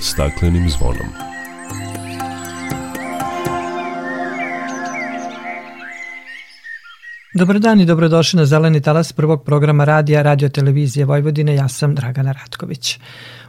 staklenim 0.00 0.68
zvonom. 0.68 1.06
Dobar 7.34 7.58
dan 7.58 7.80
i 7.80 7.86
dobrodošli 7.86 8.36
na 8.36 8.46
Zeleni 8.46 8.80
talas 8.80 9.12
prvog 9.12 9.44
programa 9.44 9.84
radija 9.84 10.22
Radio 10.22 10.48
Televizije 10.48 11.04
Vojvodine. 11.04 11.54
Ja 11.54 11.68
sam 11.68 11.94
Dragana 11.94 12.32
Ratković. 12.32 12.98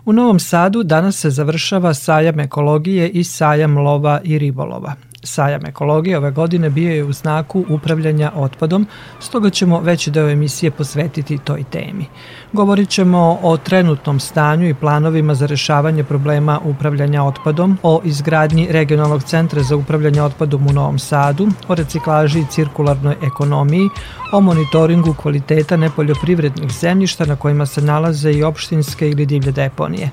U 0.06 0.14
Novom 0.14 0.40
Sadu 0.40 0.84
danas 0.84 1.16
se 1.16 1.30
završava 1.30 1.94
sajam 1.94 2.40
ekologije 2.40 3.10
i 3.10 3.24
sajam 3.24 3.78
lova 3.78 4.22
i 4.24 4.40
ribolova. 4.40 4.96
Sajam 5.24 5.66
ekologije 5.66 6.18
ove 6.18 6.32
godine 6.32 6.70
bio 6.70 6.94
je 6.94 7.04
u 7.04 7.14
znaku 7.14 7.66
upravljanja 7.70 8.32
otpadom, 8.36 8.88
stoga 9.20 9.50
ćemo 9.50 9.80
veći 9.80 10.12
deo 10.12 10.30
emisije 10.30 10.72
posvetiti 10.72 11.38
toj 11.38 11.64
temi. 11.64 12.06
Govorit 12.54 12.90
ćemo 12.90 13.40
o 13.42 13.58
trenutnom 13.58 14.20
stanju 14.20 14.70
i 14.70 14.74
planovima 14.74 15.36
za 15.36 15.46
rešavanje 15.46 16.04
problema 16.04 16.60
upravljanja 16.64 17.24
otpadom, 17.24 17.78
o 17.84 18.02
izgradnji 18.04 18.68
regionalnog 18.72 19.24
centra 19.24 19.64
za 19.64 19.76
upravljanje 19.76 20.22
otpadom 20.22 20.68
u 20.68 20.74
Novom 20.74 21.00
Sadu, 21.00 21.48
o 21.68 21.76
reciklaži 21.76 22.40
i 22.40 22.46
cirkularnoj 22.52 23.16
ekonomiji, 23.24 23.90
o 24.34 24.42
monitoringu 24.42 25.14
kvaliteta 25.14 25.78
nepoljoprivrednih 25.78 26.72
zemljišta 26.72 27.26
na 27.26 27.36
kojima 27.36 27.66
se 27.66 27.82
nalaze 27.82 28.32
i 28.32 28.44
opštinske 28.44 29.10
ili 29.10 29.26
divlje 29.26 29.52
deponije. 29.52 30.10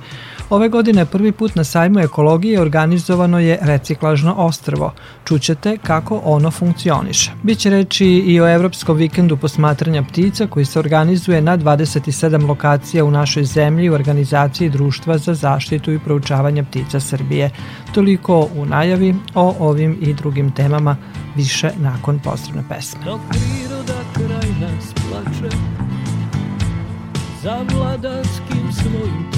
Ove 0.51 0.69
godine 0.69 1.05
prvi 1.07 1.33
put 1.33 1.55
na 1.55 1.65
sajmu 1.65 2.01
ekologije 2.01 2.61
organizovano 2.61 3.39
je 3.39 3.59
reciklažno 3.63 4.35
ostrvo. 4.35 4.93
Čućete 5.25 5.79
kako 5.83 6.21
ono 6.25 6.51
funkcioniše. 6.51 7.33
Biće 7.43 7.71
reči 7.71 8.07
i 8.07 8.41
o 8.41 8.49
Evropskom 8.49 8.97
vikendu 8.97 9.37
posmatranja 9.37 10.03
ptica 10.03 10.47
koji 10.47 10.65
se 10.65 10.79
organizuje 10.79 11.41
na 11.41 11.59
27 11.59 12.49
lokacija 12.49 13.05
u 13.05 13.11
našoj 13.11 13.45
zemlji 13.45 13.91
u 13.91 13.95
organizaciji 13.95 14.71
Društva 14.71 15.19
za 15.19 15.35
zaštitu 15.35 15.93
i 15.93 15.99
proučavanje 15.99 16.65
ptica 16.65 17.01
Srbije. 17.01 17.51
Toliko 17.95 18.49
u 18.57 18.67
najavi 18.67 19.15
o 19.35 19.55
ovim 19.59 19.99
i 20.01 20.15
drugim 20.15 20.51
temama 20.51 20.97
više 21.37 21.71
nakon 21.79 22.19
posebne 22.19 22.65
pesme. 22.69 23.01
Dok 23.05 23.21
priroda 23.29 24.01
kraj 24.15 24.51
nas 24.61 24.95
plače 24.95 25.57
za 27.43 27.59
vladarskim 27.75 28.73
svojim 28.73 29.38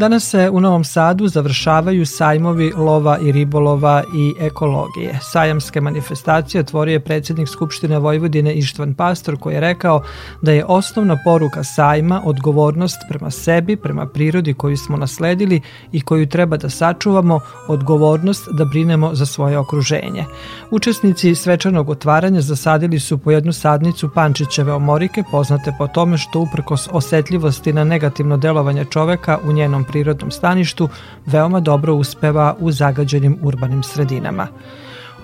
Danas 0.00 0.24
se 0.30 0.50
u 0.50 0.60
Novom 0.60 0.84
Sadu 0.84 1.28
završavaju 1.28 2.06
sajmovi 2.06 2.72
lova 2.76 3.18
i 3.18 3.32
ribolova 3.32 4.04
i 4.14 4.34
ekologije. 4.40 5.18
Sajamske 5.22 5.80
manifestacije 5.80 6.60
otvorio 6.60 6.92
je 6.92 7.00
predsjednik 7.00 7.48
Skupštine 7.48 7.98
Vojvodine 7.98 8.54
Ištvan 8.54 8.94
Pastor 8.94 9.36
koji 9.40 9.54
je 9.54 9.60
rekao 9.60 10.02
da 10.42 10.52
je 10.52 10.64
osnovna 10.64 11.18
poruka 11.24 11.64
sajma 11.64 12.22
odgovornost 12.24 12.96
prema 13.08 13.30
sebi, 13.30 13.76
prema 13.76 14.06
prirodi 14.06 14.54
koju 14.54 14.76
smo 14.76 14.96
nasledili 14.96 15.60
i 15.92 16.00
koju 16.00 16.26
treba 16.26 16.56
da 16.56 16.70
sačuvamo, 16.70 17.40
odgovornost 17.68 18.48
da 18.52 18.64
brinemo 18.64 19.14
za 19.14 19.26
svoje 19.26 19.58
okruženje. 19.58 20.24
Učesnici 20.70 21.34
svečanog 21.34 21.90
otvaranja 21.90 22.40
zasadili 22.40 23.00
su 23.00 23.18
po 23.18 23.30
jednu 23.30 23.52
sadnicu 23.52 24.08
Pančićeve 24.14 24.72
omorike, 24.72 25.22
poznate 25.30 25.74
po 25.78 25.86
tome 25.86 26.18
što 26.18 26.40
uprkos 26.40 26.88
osetljivosti 26.92 27.72
na 27.72 27.84
negativno 27.84 28.36
delovanje 28.36 28.84
čoveka 28.84 29.38
u 29.44 29.52
njenom 29.52 29.84
prirodnom 29.90 30.30
staništu 30.30 30.88
veoma 31.26 31.60
dobro 31.60 31.94
uspeva 31.94 32.56
u 32.58 32.72
zagađenim 32.72 33.38
urbanim 33.42 33.82
sredinama. 33.82 34.46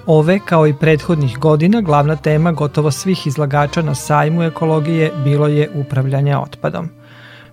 Ove, 0.06 0.38
kao 0.38 0.66
i 0.66 0.74
prethodnih 0.74 1.38
godina, 1.38 1.80
glavna 1.80 2.16
tema 2.16 2.52
gotovo 2.52 2.90
svih 2.90 3.26
izlagača 3.26 3.82
na 3.82 3.94
sajmu 3.94 4.42
ekologije 4.42 5.12
bilo 5.24 5.46
je 5.46 5.70
upravljanje 5.74 6.36
otpadom. 6.36 6.90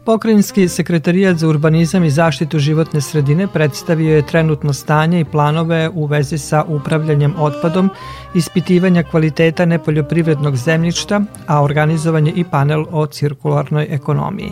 Pokrajinski 0.06 0.68
sekretarijat 0.68 1.38
za 1.38 1.48
urbanizam 1.48 2.04
i 2.04 2.10
zaštitu 2.10 2.60
životne 2.60 3.02
sredine 3.02 3.48
predstavio 3.48 4.16
je 4.16 4.26
trenutno 4.28 4.74
stanje 4.74 5.20
i 5.20 5.26
planove 5.26 5.90
u 5.94 6.06
vezi 6.06 6.38
sa 6.38 6.64
upravljanjem 6.68 7.34
otpadom, 7.40 7.90
ispitivanja 8.36 9.04
kvaliteta 9.04 9.66
nepoljoprivrednog 9.66 10.56
zemljišta, 10.56 11.22
a 11.48 11.64
organizovan 11.64 12.28
je 12.28 12.34
i 12.34 12.44
panel 12.44 12.86
o 12.92 13.06
cirkularnoj 13.06 13.88
ekonomiji. 13.90 14.52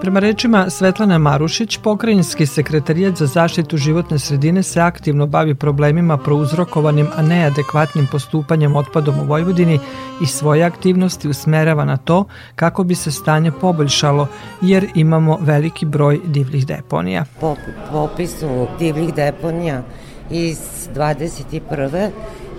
Prema 0.00 0.20
rečima 0.20 0.70
Svetlana 0.70 1.18
Marušić, 1.18 1.78
Pokrajinski 1.78 2.46
sekretarijat 2.46 3.16
za 3.16 3.26
zaštitu 3.26 3.76
životne 3.76 4.18
sredine 4.18 4.62
se 4.62 4.80
aktivno 4.80 5.26
bavi 5.26 5.54
problemima 5.54 6.16
prouzrokovanim, 6.16 7.06
a 7.16 7.22
neadekvatnim 7.22 8.06
postupanjem 8.12 8.76
otpadom 8.76 9.20
u 9.20 9.24
Vojvodini 9.24 9.78
i 10.22 10.26
svoje 10.26 10.62
aktivnosti 10.62 11.28
usmerava 11.28 11.84
na 11.84 11.96
to 11.96 12.24
kako 12.54 12.84
bi 12.84 12.94
se 12.94 13.10
stanje 13.10 13.50
poboljšalo, 13.50 14.28
jer 14.62 14.83
imamo 14.94 15.38
veliki 15.40 15.86
broj 15.86 16.20
divljih 16.24 16.66
deponija. 16.66 17.24
Po 17.40 17.56
popisu 17.92 18.66
divljih 18.78 19.14
deponija 19.14 19.82
iz 20.30 20.58
21 20.94 22.10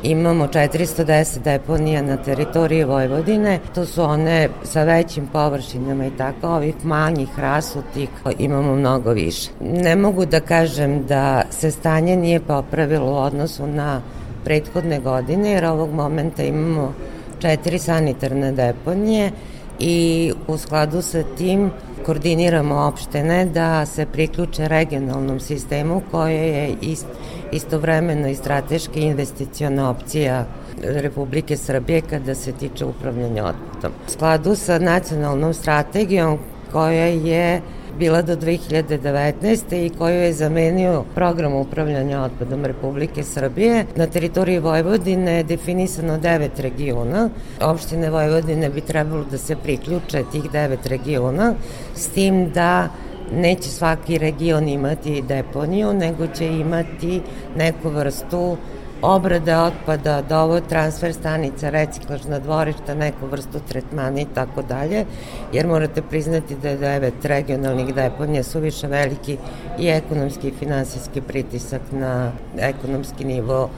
imamo 0.03 0.47
410 0.47 1.39
deponija 1.43 2.01
na 2.01 2.17
teritoriji 2.17 2.83
Vojvodine. 2.83 3.59
To 3.75 3.85
su 3.85 4.03
one 4.03 4.49
sa 4.63 4.83
većim 4.83 5.27
površinama 5.27 6.05
i 6.05 6.11
tako, 6.17 6.47
ovih 6.47 6.85
manjih 6.85 7.39
rasutih 7.39 8.09
imamo 8.39 8.75
mnogo 8.75 9.11
više. 9.11 9.49
Ne 9.61 9.95
mogu 9.95 10.25
da 10.25 10.39
kažem 10.39 11.05
da 11.05 11.43
se 11.49 11.71
stanje 11.71 12.15
nije 12.15 12.39
popravilo 12.39 13.11
u 13.11 13.17
odnosu 13.17 13.67
na 13.67 14.01
prethodne 14.43 14.99
godine, 14.99 15.51
jer 15.51 15.65
ovog 15.65 15.93
momenta 15.93 16.43
imamo 16.43 16.93
četiri 17.39 17.79
sanitarne 17.79 18.51
deponije 18.51 19.31
i 19.79 20.31
u 20.47 20.57
skladu 20.57 21.01
sa 21.01 21.23
tim 21.37 21.71
koordiniramo 22.05 22.75
opštene 22.75 23.45
da 23.45 23.85
se 23.85 24.05
priključe 24.05 24.67
regionalnom 24.67 25.39
sistemu 25.39 26.01
koje 26.11 26.47
je 26.47 26.75
ist, 26.81 27.05
istovremeno 27.51 28.27
i 28.27 28.35
strateška 28.35 28.99
investiciona 28.99 29.89
opcija 29.89 30.45
Republike 30.83 31.57
Srbije 31.57 32.01
kada 32.01 32.35
se 32.35 32.51
tiče 32.51 32.85
upravljanja 32.85 33.45
otpadom. 33.45 33.91
U 34.07 34.11
skladu 34.11 34.55
sa 34.55 34.79
nacionalnom 34.79 35.53
strategijom 35.53 36.39
koja 36.71 37.05
je 37.05 37.61
bila 37.99 38.21
do 38.21 38.35
2019. 38.35 39.85
i 39.85 39.89
koju 39.89 40.15
je 40.15 40.33
zamenio 40.33 41.03
program 41.15 41.53
upravljanja 41.53 42.21
otpadom 42.21 42.65
Republike 42.65 43.23
Srbije. 43.23 43.85
Na 43.95 44.07
teritoriji 44.07 44.59
Vojvodine 44.59 45.31
je 45.31 45.43
definisano 45.43 46.17
devet 46.17 46.59
regiona. 46.59 47.29
Opštine 47.61 48.09
Vojvodine 48.09 48.69
bi 48.69 48.81
trebalo 48.81 49.23
da 49.31 49.37
se 49.37 49.55
priključe 49.55 50.23
tih 50.31 50.51
devet 50.51 50.85
regiona, 50.85 51.53
s 51.95 52.07
tim 52.07 52.49
da 52.49 52.89
neće 53.33 53.69
svaki 53.69 54.17
region 54.17 54.67
imati 54.67 55.21
deponiju, 55.21 55.93
nego 55.93 56.27
će 56.27 56.47
imati 56.47 57.21
neku 57.55 57.89
vrstu 57.89 58.57
obrade 59.01 59.57
otpada, 59.57 60.21
dovo 60.21 60.59
transfer 60.59 61.13
stanica, 61.13 61.69
reciklažna 61.69 62.39
dvorišta, 62.39 62.95
neku 62.95 63.27
vrstu 63.31 63.59
tretmana 63.67 64.21
i 64.21 64.25
tako 64.33 64.61
dalje, 64.61 65.05
jer 65.53 65.67
morate 65.67 66.01
priznati 66.01 66.55
da 66.55 66.69
je 66.69 66.77
devet 66.77 67.25
regionalnih 67.25 67.95
deponija 67.95 68.43
suviše 68.43 68.87
veliki 68.87 69.37
i 69.79 69.87
ekonomski 69.87 70.47
i 70.47 70.53
finansijski 70.59 71.21
pritisak 71.21 71.81
na 71.91 72.31
ekonomski 72.57 73.25
nivo 73.25 73.69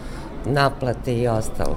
naplate 0.45 1.13
i 1.13 1.27
ostalo. 1.27 1.75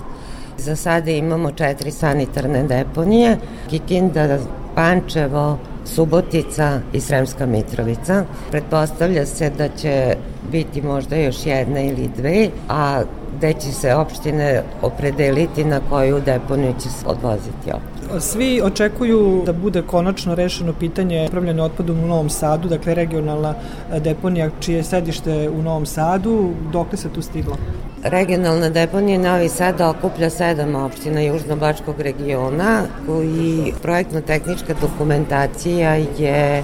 Za 0.59 0.77
sada 0.77 1.11
imamo 1.11 1.53
četiri 1.53 1.91
sanitarne 1.91 2.63
deponije, 2.63 3.37
Kikinda, 3.71 4.39
Pančevo, 4.75 5.59
Subotica 5.85 6.81
i 6.93 7.01
Sremska 7.01 7.47
Mitrovica. 7.47 8.25
Pretpostavlja 8.51 9.27
se 9.27 9.51
da 9.51 9.69
će 9.69 10.17
biti 10.53 10.83
možda 10.83 11.17
još 11.17 11.47
jedna 11.47 11.81
ili 11.81 12.11
dve, 12.17 12.49
a 12.69 13.03
gde 13.41 13.53
će 13.53 13.73
se 13.73 13.95
opštine 13.95 14.63
opredeliti 14.83 15.65
na 15.65 15.81
koju 15.91 16.21
deponiju 16.21 16.75
će 16.83 16.89
se 16.89 17.07
odvoziti 17.07 17.71
otpad. 17.75 18.23
Svi 18.23 18.61
očekuju 18.65 19.43
da 19.47 19.53
bude 19.53 19.83
konačno 19.83 20.35
rešeno 20.35 20.73
pitanje 20.73 21.25
upravljanja 21.29 21.65
otpadom 21.65 22.05
u 22.05 22.07
Novom 22.07 22.31
Sadu, 22.31 22.69
dakle 22.69 22.95
regionalna 22.95 23.55
deponija 23.99 24.51
čije 24.61 24.77
je 24.77 24.83
sedište 24.83 25.49
u 25.49 25.63
Novom 25.63 25.87
Sadu. 25.87 26.51
Dok 26.73 26.93
li 26.93 26.99
se 26.99 27.09
tu 27.09 27.23
stiglo? 27.23 27.57
Regionalna 28.05 28.69
deponija 28.69 29.19
Novi 29.19 29.49
Sad 29.49 29.81
okuplja 29.81 30.31
sedam 30.31 30.75
opština 30.75 31.21
Južnobačkog 31.21 32.01
regiona 32.01 32.83
koji 33.07 33.73
projektno-tehnička 33.83 34.75
dokumentacija 34.81 35.95
je 36.19 36.63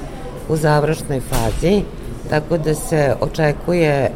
u 0.48 0.56
završnoj 0.56 1.20
fazi, 1.20 1.82
tako 2.30 2.58
da 2.58 2.74
se 2.74 3.14
očekuje 3.20 4.10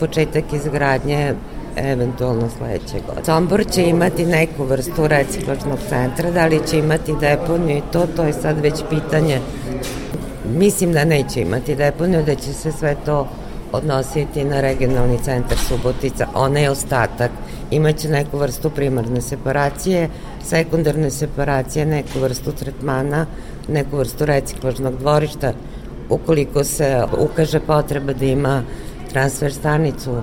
početak 0.00 0.52
izgradnje 0.52 1.34
eventualno 1.76 2.48
sledeće 2.58 3.00
godine. 3.06 3.24
Sombor 3.24 3.64
će 3.70 3.82
imati 3.82 4.26
neku 4.26 4.64
vrstu 4.64 5.08
reciklažnog 5.08 5.78
centra, 5.88 6.30
da 6.30 6.46
li 6.46 6.60
će 6.70 6.78
imati 6.78 7.14
deponiju 7.20 7.76
i 7.76 7.82
to, 7.92 8.06
to 8.16 8.22
je 8.22 8.32
sad 8.32 8.60
već 8.60 8.74
pitanje. 8.90 9.40
Mislim 10.56 10.92
da 10.92 11.04
neće 11.04 11.40
imati 11.40 11.76
deponiju, 11.76 12.22
da 12.22 12.34
će 12.34 12.52
se 12.52 12.72
sve 12.72 12.96
to 13.04 13.28
odnositi 13.72 14.44
na 14.44 14.60
regionalni 14.60 15.18
centar 15.18 15.58
Subotica, 15.58 16.26
onaj 16.34 16.68
ostatak 16.68 17.30
imaće 17.70 18.08
neku 18.08 18.38
vrstu 18.38 18.70
primarne 18.70 19.20
separacije, 19.20 20.08
sekundarne 20.44 21.10
separacije, 21.10 21.86
neku 21.86 22.18
vrstu 22.18 22.52
tretmana, 22.52 23.26
neku 23.68 23.96
vrstu 23.96 24.24
reciklažnog 24.24 24.98
dvorišta, 24.98 25.52
ukoliko 26.08 26.64
se 26.64 27.02
ukaže 27.18 27.60
potreba 27.60 28.12
da 28.12 28.24
ima 28.24 28.62
transfer 29.12 29.52
stanicu 29.52 30.22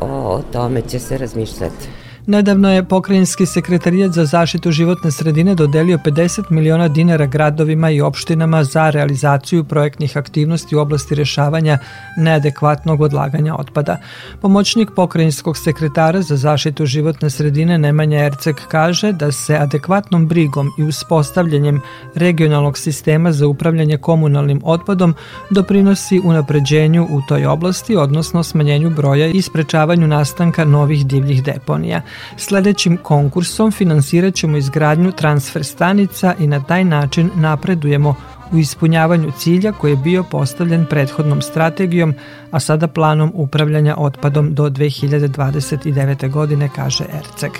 o 0.00 0.42
tome 0.52 0.82
će 0.82 0.98
se 0.98 1.18
razmišljati. 1.18 1.88
Nedavno 2.26 2.72
je 2.72 2.84
pokrajinski 2.84 3.46
sekretarijat 3.46 4.12
za 4.12 4.24
zaštitu 4.24 4.70
životne 4.70 5.10
sredine 5.10 5.54
dodelio 5.54 5.98
50 5.98 6.50
miliona 6.50 6.88
dinara 6.88 7.26
gradovima 7.26 7.90
i 7.90 8.00
opštinama 8.00 8.64
za 8.64 8.90
realizaciju 8.90 9.64
projektnih 9.64 10.16
aktivnosti 10.16 10.76
u 10.76 10.80
oblasti 10.80 11.14
rešavanja 11.14 11.78
neadekvatnog 12.16 13.00
odlaganja 13.00 13.54
otpada. 13.54 13.96
Pomoćnik 14.40 14.90
pokrajinskog 14.96 15.56
sekretara 15.56 16.22
za 16.22 16.36
zaštitu 16.36 16.86
životne 16.86 17.30
sredine 17.30 17.78
Nemanja 17.78 18.18
Ercek 18.18 18.56
kaže 18.68 19.12
da 19.12 19.32
se 19.32 19.56
adekvatnom 19.56 20.26
brigom 20.28 20.70
i 20.78 20.82
uspostavljanjem 20.82 21.80
regionalnog 22.14 22.78
sistema 22.78 23.32
za 23.32 23.46
upravljanje 23.46 23.96
komunalnim 23.96 24.60
otpadom 24.64 25.14
doprinosi 25.50 26.20
unapređenju 26.24 27.06
u 27.10 27.20
toj 27.28 27.46
oblasti, 27.46 27.96
odnosno 27.96 28.42
smanjenju 28.42 28.90
broja 28.90 29.26
i 29.26 29.42
sprečavanju 29.42 30.06
nastanka 30.06 30.64
novih 30.64 31.06
divljih 31.06 31.44
deponija. 31.44 32.02
Sledećim 32.36 32.96
konkursom 32.96 33.72
finansirat 33.72 34.34
ćemo 34.34 34.56
izgradnju 34.56 35.12
transfer 35.12 35.64
stanica 35.64 36.34
i 36.38 36.46
na 36.46 36.64
taj 36.64 36.84
način 36.84 37.30
napredujemo 37.34 38.14
u 38.52 38.58
ispunjavanju 38.58 39.32
cilja 39.38 39.72
koji 39.72 39.92
je 39.92 39.96
bio 39.96 40.24
postavljen 40.30 40.86
prethodnom 40.90 41.42
strategijom, 41.42 42.14
a 42.50 42.60
sada 42.60 42.88
planom 42.88 43.32
upravljanja 43.34 43.94
otpadom 43.98 44.54
do 44.54 44.70
2029. 44.70 46.30
godine, 46.30 46.70
kaže 46.76 47.04
Erceg. 47.18 47.50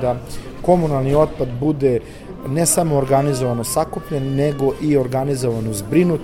Da 0.00 0.16
komunalni 0.62 1.14
otpad 1.14 1.48
bude 1.60 2.00
ne 2.48 2.66
samo 2.66 2.96
organizovano 2.96 3.64
sakupljen, 3.64 4.34
nego 4.34 4.72
i 4.80 4.96
organizovano 4.96 5.72
zbrinut 5.72 6.20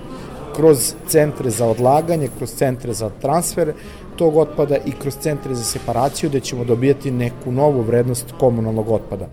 kroz 0.55 0.93
centre 1.07 1.49
za 1.49 1.65
odlaganje, 1.65 2.29
kroz 2.37 2.49
centre 2.49 2.93
za 2.93 3.09
transfer, 3.21 3.73
tog 4.19 4.37
otpada 4.37 4.77
i 4.85 4.91
kroz 4.91 5.17
centre 5.17 5.55
za 5.55 5.63
separaciju 5.63 6.29
gde 6.29 6.39
ćemo 6.39 6.63
dobijati 6.63 7.11
neku 7.11 7.51
novu 7.51 7.81
vrednost 7.81 8.33
komunalnog 8.39 8.89
otpada. 8.89 9.27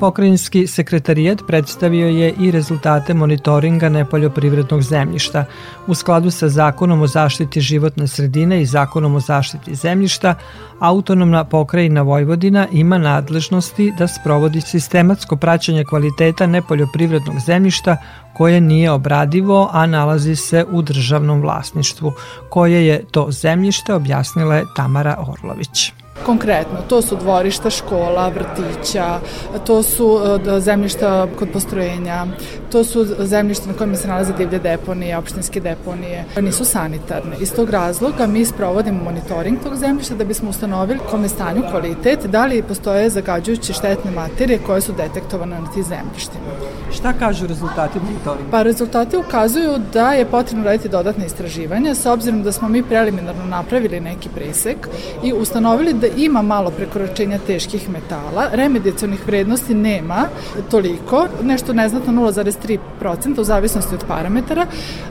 Pokrajinski 0.00 0.66
sekretarijat 0.66 1.38
predstavio 1.46 2.08
je 2.08 2.34
i 2.40 2.50
rezultate 2.50 3.14
monitoringa 3.14 3.88
nepoljoprivrednog 3.88 4.82
zemljišta. 4.82 5.44
U 5.86 5.94
skladu 5.94 6.30
sa 6.30 6.48
zakonom 6.48 7.02
o 7.02 7.06
zaštiti 7.06 7.60
životne 7.60 8.08
sredine 8.08 8.62
i 8.62 8.66
zakonom 8.66 9.14
o 9.14 9.20
zaštiti 9.20 9.74
zemljišta, 9.74 10.34
autonomna 10.78 11.44
pokrajina 11.44 12.02
Vojvodina 12.02 12.66
ima 12.72 12.98
nadležnosti 12.98 13.92
da 13.98 14.08
sprovodi 14.08 14.60
sistematsko 14.60 15.36
praćanje 15.36 15.84
kvaliteta 15.84 16.46
nepoljoprivrednog 16.46 17.40
zemljišta 17.46 17.96
koje 18.34 18.60
nije 18.60 18.90
obradivo, 18.90 19.70
a 19.72 19.86
nalazi 19.86 20.36
se 20.36 20.64
u 20.70 20.82
državnom 20.82 21.40
vlasništvu. 21.40 22.12
Koje 22.50 22.86
je 22.86 23.04
to 23.10 23.30
zemljište 23.30 23.94
objasnila 23.94 24.54
je 24.54 24.66
Tamara 24.76 25.16
Orlović. 25.28 25.99
Konkretno, 26.26 26.78
to 26.88 27.02
su 27.02 27.16
dvorišta 27.16 27.70
škola, 27.70 28.28
vrtića, 28.28 29.20
to 29.66 29.82
su 29.82 30.20
e, 30.56 30.60
zemljišta 30.60 31.26
kod 31.38 31.48
postrojenja, 31.52 32.26
to 32.72 32.84
su 32.84 33.06
zemljišta 33.18 33.66
na 33.66 33.74
kojima 33.74 33.96
se 33.96 34.08
nalaze 34.08 34.32
divlje 34.32 34.58
deponije, 34.58 35.16
opštinske 35.16 35.60
deponije, 35.60 36.24
nisu 36.40 36.64
sanitarne. 36.64 37.36
Iz 37.40 37.54
tog 37.54 37.70
razloga 37.70 38.26
mi 38.26 38.44
sprovodimo 38.44 39.04
monitoring 39.04 39.58
tog 39.62 39.76
zemljišta 39.76 40.14
da 40.14 40.24
bismo 40.24 40.50
ustanovili 40.50 41.00
kome 41.10 41.28
stanju 41.28 41.62
kvalitet, 41.70 42.26
da 42.26 42.46
li 42.46 42.62
postoje 42.62 43.10
zagađujuće 43.10 43.72
štetne 43.72 44.10
materije 44.10 44.58
koje 44.66 44.80
su 44.80 44.92
detektovane 44.92 45.60
na 45.60 45.72
tim 45.72 45.82
zemljištima. 45.82 46.44
Šta 46.92 47.12
kažu 47.12 47.46
rezultati 47.46 47.98
monitoringa? 48.04 48.50
Pa 48.50 48.62
rezultati 48.62 49.16
ukazuju 49.16 49.78
da 49.92 50.12
je 50.12 50.26
potrebno 50.26 50.64
raditi 50.64 50.88
dodatne 50.88 51.26
istraživanja 51.26 51.94
s 51.94 52.06
obzirom 52.06 52.42
da 52.42 52.52
smo 52.52 52.68
mi 52.68 52.82
preliminarno 52.82 53.44
napravili 53.44 54.00
neki 54.00 54.28
presek 54.28 54.88
i 55.22 55.32
ustanovili 55.32 55.92
da 55.92 56.06
ima 56.16 56.42
malo 56.42 56.70
prekoračenja 56.70 57.38
teških 57.46 57.90
metala, 57.90 58.48
remedijacionih 58.52 59.26
vrednosti 59.26 59.74
nema 59.74 60.28
toliko, 60.70 61.26
nešto 61.42 61.72
neznatno 61.72 62.12
0,3% 62.12 63.40
u 63.40 63.44
zavisnosti 63.44 63.94
od 63.94 64.04
parametara 64.08 64.66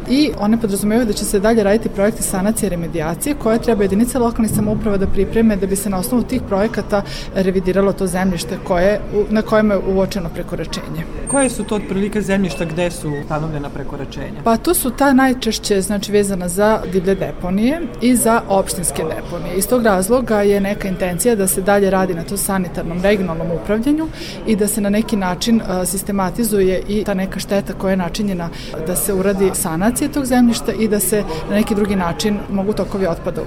i 0.10 0.32
one 0.40 0.62
podrazumevaju 0.62 1.06
da 1.08 1.14
će 1.14 1.26
se 1.26 1.40
dalje 1.40 1.64
raditi 1.64 1.90
projekti 1.90 2.24
sanacije 2.24 2.68
i 2.68 2.70
remedijacije 2.70 3.36
koje 3.36 3.60
treba 3.60 3.84
jedinice 3.84 4.20
lokalnih 4.20 4.52
samouprava 4.52 4.98
da 4.98 5.08
pripreme 5.08 5.56
da 5.56 5.68
bi 5.68 5.76
se 5.76 5.90
na 5.90 5.98
osnovu 5.98 6.24
tih 6.24 6.42
projekata 6.48 7.02
revidiralo 7.36 7.94
to 7.94 8.08
zemljište 8.08 8.58
koje, 8.64 9.02
na 9.30 9.42
kojem 9.42 9.72
je 9.72 9.78
uočeno 9.78 10.30
prekoračenje. 10.30 11.04
Koje 11.28 11.50
su 11.50 11.64
to 11.64 11.76
otprilike 11.76 12.22
zemljišta 12.22 12.66
gde 12.66 12.92
su 12.92 13.12
stanovljena 13.26 13.70
prekoračenja? 13.70 14.42
Pa 14.44 14.58
to 14.58 14.74
su 14.74 14.90
ta 14.90 15.14
najčešće 15.14 15.82
znači 15.82 16.12
vezana 16.12 16.50
za 16.50 16.82
divlje 16.92 17.16
deponije 17.16 17.82
i 18.02 18.16
za 18.16 18.42
opštinske 18.48 19.04
deponije. 19.04 19.56
Iz 19.58 19.68
tog 19.68 19.84
razloga 19.84 20.42
je 20.42 20.62
neka 20.62 20.79
intencija 20.88 21.36
da 21.36 21.48
se 21.48 21.62
dalje 21.62 21.90
radi 21.90 22.14
na 22.14 22.24
to 22.24 22.38
sanitarnom 22.38 23.02
regionalnom 23.02 23.52
upravljanju 23.52 24.08
i 24.48 24.56
da 24.56 24.68
se 24.68 24.82
na 24.82 24.90
neki 24.90 25.16
način 25.16 25.62
sistematizuje 25.86 26.84
i 26.88 27.04
ta 27.04 27.14
neka 27.14 27.40
šteta 27.40 27.74
koja 27.74 27.92
je 27.92 27.98
načinjena 27.98 28.50
da 28.88 28.96
se 28.96 29.14
uradi 29.14 29.52
sanacija 29.54 30.10
tog 30.10 30.26
zemljišta 30.26 30.74
i 30.74 30.88
da 30.88 31.00
se 31.00 31.24
na 31.50 31.56
neki 31.56 31.76
drugi 31.76 31.96
način 31.96 32.40
mogu 32.50 32.74
tokovi 32.74 33.08
otpada 33.08 33.42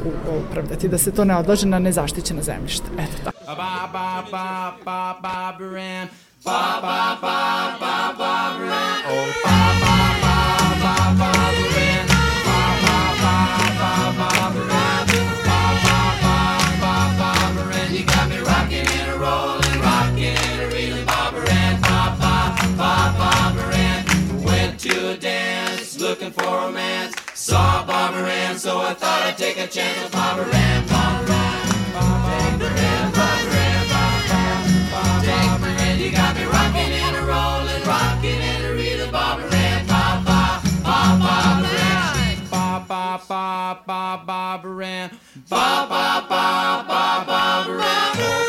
upravljati, 0.51 0.89
da 0.89 0.99
se 0.99 1.11
to 1.11 1.25
ne 1.25 1.37
odlaže 1.37 1.67
na 1.67 1.79
nezaštićena 1.79 2.43
zemljišta. 2.43 2.87
Eto 2.99 3.25
tako. 3.25 3.39
Ba, 3.47 3.55
ba, 3.93 4.23
ba, 4.31 4.73
ba, 4.85 5.17
ba, 5.23 5.57
ba, 5.59 5.83
ba, 6.45 7.17
ba, 7.23 7.53
ba, 7.81 8.15
ba, 8.19 8.43
oh, 9.09 9.43
ba, 9.45 9.51
ba. 9.51 9.62
looking 9.62 9.62
so 28.63 28.79
I 28.79 28.95
thought 28.95 29.23
I'd 29.23 29.37
take 29.37 29.59
a 29.59 29.67
chance 29.67 30.01
with 30.01 30.13
Barbara 30.13 30.47
Ram, 30.47 30.87
Barbara 30.87 31.27
Ram, 31.27 31.83
Barbara 31.99 32.71
Ram, 32.71 33.11
Barbara 33.11 33.51
Ram, 33.59 33.83
Barbara 34.93 35.27
Take 35.27 35.61
my 35.61 35.73
hand, 35.83 36.01
you 36.01 36.13
got 36.13 36.37
me 36.37 36.45
rocking 36.45 36.93
and 36.95 37.17
a 37.17 37.23
rolling, 37.27 37.83
rocking 37.83 38.39
and 38.39 38.63
a 38.63 39.11
ba 39.11 39.35
ba 42.87 43.21
ba 43.27 43.83
ba 43.85 44.23
Barbara 44.25 44.71
Ram, 44.71 45.11
ba 45.51 45.87
ba 45.91 46.25
ba 46.31 46.85
ba 46.87 47.25
Barbara 47.27 47.79
Ram. 47.79 48.42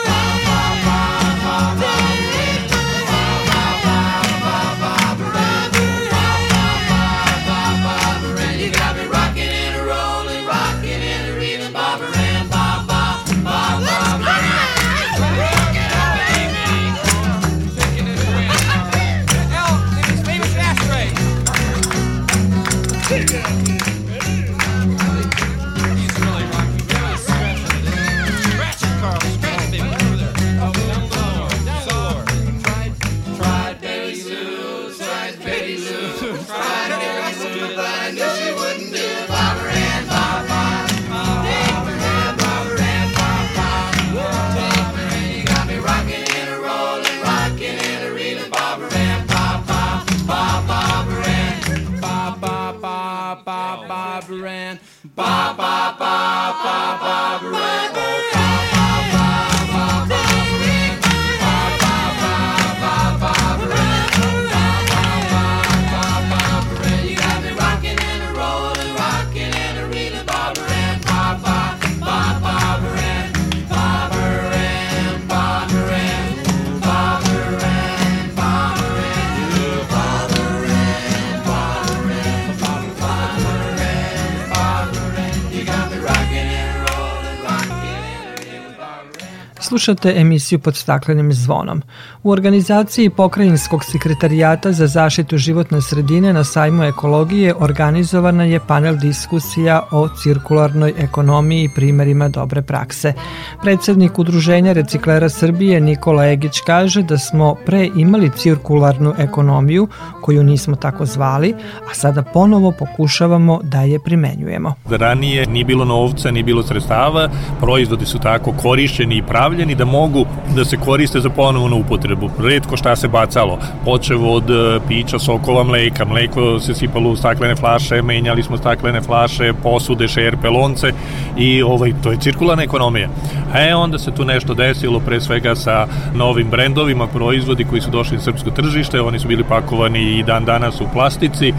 Slušate 89.73 90.13
emisiju 90.17 90.59
pod 90.59 90.75
staklenim 90.75 91.33
zvonom. 91.33 91.81
U 92.23 92.31
organizaciji 92.31 93.09
Pokrajinskog 93.09 93.83
sekretarijata 93.83 94.71
za 94.71 94.87
zaštitu 94.87 95.37
životne 95.37 95.81
sredine 95.81 96.33
na 96.33 96.43
sajmu 96.43 96.83
ekologije 96.83 97.55
organizovana 97.59 98.43
je 98.43 98.59
panel 98.67 98.97
diskusija 98.97 99.87
o 99.91 100.09
cirkularnoj 100.23 100.93
ekonomiji 100.97 101.63
i 101.63 101.69
primerima 101.75 102.29
dobre 102.29 102.61
prakse. 102.61 103.13
Predsednik 103.61 104.19
Udruženja 104.19 104.73
reciklera 104.73 105.29
Srbije 105.29 105.81
Nikola 105.81 106.27
Egić 106.27 106.59
kaže 106.65 107.01
da 107.01 107.17
smo 107.17 107.55
pre 107.65 107.89
imali 107.95 108.31
cirkularnu 108.35 109.13
ekonomiju 109.17 109.87
koju 110.21 110.43
nismo 110.43 110.75
tako 110.75 111.05
zvali, 111.05 111.53
a 111.91 111.93
sada 111.93 112.23
ponovo 112.23 112.71
pokušavamo 112.71 113.59
da 113.63 113.81
je 113.81 113.99
primenjujemo. 113.99 114.73
Ranije 114.89 115.45
nije 115.45 115.65
bilo 115.65 115.85
novca, 115.85 116.31
nije 116.31 116.43
bilo 116.43 116.63
sredstava, 116.63 117.29
proizvodi 117.59 118.05
su 118.05 118.19
tako 118.19 118.53
korišćeni 118.61 119.17
i 119.17 119.23
pravljeni 119.23 119.62
da 119.65 119.85
mogu 119.85 120.25
da 120.55 120.65
se 120.65 120.77
koriste 120.77 121.19
za 121.19 121.29
ponovnu 121.29 121.77
upotrebu. 121.79 122.29
Redko 122.39 122.77
šta 122.77 122.95
se 122.95 123.07
bacalo, 123.07 123.59
počev 123.85 124.29
od 124.29 124.49
e, 124.49 124.79
pića, 124.87 125.19
sokova, 125.19 125.63
mleka, 125.63 126.05
mleko 126.05 126.59
se 126.59 126.73
sipalo 126.73 127.09
u 127.09 127.15
staklene 127.15 127.55
flaše, 127.55 128.01
menjali 128.01 128.43
smo 128.43 128.57
staklene 128.57 129.01
flaše, 129.01 129.53
posude, 129.63 130.07
šerpe, 130.07 130.49
lonce 130.49 130.91
i 131.37 131.63
ovaj, 131.63 131.93
to 132.03 132.11
je 132.11 132.17
cirkularna 132.17 132.63
ekonomija. 132.63 133.09
E, 133.55 133.75
onda 133.75 133.97
se 133.99 134.11
tu 134.11 134.25
nešto 134.25 134.53
desilo, 134.53 134.99
pre 134.99 135.21
svega 135.21 135.55
sa 135.55 135.87
novim 136.15 136.47
brendovima, 136.49 137.07
proizvodi 137.07 137.63
koji 137.63 137.81
su 137.81 137.89
došli 137.89 138.17
na 138.17 138.23
srpsko 138.23 138.49
tržište, 138.49 139.01
oni 139.01 139.19
su 139.19 139.27
bili 139.27 139.43
pakovani 139.43 139.99
i 139.99 140.23
dan 140.23 140.45
danas 140.45 140.81
u 140.81 140.87
plastici 140.93 141.53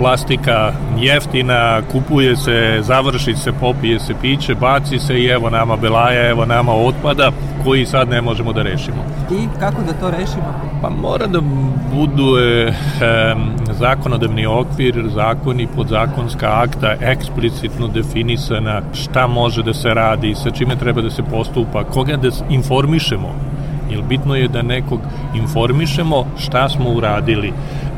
plastika 0.00 0.72
jeftina, 0.98 1.82
kupuje 1.92 2.36
se, 2.36 2.78
završi 2.80 3.34
se, 3.34 3.52
popije 3.52 4.00
se 4.00 4.14
piće, 4.20 4.54
baci 4.54 4.98
se 4.98 5.14
i 5.14 5.26
evo 5.26 5.50
nama 5.50 5.76
belaja, 5.76 6.28
evo 6.28 6.46
nama 6.46 6.72
otpada 6.72 7.30
koji 7.64 7.86
sad 7.86 8.08
ne 8.08 8.20
možemo 8.20 8.52
da 8.52 8.62
rešimo. 8.62 9.04
I 9.30 9.58
kako 9.58 9.82
da 9.82 9.92
to 9.92 10.10
rešimo? 10.10 10.54
Pa 10.82 10.88
mora 10.88 11.26
da 11.26 11.40
budu 11.94 12.38
e, 12.38 12.72
zakonodavni 13.78 14.46
okvir, 14.46 15.04
zakoni, 15.14 15.68
podzakonska 15.76 16.62
akta 16.62 16.94
eksplicitno 17.00 17.88
definisana 17.88 18.82
šta 18.94 19.26
može 19.26 19.62
da 19.62 19.74
se 19.74 19.94
radi, 19.94 20.34
sa 20.34 20.50
čime 20.50 20.76
treba 20.76 21.02
da 21.02 21.10
se 21.10 21.22
postupa, 21.22 21.84
koga 21.84 22.16
da 22.16 22.28
informišemo 22.50 23.34
jer 23.90 24.02
bitno 24.02 24.34
je 24.34 24.48
da 24.48 24.62
nekog 24.62 25.00
informišemo 25.34 26.26
šta 26.38 26.68
smo 26.68 26.90
uradili, 26.90 27.52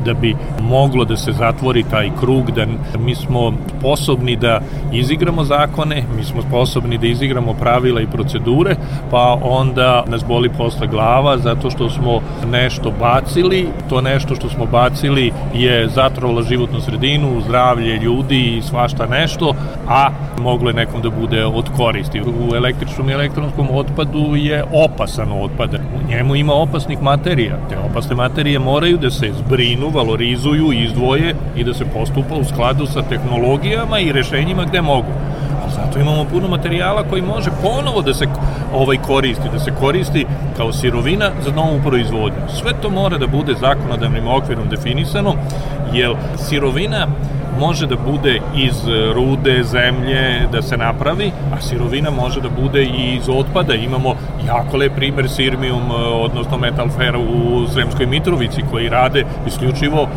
da 0.05 0.13
bi 0.13 0.35
moglo 0.61 1.05
da 1.05 1.17
se 1.17 1.31
zatvori 1.31 1.83
taj 1.83 2.09
krug, 2.19 2.51
da 2.51 2.65
mi 2.99 3.15
smo 3.15 3.53
sposobni 3.79 4.35
da 4.35 4.59
izigramo 4.93 5.43
zakone, 5.43 6.03
mi 6.17 6.23
smo 6.23 6.41
sposobni 6.41 6.97
da 6.97 7.07
izigramo 7.07 7.53
pravila 7.53 8.01
i 8.01 8.07
procedure, 8.07 8.75
pa 9.11 9.37
onda 9.41 10.03
nas 10.07 10.25
boli 10.27 10.49
posle 10.49 10.87
glava 10.87 11.37
zato 11.37 11.69
što 11.69 11.89
smo 11.89 12.21
nešto 12.51 12.91
bacili, 12.99 13.67
to 13.89 14.01
nešto 14.01 14.35
što 14.35 14.49
smo 14.49 14.65
bacili 14.65 15.31
je 15.53 15.87
zatrovalo 15.87 16.41
životnu 16.41 16.81
sredinu, 16.81 17.41
zdravlje 17.41 17.97
ljudi 17.97 18.57
i 18.57 18.61
svašta 18.61 19.05
nešto, 19.05 19.53
a 19.87 20.09
moglo 20.41 20.69
je 20.69 20.73
nekom 20.73 21.01
da 21.01 21.09
bude 21.09 21.45
od 21.45 21.69
koristi. 21.77 22.21
U 22.21 22.55
električnom 22.55 23.09
i 23.09 23.13
elektronskom 23.13 23.67
otpadu 23.71 24.35
je 24.35 24.63
opasan 24.73 25.31
otpad. 25.31 25.73
U 25.73 26.09
njemu 26.09 26.35
ima 26.35 26.53
opasnih 26.53 27.01
materija. 27.01 27.57
Te 27.69 27.77
opasne 27.77 28.15
materije 28.15 28.59
moraju 28.59 28.97
da 28.97 29.09
se 29.09 29.31
zbrinu, 29.39 29.89
valorizuju, 29.93 30.71
izdvoje 30.71 31.35
i 31.55 31.63
da 31.63 31.73
se 31.73 31.85
postupa 31.85 32.35
u 32.35 32.43
skladu 32.43 32.85
sa 32.85 33.01
tehnologijama 33.01 33.99
i 33.99 34.11
rešenjima 34.11 34.65
gde 34.65 34.81
mogu. 34.81 35.11
A 35.65 35.69
zato 35.69 35.99
imamo 35.99 36.25
puno 36.25 36.47
materijala 36.47 37.03
koji 37.09 37.21
može 37.21 37.49
ponovo 37.61 38.01
da 38.01 38.13
se 38.13 38.25
ovaj 38.73 38.97
koristi, 38.97 39.49
da 39.53 39.59
se 39.59 39.71
koristi 39.79 40.25
kao 40.57 40.73
sirovina 40.73 41.31
za 41.45 41.51
novu 41.51 41.79
proizvodnju. 41.85 42.39
Sve 42.61 42.71
to 42.81 42.89
mora 42.89 43.17
da 43.17 43.27
bude 43.27 43.53
zakonodavnim 43.59 44.27
okvirom 44.27 44.69
definisano, 44.69 45.33
jer 45.93 46.15
sirovina 46.37 47.07
može 47.59 47.87
da 47.87 47.95
bude 47.95 48.39
iz 48.55 48.87
rude, 49.15 49.63
zemlje, 49.63 50.47
da 50.51 50.61
se 50.61 50.77
napravi, 50.77 51.31
a 51.53 51.61
sirovina 51.61 52.09
može 52.09 52.41
da 52.41 52.49
bude 52.61 52.83
i 52.83 53.15
iz 53.15 53.29
otpada. 53.29 53.73
Imamo 53.73 54.15
jako 54.47 54.77
lep 54.77 54.95
primer 54.95 55.29
Sirmium, 55.29 55.91
odnosno 56.13 56.57
Metalfera 56.57 57.19
u 57.19 57.67
Sremskoj 57.67 58.05
Mitrovici, 58.05 58.61
koji 58.71 58.89
rade 58.89 59.25
isključivo 59.47 60.07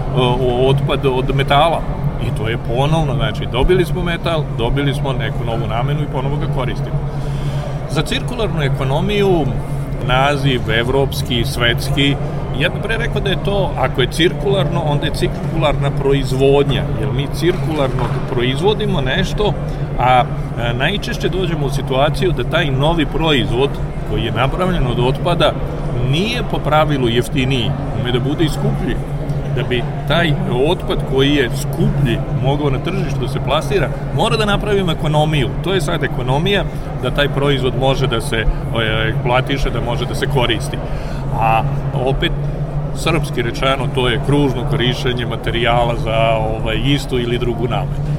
otpad 0.69 1.07
od 1.07 1.35
metala. 1.35 1.81
I 2.27 2.37
to 2.39 2.49
je 2.49 2.59
ponovno, 2.59 3.15
znači 3.15 3.47
dobili 3.53 3.85
smo 3.85 4.03
metal, 4.03 4.43
dobili 4.59 4.95
smo 4.95 5.13
neku 5.13 5.45
novu 5.47 5.67
namenu 5.69 6.01
i 6.01 6.13
ponovo 6.13 6.37
ga 6.37 6.47
koristimo. 6.55 6.97
Za 7.91 8.03
cirkularnu 8.03 8.63
ekonomiju 8.63 9.47
naziv 10.07 10.71
evropski, 10.71 11.45
svetski, 11.45 12.17
ja 12.61 12.69
bih 12.69 12.79
pre 12.83 12.97
rekao 12.97 13.21
da 13.21 13.31
je 13.31 13.45
to, 13.45 13.71
ako 13.79 14.01
je 14.01 14.13
cirkularno, 14.13 14.81
onda 14.81 15.07
je 15.07 15.15
cirkularna 15.15 15.91
proizvodnja, 15.91 16.83
jer 17.01 17.13
mi 17.13 17.27
cirkularno 17.35 18.05
proizvodimo 18.33 19.01
nešto, 19.01 19.53
a 19.99 20.25
najčešće 20.75 21.29
dođemo 21.29 21.67
u 21.67 21.71
situaciju 21.71 22.33
da 22.33 22.51
taj 22.51 22.71
novi 22.71 23.07
proizvod 23.07 23.71
koji 24.11 24.23
je 24.23 24.33
napravljen 24.33 24.87
od 24.87 25.01
otpada 25.01 25.53
nije 26.11 26.43
po 26.51 26.59
pravilu 26.59 27.09
jeftiniji, 27.09 27.71
ume 28.01 28.13
da 28.13 28.21
bude 28.21 28.45
i 28.45 28.49
skuplji 28.49 28.97
da 29.57 29.63
bi 29.63 29.83
taj 30.09 30.33
otpad 30.69 30.99
koji 31.13 31.35
je 31.35 31.51
skuplji 31.61 32.19
mogao 32.43 32.71
na 32.71 32.79
tržištu 32.79 33.21
da 33.21 33.29
se 33.29 33.41
plasira, 33.41 33.89
mora 34.17 34.37
da 34.37 34.45
napravimo 34.45 34.93
ekonomiju. 34.93 35.49
To 35.65 35.75
je 35.75 35.81
sad 35.81 36.05
ekonomija 36.05 36.65
da 37.03 37.11
taj 37.11 37.29
proizvod 37.29 37.73
može 37.81 38.07
da 38.07 38.21
se 38.21 38.45
platiše, 39.23 39.71
da 39.71 39.81
može 39.81 40.07
da 40.07 40.15
se 40.15 40.27
koristi. 40.27 40.77
A 41.41 41.63
opet 41.95 42.33
srpski 42.97 43.43
rečeno 43.43 43.87
to 43.95 44.09
je 44.09 44.21
kružno 44.27 44.65
korišćenje 44.71 45.27
materijala 45.27 45.95
za 46.05 46.19
ovaj 46.61 46.77
istu 46.85 47.19
ili 47.19 47.39
drugu 47.39 47.69
namenu 47.69 48.17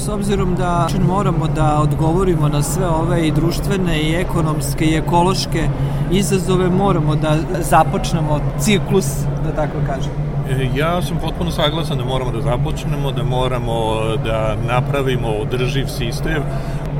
s 0.00 0.08
obzirom 0.08 0.54
da 0.54 0.88
moramo 1.08 1.46
da 1.46 1.78
odgovorimo 1.80 2.48
na 2.48 2.62
sve 2.62 2.86
ove 2.86 3.26
i 3.26 3.32
društvene 3.32 4.02
i 4.02 4.14
ekonomske 4.14 4.84
i 4.84 4.96
ekološke 4.96 5.68
izazove, 6.12 6.70
moramo 6.70 7.16
da 7.16 7.36
započnemo 7.60 8.40
ciklus, 8.58 9.06
da 9.44 9.52
tako 9.56 9.78
kažem. 9.86 10.29
Ja 10.74 11.02
sam 11.02 11.18
potpuno 11.22 11.50
saglasan 11.50 11.98
da 11.98 12.04
moramo 12.04 12.30
da 12.30 12.40
započnemo, 12.40 13.12
da 13.12 13.22
moramo 13.22 14.00
da 14.24 14.56
napravimo 14.68 15.28
održiv 15.28 15.86
sistem. 15.86 16.42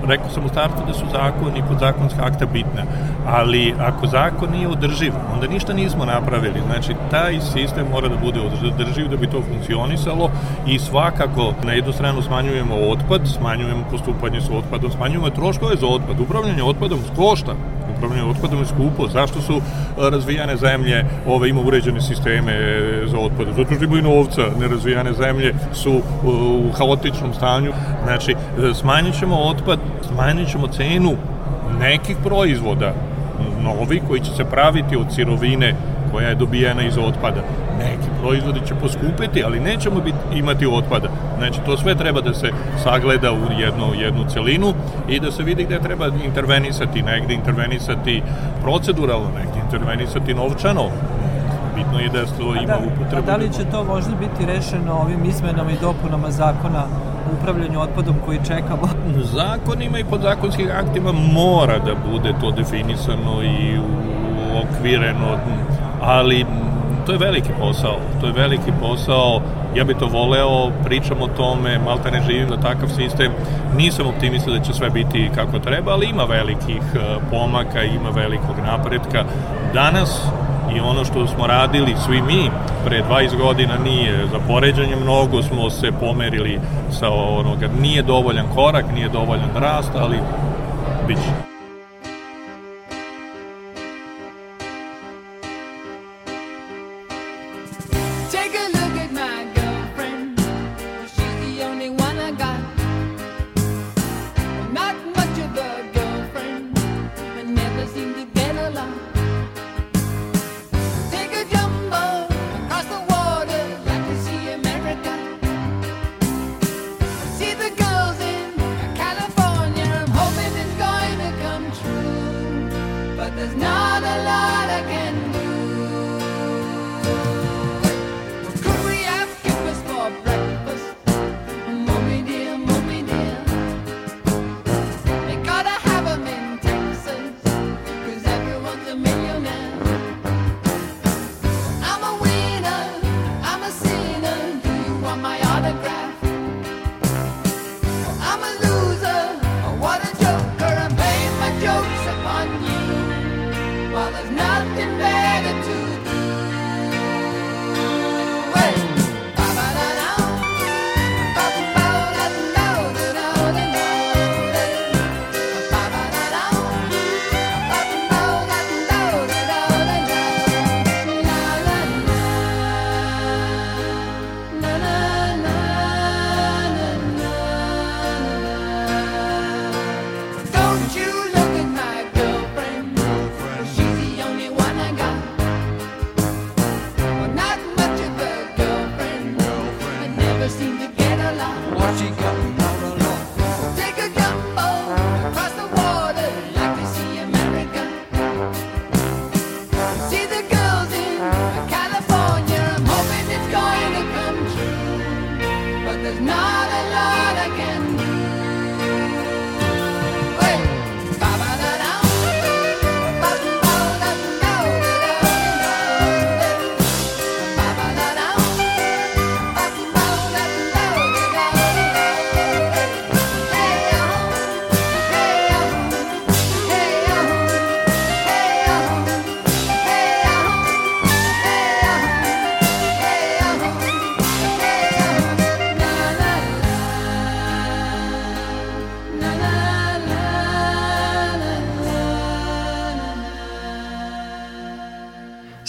Rekao 0.06 0.30
sam 0.30 0.44
u 0.44 0.48
startu 0.48 0.82
da 0.86 0.94
su 0.94 1.04
zakon 1.12 1.56
i 1.56 1.62
podzakonska 1.68 2.24
akta 2.24 2.46
bitna, 2.46 2.82
ali 3.26 3.74
ako 3.78 4.06
zakon 4.06 4.50
nije 4.50 4.68
održiv, 4.68 5.12
onda 5.34 5.46
ništa 5.46 5.72
nismo 5.72 6.04
napravili. 6.04 6.60
Znači, 6.66 6.94
taj 7.10 7.40
sistem 7.40 7.86
mora 7.90 8.08
da 8.08 8.16
bude 8.16 8.40
održiv 8.74 9.08
da 9.08 9.16
bi 9.16 9.26
to 9.26 9.42
funkcionisalo 9.52 10.30
i 10.66 10.78
svakako 10.78 11.52
na 11.64 11.72
jednu 11.72 11.92
stranu 11.92 12.22
smanjujemo 12.22 12.74
otpad, 12.74 13.20
smanjujemo 13.38 13.84
postupanje 13.90 14.40
sa 14.40 14.52
otpadom, 14.52 14.90
smanjujemo 14.90 15.30
troškove 15.30 15.76
za 15.76 15.86
otpad. 15.86 16.20
Upravljanje 16.20 16.62
otpadom 16.62 16.98
košta, 17.16 17.54
upravljanje 18.00 18.30
otpadom 18.30 18.58
je 18.58 18.66
skupo. 18.66 19.08
Zašto 19.08 19.40
su 19.40 19.60
razvijane 19.96 20.56
zemlje 20.56 21.04
ove 21.26 21.48
ima 21.48 21.60
uređene 21.60 22.00
sisteme 22.00 22.52
za 23.06 23.18
otpad? 23.18 23.46
Zato 23.56 23.74
što 23.74 23.84
imaju 23.84 24.02
novca. 24.02 24.42
Nerazvijane 24.60 25.12
zemlje 25.12 25.54
su 25.72 26.00
u 26.24 26.72
haotičnom 26.78 27.34
stanju. 27.34 27.72
Znači, 28.04 28.34
smanjit 28.74 29.18
ćemo 29.18 29.36
otpad, 29.36 29.78
smanjit 30.08 30.50
ćemo 30.50 30.66
cenu 30.66 31.16
nekih 31.80 32.16
proizvoda 32.24 32.94
novi 33.62 34.00
koji 34.08 34.20
će 34.20 34.30
se 34.36 34.44
praviti 34.44 34.96
od 34.96 35.06
sirovine 35.14 35.74
koja 36.12 36.28
je 36.28 36.34
dobijena 36.34 36.82
iz 36.82 36.98
otpada. 36.98 37.42
Neki 37.84 38.08
proizvodi 38.20 38.60
će 38.66 38.74
poskupiti, 38.74 39.44
ali 39.44 39.60
nećemo 39.60 40.00
biti, 40.00 40.18
imati 40.34 40.66
otpada. 40.66 41.08
Znači, 41.38 41.60
to 41.66 41.76
sve 41.76 41.94
treba 41.94 42.20
da 42.20 42.34
se 42.34 42.50
sagleda 42.82 43.32
u 43.32 43.52
jednu, 43.58 43.86
jednu 43.94 44.24
celinu 44.28 44.74
i 45.08 45.20
da 45.20 45.30
se 45.30 45.42
vidi 45.42 45.64
gde 45.64 45.78
treba 45.78 46.06
intervenisati, 46.24 47.02
negde 47.02 47.34
intervenisati 47.34 48.22
proceduralno, 48.62 49.28
negde 49.38 49.58
intervenisati 49.64 50.34
novčano, 50.34 50.84
bitno 51.76 51.98
je 51.98 52.08
da 52.08 52.26
to 52.26 52.54
ima 52.54 52.66
da, 52.66 52.78
upotrebu. 52.78 53.16
A 53.16 53.26
da 53.26 53.36
li 53.36 53.52
će 53.52 53.64
to 53.70 53.84
možda 53.84 54.12
biti 54.16 54.46
rešeno 54.46 54.92
ovim 54.94 55.24
izmenama 55.24 55.70
i 55.70 55.80
dopunama 55.80 56.30
zakona 56.30 56.82
o 57.28 57.40
upravljanju 57.40 57.80
otpadom 57.80 58.16
koji 58.26 58.38
čekamo? 58.46 58.88
Zakonima 59.36 59.98
i 59.98 60.04
podzakonskih 60.04 60.70
aktima 60.74 61.12
mora 61.12 61.78
da 61.78 61.94
bude 62.12 62.34
to 62.40 62.50
definisano 62.50 63.42
i 63.42 63.78
okvireno, 64.62 65.38
ali 66.02 66.46
to 67.10 67.14
je 67.14 67.18
veliki 67.18 67.50
posao, 67.58 67.96
to 68.20 68.26
je 68.26 68.32
veliki 68.32 68.72
posao, 68.80 69.40
ja 69.74 69.84
bih 69.84 69.96
to 69.96 70.06
voleo, 70.06 70.70
pričam 70.84 71.22
o 71.22 71.26
tome, 71.26 71.78
malta 71.78 72.10
ne 72.10 72.22
živim 72.26 72.48
na 72.48 72.56
takav 72.56 72.88
sistem, 72.88 73.32
nisam 73.76 74.06
optimista 74.06 74.50
da 74.50 74.60
će 74.60 74.72
sve 74.72 74.90
biti 74.90 75.30
kako 75.34 75.58
treba, 75.58 75.92
ali 75.92 76.06
ima 76.06 76.24
velikih 76.24 76.82
e, 76.94 76.98
pomaka, 77.30 77.82
ima 77.82 78.10
velikog 78.10 78.56
napretka. 78.66 79.24
Danas 79.74 80.22
i 80.76 80.80
ono 80.80 81.04
što 81.04 81.26
smo 81.26 81.46
radili 81.46 81.96
svi 82.06 82.22
mi 82.22 82.50
pre 82.84 83.02
20 83.10 83.36
godina 83.36 83.78
nije 83.84 84.26
za 84.32 84.38
poređanje 84.48 84.96
mnogo 84.96 85.42
smo 85.42 85.70
se 85.70 85.92
pomerili 86.00 86.60
sa 86.90 87.08
onoga 87.10 87.68
nije 87.80 88.02
dovoljan 88.02 88.46
korak, 88.54 88.84
nije 88.94 89.08
dovoljan 89.08 89.50
rast, 89.54 89.90
ali 89.94 90.18
bit 91.06 91.49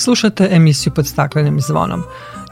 Slušate 0.04 0.48
emisiju 0.52 0.94
pod 0.94 1.08
staklenim 1.08 1.62
zvonom. 1.62 2.04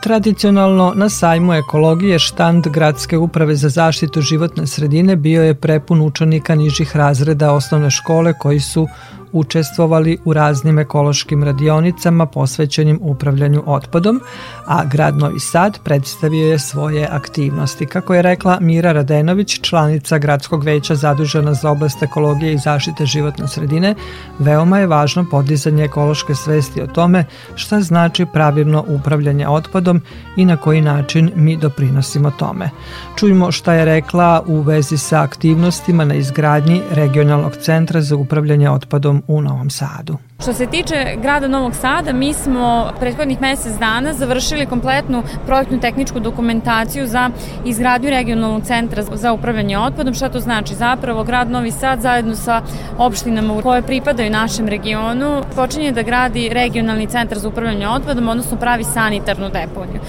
Tradicionalno 0.03 0.93
na 0.95 1.09
sajmu 1.09 1.53
ekologije 1.53 2.19
štand 2.19 2.67
Gradske 2.67 3.17
uprave 3.17 3.55
za 3.55 3.69
zaštitu 3.69 4.21
životne 4.21 4.67
sredine 4.67 5.15
bio 5.15 5.43
je 5.43 5.55
prepun 5.55 6.01
učenika 6.01 6.55
nižih 6.55 6.95
razreda 6.95 7.51
osnovne 7.51 7.91
škole 7.91 8.33
koji 8.33 8.59
su 8.59 8.87
učestvovali 9.31 10.17
u 10.25 10.33
raznim 10.33 10.79
ekološkim 10.79 11.43
radionicama 11.43 12.25
posvećenim 12.25 12.99
upravljanju 13.01 13.63
otpadom, 13.65 14.21
a 14.65 14.85
grad 14.85 15.17
Novi 15.17 15.39
Sad 15.39 15.79
predstavio 15.83 16.47
je 16.47 16.59
svoje 16.59 17.07
aktivnosti. 17.11 17.85
Kako 17.85 18.13
je 18.13 18.21
rekla 18.21 18.57
Mira 18.61 18.91
Radenović, 18.91 19.59
članica 19.61 20.17
gradskog 20.17 20.63
veća 20.63 20.95
zadužena 20.95 21.53
za 21.53 21.69
oblast 21.69 22.03
ekologije 22.03 22.53
i 22.53 22.57
zaštite 22.57 23.05
životne 23.05 23.47
sredine, 23.47 23.95
veoma 24.39 24.79
je 24.79 24.87
važno 24.87 25.25
podizanje 25.31 25.83
ekološke 25.83 26.35
svesti 26.35 26.81
o 26.81 26.87
tome 26.87 27.25
šta 27.55 27.81
znači 27.81 28.25
pravilno 28.25 28.85
upravljanje 28.87 29.47
otpadom 29.47 30.01
i 30.37 30.45
na 30.45 30.57
koji 30.57 30.81
način 30.81 31.31
mi 31.35 31.57
doprinosimo 31.57 32.31
tome. 32.31 32.69
Čujmo 33.15 33.51
šta 33.51 33.73
je 33.73 33.85
rekla 33.85 34.43
u 34.47 34.61
vezi 34.61 34.97
sa 34.97 35.21
aktivnostima 35.21 36.05
na 36.05 36.15
izgradnji 36.15 36.81
regionalnog 36.91 37.55
centra 37.55 38.01
za 38.01 38.15
upravljanje 38.15 38.69
otpadom 38.69 39.18
u 39.27 39.41
Novom 39.41 39.69
Sadu. 39.69 40.17
Što 40.41 40.53
se 40.53 40.65
tiče 40.65 41.15
grada 41.21 41.47
Novog 41.47 41.75
Sada, 41.75 42.13
mi 42.13 42.33
smo 42.33 42.91
prethodnih 42.99 43.41
mesec 43.41 43.73
dana 43.79 44.13
završili 44.13 44.65
kompletnu 44.65 45.23
projektnu 45.45 45.79
tehničku 45.79 46.19
dokumentaciju 46.19 47.07
za 47.07 47.29
izgradnju 47.65 48.09
regionalnog 48.09 48.63
centra 48.63 49.03
za 49.03 49.33
upravljanje 49.33 49.79
otpadom. 49.79 50.13
Šta 50.13 50.29
to 50.29 50.39
znači? 50.39 50.75
Zapravo 50.75 51.23
grad 51.23 51.51
Novi 51.51 51.71
Sad 51.71 52.01
zajedno 52.01 52.35
sa 52.35 52.61
opštinama 52.97 53.61
koje 53.61 53.81
pripadaju 53.81 54.31
našem 54.31 54.67
regionu 54.67 55.41
počinje 55.55 55.91
da 55.91 56.01
gradi 56.01 56.49
regionalni 56.51 57.07
centar 57.07 57.39
za 57.39 57.47
upravljanje 57.47 57.87
otpadom, 57.87 58.29
odnosno 58.29 58.57
pravi 58.57 58.83
sanitarnu 58.83 59.49
deponiju. 59.49 60.01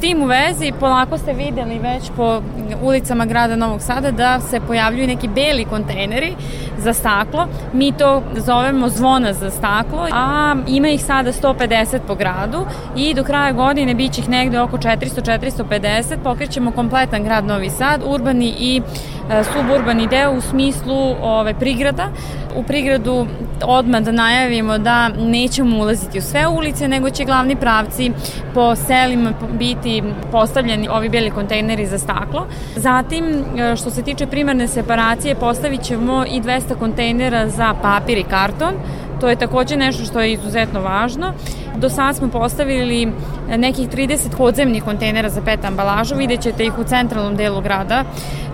Tim 0.00 0.22
u 0.22 0.26
vezi, 0.26 0.72
polako 0.80 1.18
ste 1.18 1.32
videli 1.32 1.78
već 1.78 2.10
po 2.16 2.42
ulicama 2.82 3.24
grada 3.24 3.56
Novog 3.56 3.82
Sada 3.82 4.10
da 4.10 4.40
se 4.40 4.60
pojavljuju 4.60 5.06
neki 5.06 5.28
beli 5.28 5.64
kontejneri 5.64 6.34
za 6.78 6.92
staklo. 6.92 7.48
Mi 7.72 7.92
to 7.92 8.22
zovemo 8.36 8.88
zvona 8.88 9.32
za 9.32 9.50
staklo, 9.50 10.08
a 10.12 10.54
ima 10.68 10.88
ih 10.88 11.04
sada 11.04 11.32
150 11.32 11.98
po 12.06 12.14
gradu 12.14 12.66
i 12.96 13.14
do 13.14 13.24
kraja 13.24 13.52
godine 13.52 13.94
bit 13.94 14.12
će 14.12 14.20
ih 14.20 14.28
negde 14.28 14.60
oko 14.60 14.76
400-450. 14.76 16.16
Pokrećemo 16.24 16.70
kompletan 16.70 17.24
grad 17.24 17.44
Novi 17.44 17.70
Sad, 17.70 18.02
urbani 18.06 18.54
i 18.58 18.82
e, 19.30 19.44
suburbani 19.44 20.06
deo 20.06 20.32
u 20.32 20.40
smislu 20.40 21.16
ove, 21.22 21.54
prigrada. 21.54 22.08
U 22.56 22.62
prigradu 22.62 23.26
odmah 23.64 24.00
da 24.00 24.12
najavimo 24.12 24.78
da 24.78 25.08
nećemo 25.08 25.78
ulaziti 25.78 26.18
u 26.18 26.22
sve 26.22 26.46
ulice, 26.46 26.88
nego 26.88 27.10
će 27.10 27.24
glavni 27.24 27.56
pravci 27.56 28.12
po 28.54 28.76
selima 28.76 29.32
biti 29.58 29.87
postavljeni 30.32 30.88
ovi 30.88 31.08
beli 31.08 31.30
kontejneri 31.30 31.86
za 31.86 31.98
staklo. 31.98 32.46
Zatim, 32.76 33.24
e, 33.24 33.76
što 33.76 33.90
se 33.90 34.02
tiče 34.02 34.26
primarne 34.26 34.68
separacije, 34.68 35.34
postavit 35.34 35.82
ćemo 35.82 36.24
i 36.30 36.40
200 36.40 36.78
kontejnera 36.78 37.48
za 37.48 37.74
papir 37.82 38.18
i 38.18 38.24
karton. 38.24 38.74
To 39.20 39.28
je 39.28 39.36
takođe 39.36 39.76
nešto 39.76 40.04
što 40.04 40.20
je 40.20 40.32
izuzetno 40.32 40.80
važno. 40.80 41.32
Do 41.76 41.88
sada 41.88 42.12
smo 42.12 42.28
postavili 42.28 43.12
nekih 43.56 43.88
30 43.88 44.36
podzemnih 44.36 44.84
kontejnera 44.84 45.28
za 45.28 45.42
pet 45.42 45.64
ambalažu, 45.64 46.14
vidjet 46.14 46.40
ćete 46.40 46.64
ih 46.64 46.78
u 46.78 46.84
centralnom 46.84 47.36
delu 47.36 47.60
grada 47.60 48.04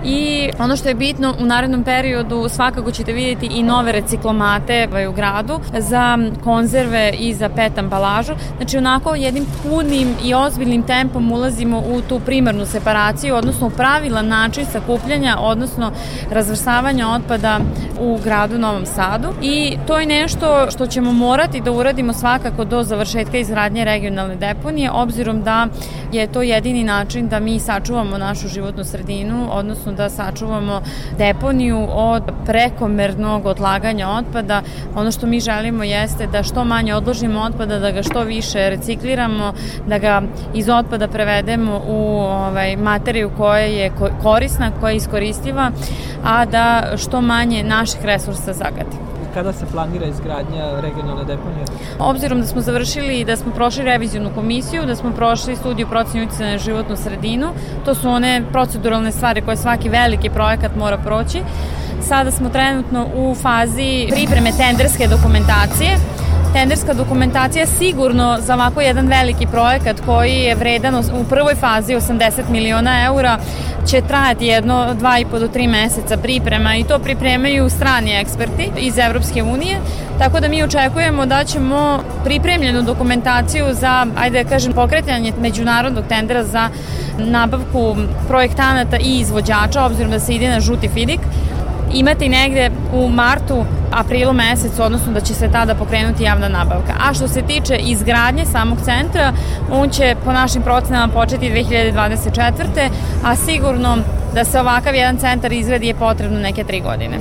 i 0.04 0.50
ono 0.58 0.76
što 0.76 0.88
je 0.88 0.94
bitno 0.94 1.34
u 1.40 1.44
narednom 1.44 1.84
periodu 1.84 2.48
svakako 2.48 2.90
ćete 2.90 3.12
vidjeti 3.12 3.46
i 3.46 3.62
nove 3.62 3.92
reciklomate 3.92 4.88
u 5.08 5.12
gradu 5.12 5.60
za 5.78 6.18
konzerve 6.44 7.12
i 7.18 7.34
za 7.34 7.48
pet 7.48 7.78
ambalažu. 7.78 8.32
Znači 8.56 8.78
onako 8.78 9.14
jednim 9.14 9.46
punim 9.62 10.14
i 10.24 10.34
ozbiljnim 10.34 10.82
tempom 10.82 11.32
ulazimo 11.32 11.78
u 11.78 12.00
tu 12.08 12.20
primarnu 12.20 12.66
separaciju, 12.66 13.34
odnosno 13.34 13.66
u 13.66 13.70
pravilan 13.70 14.28
način 14.28 14.66
sakupljanja, 14.66 15.36
odnosno 15.40 15.92
razvrstavanja 16.30 17.08
otpada 17.08 17.60
u 18.00 18.18
gradu 18.24 18.58
Novom 18.58 18.86
Sadu 18.86 19.28
i 19.42 19.76
to 19.86 19.98
je 19.98 20.06
nešto 20.06 20.53
što 20.70 20.86
ćemo 20.86 21.12
morati 21.12 21.60
da 21.60 21.72
uradimo 21.72 22.12
svakako 22.12 22.64
do 22.64 22.82
završetka 22.82 23.38
izgradnje 23.38 23.84
regionalne 23.84 24.36
deponije, 24.36 24.90
obzirom 24.90 25.42
da 25.42 25.66
je 26.12 26.26
to 26.26 26.42
jedini 26.42 26.84
način 26.84 27.28
da 27.28 27.40
mi 27.40 27.60
sačuvamo 27.60 28.18
našu 28.18 28.48
životnu 28.48 28.84
sredinu, 28.84 29.48
odnosno 29.50 29.92
da 29.92 30.10
sačuvamo 30.10 30.82
deponiju 31.18 31.86
od 31.90 32.22
prekomernog 32.46 33.46
odlaganja 33.46 34.08
otpada. 34.08 34.62
Ono 34.96 35.12
što 35.12 35.26
mi 35.26 35.40
želimo 35.40 35.84
jeste 35.84 36.26
da 36.26 36.42
što 36.42 36.64
manje 36.64 36.94
odložimo 36.94 37.40
otpada, 37.40 37.78
da 37.78 37.90
ga 37.90 38.02
što 38.02 38.20
više 38.20 38.70
recikliramo, 38.70 39.52
da 39.86 39.98
ga 39.98 40.22
iz 40.54 40.68
otpada 40.68 41.08
prevedemo 41.08 41.80
u 41.86 42.20
ovaj, 42.20 42.76
materiju 42.76 43.30
koja 43.36 43.64
je 43.64 43.92
korisna, 44.22 44.70
koja 44.80 44.90
je 44.90 44.96
iskoristiva, 44.96 45.70
a 46.24 46.44
da 46.44 46.82
što 46.96 47.20
manje 47.20 47.62
naših 47.62 48.04
resursa 48.04 48.52
zagadi 48.52 49.13
kada 49.34 49.52
se 49.52 49.66
planira 49.72 50.06
izgradnja 50.06 50.80
regionalne 50.80 51.24
deponije? 51.24 51.64
Obzirom 51.98 52.40
da 52.40 52.46
smo 52.46 52.60
završili 52.60 53.20
i 53.20 53.24
da 53.24 53.36
smo 53.36 53.52
prošli 53.52 53.84
revizijonu 53.84 54.30
komisiju, 54.34 54.86
da 54.86 54.96
smo 54.96 55.12
prošli 55.12 55.56
studiju 55.56 55.86
procenu 55.86 56.24
utjecaja 56.24 56.50
na 56.50 56.58
životnu 56.58 56.96
sredinu, 56.96 57.48
to 57.84 57.94
su 57.94 58.08
one 58.08 58.42
proceduralne 58.52 59.12
stvari 59.12 59.42
koje 59.42 59.56
svaki 59.56 59.88
veliki 59.88 60.30
projekat 60.30 60.76
mora 60.76 60.98
proći. 60.98 61.42
Sada 62.02 62.30
smo 62.30 62.48
trenutno 62.48 63.06
u 63.16 63.34
fazi 63.34 64.06
pripreme 64.10 64.50
tenderske 64.52 65.08
dokumentacije 65.08 65.98
tenderska 66.54 66.94
dokumentacija 66.94 67.66
sigurno 67.66 68.38
za 68.40 68.54
ovako 68.54 68.80
jedan 68.80 69.08
veliki 69.08 69.46
projekat 69.46 70.00
koji 70.06 70.32
je 70.32 70.54
vredan 70.54 70.94
u 70.94 71.24
prvoj 71.28 71.54
fazi 71.54 71.94
80 71.94 72.50
miliona 72.50 73.04
eura 73.04 73.38
će 73.86 74.00
trajati 74.08 74.46
jedno 74.46 74.94
dva 74.94 75.18
i 75.18 75.24
po 75.24 75.38
do 75.38 75.48
tri 75.48 75.66
meseca 75.66 76.16
priprema 76.16 76.76
i 76.76 76.84
to 76.84 76.98
pripremaju 76.98 77.70
strani 77.70 78.20
eksperti 78.20 78.70
iz 78.78 78.98
Evropske 78.98 79.42
unije, 79.42 79.80
tako 80.18 80.40
da 80.40 80.48
mi 80.48 80.62
očekujemo 80.62 81.26
da 81.26 81.44
ćemo 81.44 82.00
pripremljenu 82.24 82.82
dokumentaciju 82.82 83.64
za, 83.72 84.06
ajde 84.16 84.44
da 84.44 84.50
kažem, 84.50 84.72
pokretanje 84.72 85.32
međunarodnog 85.40 86.04
tendera 86.08 86.44
za 86.44 86.68
nabavku 87.18 87.96
projektanata 88.28 88.96
i 88.96 89.20
izvođača, 89.20 89.84
obzirom 89.84 90.10
da 90.10 90.20
se 90.20 90.34
ide 90.34 90.48
na 90.48 90.60
žuti 90.60 90.88
fidik, 90.88 91.20
imati 91.94 92.28
negde 92.28 92.70
u 92.92 93.08
martu, 93.08 93.64
aprilu 93.92 94.32
mesecu, 94.32 94.82
odnosno 94.82 95.12
da 95.12 95.20
će 95.20 95.34
se 95.34 95.48
tada 95.52 95.74
pokrenuti 95.74 96.24
javna 96.24 96.48
nabavka. 96.48 96.92
A 97.08 97.14
što 97.14 97.28
se 97.28 97.42
tiče 97.42 97.76
izgradnje 97.76 98.44
samog 98.44 98.78
centra, 98.84 99.32
on 99.72 99.90
će 99.90 100.16
po 100.24 100.32
našim 100.32 100.62
procenama 100.62 101.12
početi 101.12 101.50
2024. 101.50 102.90
a 103.24 103.36
sigurno 103.36 103.96
da 104.34 104.44
se 104.44 104.60
ovakav 104.60 104.94
jedan 104.94 105.16
centar 105.16 105.52
izgradi 105.52 105.86
je 105.86 105.94
potrebno 105.94 106.38
neke 106.40 106.64
tri 106.64 106.80
godine. 106.80 107.18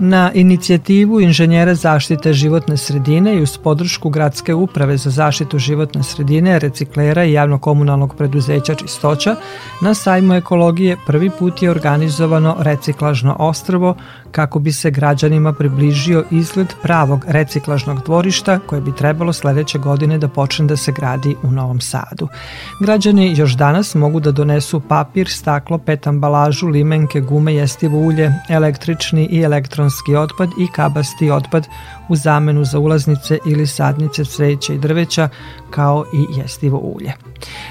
Na 0.00 0.32
inicijativu 0.34 1.20
inženjera 1.20 1.74
zaštite 1.74 2.32
životne 2.32 2.76
sredine 2.76 3.34
i 3.36 3.42
uz 3.42 3.58
podršku 3.58 4.10
Gradske 4.10 4.54
uprave 4.54 4.96
za 4.96 5.10
zaštitu 5.10 5.58
životne 5.58 6.02
sredine, 6.02 6.58
reciklera 6.58 7.24
i 7.24 7.32
javno-komunalnog 7.32 8.14
preduzeća 8.16 8.74
Čistoća, 8.74 9.36
na 9.80 9.94
sajmu 9.94 10.34
ekologije 10.34 10.96
prvi 11.06 11.30
put 11.30 11.62
je 11.62 11.70
organizovano 11.70 12.56
reciklažno 12.58 13.36
ostrvo 13.38 13.96
kako 14.32 14.58
bi 14.58 14.72
se 14.72 14.90
građanima 14.90 15.52
približio 15.52 16.24
izgled 16.30 16.68
pravog 16.82 17.24
reciklažnog 17.28 18.04
dvorišta 18.04 18.58
koje 18.66 18.80
bi 18.80 18.94
trebalo 18.94 19.32
sledeće 19.32 19.78
godine 19.78 20.18
da 20.18 20.28
počne 20.28 20.66
da 20.66 20.76
se 20.76 20.92
gradi 20.92 21.36
u 21.42 21.50
Novom 21.50 21.80
Sadu. 21.80 22.28
Građani 22.80 23.34
još 23.36 23.52
danas 23.52 23.94
mogu 23.94 24.20
da 24.20 24.32
donesu 24.32 24.80
papir, 24.80 25.28
staklo, 25.28 25.78
pet 25.78 26.06
ambalažu, 26.06 26.66
limenke, 26.66 27.20
gume, 27.20 27.54
jestivo 27.54 27.98
ulje, 27.98 28.32
električni 28.48 29.28
i 29.30 29.40
elektronski 29.40 30.16
otpad 30.16 30.48
i 30.58 30.66
kabasti 30.72 31.30
otpad 31.30 31.66
u 32.08 32.16
zamenu 32.16 32.64
za 32.64 32.78
ulaznice 32.78 33.38
ili 33.46 33.66
sadnice 33.66 34.24
cveća 34.24 34.72
i 34.72 34.78
drveća 34.78 35.28
kao 35.70 36.04
i 36.14 36.38
jestivo 36.38 36.78
ulje. 36.78 37.12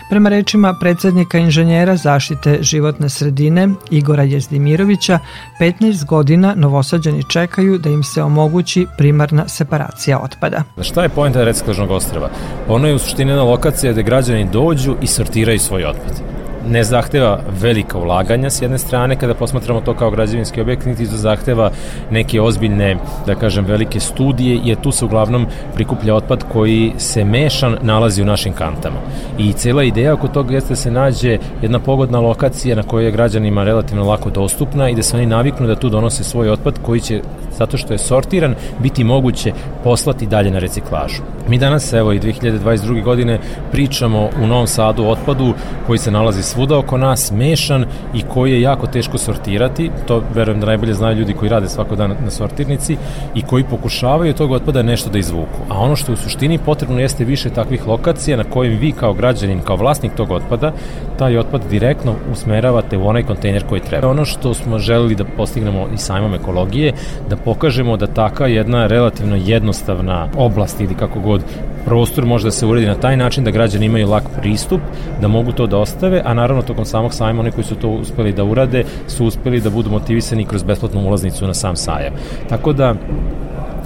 Prema 0.10 0.30
rečima 0.30 0.76
predsednika 0.82 1.38
inženjera 1.38 1.96
zaštite 1.96 2.58
životne 2.62 3.10
sredine 3.10 3.70
Igora 3.92 4.24
Jezdimirovića, 4.24 5.20
15 5.60 6.06
godina 6.06 6.54
novosađani 6.56 7.24
čekaju 7.30 7.78
da 7.78 7.90
im 7.90 8.04
se 8.04 8.24
omogući 8.24 8.88
primarna 8.98 9.48
separacija 9.48 10.20
otpada. 10.20 10.64
Šta 10.82 11.04
je 11.04 11.10
pojenta 11.10 11.44
reciklažnog 11.44 11.92
ostrava? 11.92 12.30
Ono 12.68 12.88
je 12.88 12.96
u 12.96 13.00
suštini 13.00 13.32
jedna 13.32 13.44
lokacija 13.44 13.92
gde 13.92 14.04
građani 14.04 14.50
dođu 14.52 14.96
i 15.02 15.08
sortiraju 15.08 15.60
svoj 15.60 15.86
otpad 15.86 16.37
ne 16.70 16.84
zahteva 16.84 17.40
velika 17.62 17.98
ulaganja 17.98 18.50
s 18.50 18.62
jedne 18.62 18.78
strane 18.78 19.16
kada 19.16 19.34
posmatramo 19.34 19.82
to 19.82 19.94
kao 19.94 20.12
građevinski 20.12 20.62
objekt, 20.62 20.86
niti 20.86 21.10
to 21.10 21.16
zahteva 21.18 21.72
neke 22.12 22.42
ozbiljne, 22.42 22.98
da 23.26 23.36
kažem, 23.36 23.66
velike 23.66 24.00
studije, 24.00 24.60
jer 24.64 24.78
tu 24.82 24.92
se 24.92 25.06
uglavnom 25.06 25.48
prikuplja 25.76 26.16
otpad 26.16 26.44
koji 26.54 26.94
se 26.98 27.26
mešan 27.26 27.78
nalazi 27.82 28.22
u 28.22 28.26
našim 28.26 28.54
kantama. 28.54 28.98
I 29.38 29.54
cela 29.54 29.84
ideja 29.84 30.14
oko 30.14 30.28
toga 30.28 30.54
jeste 30.54 30.70
da 30.70 30.76
se 30.76 30.92
nađe 30.92 31.38
jedna 31.62 31.80
pogodna 31.80 32.20
lokacija 32.20 32.76
na 32.76 32.84
kojoj 32.84 33.06
je 33.06 33.12
građanima 33.12 33.64
relativno 33.64 34.04
lako 34.04 34.30
dostupna 34.30 34.90
i 34.90 34.96
da 34.96 35.04
se 35.04 35.18
oni 35.18 35.26
naviknu 35.26 35.68
da 35.68 35.76
tu 35.76 35.90
donose 35.90 36.24
svoj 36.24 36.50
otpad 36.50 36.80
koji 36.82 37.00
će, 37.00 37.22
zato 37.58 37.78
što 37.78 37.94
je 37.94 37.98
sortiran, 37.98 38.56
biti 38.80 39.04
moguće 39.04 39.54
poslati 39.84 40.28
dalje 40.28 40.52
na 40.52 40.60
reciklažu. 40.60 41.22
Mi 41.50 41.58
danas, 41.58 41.94
evo 41.94 42.14
i 42.14 42.20
2022. 42.20 43.04
godine, 43.04 43.40
pričamo 43.72 44.30
u 44.44 44.48
Novom 44.48 44.68
Sadu 44.68 45.04
o 45.04 45.10
otpadu 45.10 45.54
koji 45.88 46.00
se 46.00 46.12
nalazi 46.12 46.44
svuda 46.58 46.78
oko 46.78 46.98
nas, 46.98 47.32
mešan 47.32 47.86
i 48.14 48.22
koji 48.22 48.52
je 48.52 48.62
jako 48.62 48.88
teško 48.88 49.18
sortirati, 49.18 49.92
to 50.08 50.24
verujem 50.36 50.60
da 50.60 50.66
najbolje 50.66 50.94
znaju 50.94 51.18
ljudi 51.18 51.34
koji 51.34 51.50
rade 51.50 51.70
svako 51.70 51.96
dan 51.96 52.16
na 52.24 52.32
sortirnici 52.32 52.98
i 53.36 53.42
koji 53.42 53.64
pokušavaju 53.64 54.34
tog 54.34 54.52
otpada 54.52 54.82
nešto 54.82 55.10
da 55.10 55.20
izvuku. 55.20 55.60
A 55.70 55.80
ono 55.80 55.96
što 55.96 56.14
u 56.14 56.16
suštini 56.16 56.58
potrebno 56.58 57.00
jeste 57.00 57.26
više 57.26 57.50
takvih 57.50 57.88
lokacija 57.88 58.38
na 58.38 58.44
kojim 58.44 58.80
vi 58.80 58.92
kao 58.92 59.14
građanin, 59.14 59.60
kao 59.60 59.76
vlasnik 59.76 60.16
tog 60.16 60.32
otpada, 60.32 60.72
taj 61.18 61.38
otpad 61.38 61.62
direktno 61.70 62.16
usmeravate 62.32 62.98
u 62.98 63.08
onaj 63.08 63.24
kontejner 63.24 63.64
koji 63.70 63.82
treba. 63.82 64.10
Ono 64.10 64.26
što 64.26 64.54
smo 64.54 64.80
želeli 64.80 65.16
da 65.16 65.26
postignemo 65.26 65.88
i 65.94 65.98
sajmom 65.98 66.34
ekologije, 66.34 66.94
da 67.30 67.38
pokažemo 67.38 67.98
da 67.98 68.08
taka 68.08 68.48
jedna 68.48 68.88
relativno 68.88 69.36
jednostavna 69.36 70.28
oblast 70.38 70.82
ili 70.82 70.96
kako 70.96 71.20
god 71.20 71.44
prostor 71.88 72.26
može 72.26 72.48
da 72.48 72.52
se 72.52 72.66
uredi 72.66 72.86
na 72.86 72.96
taj 72.96 73.18
način 73.18 73.44
da 73.44 73.52
građani 73.52 73.86
imaju 73.86 74.10
lak 74.10 74.24
pristup, 74.40 74.82
da 75.22 75.28
mogu 75.28 75.52
to 75.52 75.68
da 75.68 75.78
ostave, 75.78 76.22
a 76.26 76.34
naravno 76.34 76.62
tokom 76.62 76.86
samog 76.86 77.14
sajma 77.14 77.42
oni 77.42 77.52
koji 77.52 77.64
su 77.64 77.76
to 77.76 77.90
uspeli 77.90 78.34
da 78.34 78.44
urade 78.44 78.84
su 79.08 79.26
uspeli 79.26 79.62
da 79.62 79.70
budu 79.70 79.90
motivisani 79.90 80.46
kroz 80.46 80.64
besplatnu 80.64 81.08
ulaznicu 81.08 81.48
na 81.48 81.54
sam 81.54 81.76
sajam. 81.76 82.14
Tako 82.50 82.74
da 82.74 82.96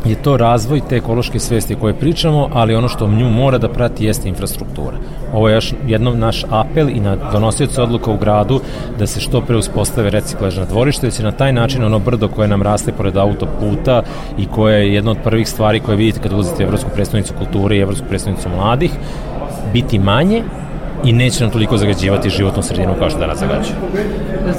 je 0.06 0.16
to 0.16 0.38
razvoj 0.38 0.82
te 0.90 0.96
ekološke 0.96 1.40
svesti 1.40 1.76
koje 1.76 1.94
pričamo, 1.94 2.50
ali 2.54 2.76
ono 2.76 2.88
što 2.88 3.08
nju 3.08 3.30
mora 3.30 3.58
da 3.58 3.70
prati 3.70 4.06
jeste 4.06 4.30
infrastruktura. 4.30 4.98
Ovo 5.34 5.50
je 5.50 5.56
još 5.56 5.74
jednom 5.88 6.20
naš 6.20 6.46
apel 6.50 6.90
i 6.90 7.00
na 7.00 7.16
donosioce 7.32 7.82
odluka 7.82 8.12
u 8.12 8.18
gradu 8.18 8.60
da 9.00 9.08
se 9.08 9.20
što 9.20 9.42
pre 9.42 9.58
uspostave 9.58 10.10
reciklažna 10.10 10.66
dvorište, 10.66 11.08
da 11.08 11.12
će 11.12 11.24
na 11.24 11.32
taj 11.32 11.54
način 11.54 11.84
ono 11.84 12.00
brdo 12.00 12.28
koje 12.28 12.48
nam 12.48 12.62
raste 12.62 12.92
pored 12.92 13.18
autoputa 13.18 14.04
i 14.38 14.46
koje 14.46 14.80
je 14.80 14.94
jedna 14.94 15.12
od 15.12 15.18
prvih 15.24 15.50
stvari 15.50 15.80
koje 15.80 15.98
vidite 15.98 16.20
kad 16.20 16.34
ulazite 16.34 16.64
u 16.64 16.68
Evropsku 16.68 16.90
predstavnicu 16.94 17.34
kulture 17.38 17.76
i 17.76 17.80
Evropsku 17.82 18.08
predstavnicu 18.08 18.50
mladih, 18.50 18.92
biti 19.74 20.00
manje 20.00 20.44
i 21.04 21.13
neće 21.13 21.43
nam 21.43 21.51
toliko 21.51 21.77
zagađivati 21.77 22.30
životnu 22.30 22.63
sredinu 22.63 22.95
kao 22.99 23.10
što 23.10 23.19
danas 23.19 23.39
zagađuje. 23.39 23.75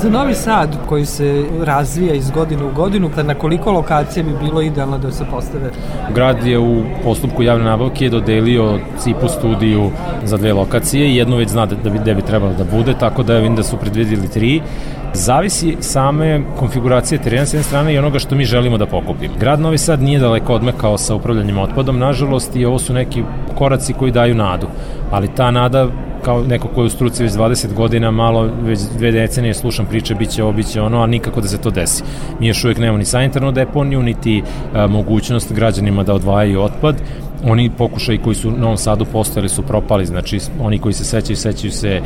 Za 0.03 0.11
Novi 0.11 0.35
Sad 0.35 0.77
koji 0.89 1.07
se 1.07 1.45
razvija 1.63 2.15
iz 2.15 2.31
godine 2.31 2.65
u 2.65 2.73
godinu, 2.73 3.11
na 3.23 3.35
koliko 3.35 3.73
lokacija 3.73 4.23
bi 4.23 4.33
bilo 4.45 4.63
idealno 4.63 4.99
da 4.99 5.11
se 5.13 5.25
postave? 5.31 5.71
Grad 6.15 6.47
je 6.47 6.59
u 6.59 6.83
postupku 7.05 7.43
javne 7.43 7.65
nabavke 7.65 8.09
dodelio 8.09 8.79
CIPU 8.99 9.29
studiju 9.29 9.91
za 10.25 10.37
dve 10.37 10.53
lokacije 10.53 11.09
i 11.09 11.17
jednu 11.17 11.37
već 11.37 11.49
zna 11.49 11.67
da 11.67 11.91
bi, 11.91 11.99
da 11.99 12.15
bi 12.15 12.23
trebalo 12.23 12.53
da 12.53 12.65
bude, 12.65 12.95
tako 13.01 13.23
da 13.23 13.35
vidim 13.35 13.57
da 13.57 13.63
su 13.63 13.77
predvidili 13.77 14.29
tri. 14.29 14.61
Zavisi 15.15 15.77
same 15.81 16.41
konfiguracije 16.59 17.23
terena 17.23 17.47
s 17.47 17.55
jedne 17.55 17.65
strane 17.65 17.95
i 17.95 17.99
onoga 17.99 18.19
što 18.19 18.35
mi 18.35 18.45
želimo 18.45 18.79
da 18.79 18.87
pokupimo. 18.87 19.35
Grad 19.41 19.61
Novi 19.61 19.79
Sad 19.79 20.03
nije 20.03 20.19
daleko 20.19 20.55
odmekao 20.55 20.99
sa 20.99 21.15
upravljanjem 21.15 21.59
otpadom, 21.59 21.99
nažalost, 21.99 22.57
i 22.57 22.65
ovo 22.65 22.79
su 22.79 22.93
neki 22.93 23.23
koraci 23.59 23.93
koji 23.93 24.13
daju 24.13 24.35
nadu. 24.35 24.67
Ali 25.11 25.35
ta 25.35 25.51
nada 25.51 25.89
kao 26.25 26.43
neko 26.43 26.69
ko 26.69 26.81
je 26.81 26.87
u 26.87 26.91
struci 26.91 27.23
već 27.23 27.33
20 27.33 27.75
godina, 27.75 28.11
malo, 28.11 28.51
već 28.63 28.81
dve 28.97 29.11
decenije 29.13 29.55
slušam 29.55 29.87
priče, 29.87 30.15
biće 30.15 30.43
ovo, 30.43 30.53
biće 30.53 30.81
ono, 30.81 31.03
a 31.03 31.07
nikako 31.07 31.41
da 31.41 31.49
se 31.49 31.59
to 31.59 31.71
desi. 31.71 32.03
Mi 32.41 32.47
još 32.49 32.65
uvijek 32.65 32.79
nemamo 32.79 32.99
ni 32.99 33.05
sanitarnu 33.05 33.53
deponiju, 33.53 34.03
niti 34.03 34.43
a, 34.75 34.87
mogućnost 34.87 35.53
građanima 35.53 36.03
da 36.03 36.15
odvajaju 36.15 36.63
otpad 36.63 36.97
oni 37.45 37.71
pokušaj 37.71 38.19
koji 38.19 38.35
su 38.35 38.49
u 38.49 38.53
Novom 38.53 38.77
Sadu 38.77 39.05
postojali 39.05 39.49
su 39.49 39.63
propali, 39.63 40.07
znači 40.07 40.39
oni 40.61 40.79
koji 40.79 40.93
se 40.93 41.05
sećaju, 41.05 41.37
sećaju 41.37 41.73
se 41.73 42.01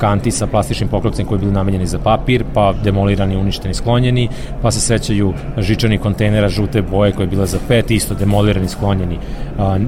kanti 0.00 0.30
sa 0.30 0.46
plastičnim 0.46 0.88
poklopcem 0.88 1.26
koji 1.26 1.38
bili 1.38 1.52
namenjeni 1.52 1.86
za 1.86 1.98
papir, 1.98 2.44
pa 2.54 2.72
demolirani, 2.84 3.36
uništeni, 3.36 3.74
sklonjeni, 3.74 4.28
pa 4.62 4.70
se 4.70 4.80
sećaju 4.80 5.32
žičanih 5.58 6.00
kontejnera 6.00 6.48
žute 6.48 6.82
boje 6.82 7.12
koje 7.12 7.24
je 7.24 7.28
bila 7.28 7.46
za 7.46 7.58
pet, 7.68 7.90
isto 7.90 8.14
demolirani, 8.14 8.68
sklonjeni. 8.68 9.18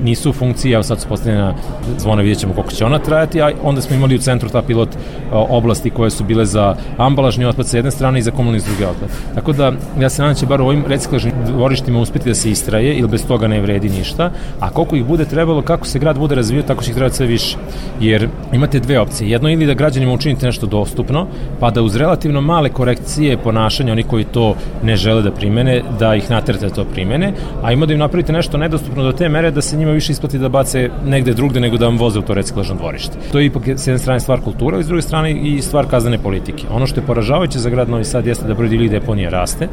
Nisu 0.03 0.31
u 0.31 0.33
funkciji, 0.33 0.72
evo 0.72 0.83
sad 0.83 1.01
su 1.01 1.09
postavljena 1.09 1.55
zvona, 1.99 2.22
vidjet 2.22 2.38
ćemo 2.38 2.55
koliko 2.55 2.72
će 2.72 2.85
ona 2.85 2.99
trajati, 2.99 3.42
a 3.42 3.51
onda 3.62 3.81
smo 3.81 3.96
imali 3.96 4.14
u 4.14 4.18
centru 4.18 4.49
ta 4.49 4.62
pilot 4.62 4.88
oblasti 5.33 5.90
koje 5.90 6.11
su 6.11 6.25
bile 6.25 6.44
za 6.46 6.77
ambalažni 6.96 7.44
otpad 7.44 7.66
sa 7.66 7.77
jedne 7.77 7.90
strane 7.90 8.18
i 8.18 8.22
za 8.22 8.31
komunalni 8.31 8.61
s 8.61 8.64
druge 8.64 8.87
otpad. 8.87 9.09
Tako 9.35 9.53
da, 9.53 9.72
ja 10.01 10.11
se 10.11 10.22
nadam 10.22 10.35
da 10.35 10.40
će 10.40 10.46
bar 10.46 10.61
u 10.61 10.66
ovim 10.66 10.85
reciklažnim 10.88 11.35
dvorištima 11.46 12.01
uspeti 12.01 12.29
da 12.29 12.35
se 12.35 12.51
istraje, 12.51 12.94
ili 12.94 13.09
bez 13.09 13.27
toga 13.27 13.49
ne 13.49 13.61
vredi 13.61 13.88
ništa, 13.88 14.31
a 14.61 14.70
koliko 14.76 14.96
ih 14.96 15.04
bude 15.04 15.24
trebalo, 15.24 15.62
kako 15.62 15.86
se 15.86 15.98
grad 15.98 16.18
bude 16.18 16.34
razvio, 16.34 16.62
tako 16.62 16.84
će 16.84 16.90
ih 16.90 16.96
trebati 16.96 17.16
sve 17.16 17.26
više. 17.26 17.56
Jer 18.00 18.28
imate 18.52 18.80
dve 18.80 19.00
opcije. 19.00 19.30
Jedno 19.30 19.50
ili 19.50 19.66
da 19.66 19.74
građanima 19.74 20.12
učinite 20.12 20.46
nešto 20.46 20.66
dostupno, 20.66 21.26
pa 21.60 21.70
da 21.70 21.82
uz 21.82 21.96
relativno 21.96 22.40
male 22.40 22.68
korekcije 22.68 23.38
ponašanja, 23.38 23.92
oni 23.92 24.02
koji 24.02 24.24
to 24.24 24.54
ne 24.82 24.96
žele 24.96 25.22
da 25.22 25.30
primene, 25.30 25.82
da 25.98 26.14
ih 26.14 26.30
naterate 26.30 26.68
da 26.68 26.74
to 26.74 26.84
primene, 26.84 27.32
a 27.62 27.72
ima 27.72 27.86
da 27.86 27.92
im 27.92 27.98
napravite 27.98 28.32
nešto 28.32 28.58
nedostupno 28.58 29.02
do 29.02 29.12
te 29.12 29.28
mere 29.28 29.50
da 29.50 29.62
se 29.62 29.76
njima 29.76 29.92
više 29.92 30.12
isplati 30.12 30.38
da 30.38 30.48
bace 30.48 30.90
negde 31.06 31.34
drugde 31.34 31.60
nego 31.60 31.76
da 31.76 31.86
vam 31.86 31.98
voze 31.98 32.18
u 32.18 32.22
to 32.22 32.34
reciklažno 32.34 32.74
dvorište. 32.74 33.18
To 33.32 33.38
je 33.38 33.46
ipak 33.46 33.68
s 33.68 33.86
jedne 33.86 33.98
strane 33.98 34.20
stvar 34.20 34.40
kultura, 34.40 34.78
a 34.78 34.82
s 34.82 34.86
druge 34.86 35.02
strane 35.02 35.32
i 35.32 35.62
stvar 35.62 35.86
kaznene 35.86 36.18
politike. 36.18 36.66
Ono 36.70 36.86
što 36.86 37.00
je 37.00 37.06
poražavajuće 37.06 37.58
za 37.58 37.70
grad 37.70 37.88
Novi 37.88 38.04
Sad 38.04 38.26
jeste 38.26 38.48
da 38.48 38.54
broj 38.54 38.68
divljih 38.68 38.90
deponija 38.90 39.30
raste, 39.30 39.68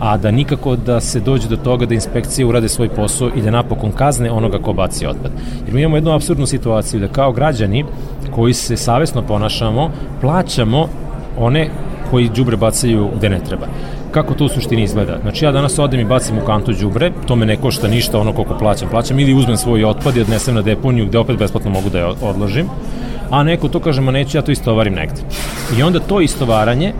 a 0.00 0.16
da 0.16 0.30
nikako 0.30 0.76
da 0.76 1.00
se 1.00 1.20
dođe 1.20 1.48
do 1.48 1.56
toga 1.56 1.86
da 1.86 1.94
inspekcije 1.94 2.46
urade 2.46 2.68
svoj 2.68 2.88
posao 2.88 3.30
i 3.36 3.42
da 3.42 3.50
napokon 3.50 3.92
kazne 3.92 4.30
onoga 4.30 4.58
ko 4.58 4.72
baci 4.72 5.06
otpad. 5.06 5.30
Jer 5.66 5.74
mi 5.74 5.80
imamo 5.80 5.96
jednu 5.96 6.12
absurdnu 6.12 6.46
situaciju 6.46 7.00
da 7.00 7.08
kao 7.08 7.32
građani 7.32 7.84
koji 8.34 8.54
se 8.54 8.76
savesno 8.76 9.22
ponašamo, 9.22 9.90
plaćamo 10.20 10.88
one 11.38 11.70
koji 12.10 12.28
đubre 12.28 12.56
bacaju 12.56 13.10
gde 13.16 13.28
ne 13.28 13.38
treba 13.38 13.66
kako 14.16 14.34
to 14.34 14.44
u 14.44 14.48
suštini 14.48 14.82
izgleda. 14.82 15.18
Znači 15.22 15.44
ja 15.44 15.52
danas 15.52 15.78
odem 15.78 16.00
i 16.00 16.04
bacim 16.04 16.38
u 16.38 16.46
kantu 16.46 16.72
đubre, 16.72 17.10
to 17.26 17.36
me 17.36 17.46
ne 17.46 17.56
košta 17.56 17.88
ništa 17.88 18.18
ono 18.18 18.32
koliko 18.32 18.58
plaćam. 18.58 18.88
Plaćam 18.88 19.18
ili 19.20 19.34
uzmem 19.34 19.56
svoj 19.56 19.84
otpad 19.84 20.16
i 20.16 20.20
odnesem 20.20 20.54
na 20.54 20.62
deponiju 20.62 21.06
gde 21.06 21.18
opet 21.18 21.38
besplatno 21.38 21.70
mogu 21.70 21.90
da 21.90 21.98
je 21.98 22.06
odložim, 22.22 22.66
a 23.30 23.42
neko 23.42 23.68
to 23.68 23.80
kaže, 23.80 24.00
ma 24.00 24.10
neću, 24.10 24.38
ja 24.38 24.42
to 24.42 24.52
istovarim 24.52 24.94
negde. 24.94 25.20
I 25.78 25.82
onda 25.82 26.00
to 26.00 26.20
istovaranje 26.20 26.92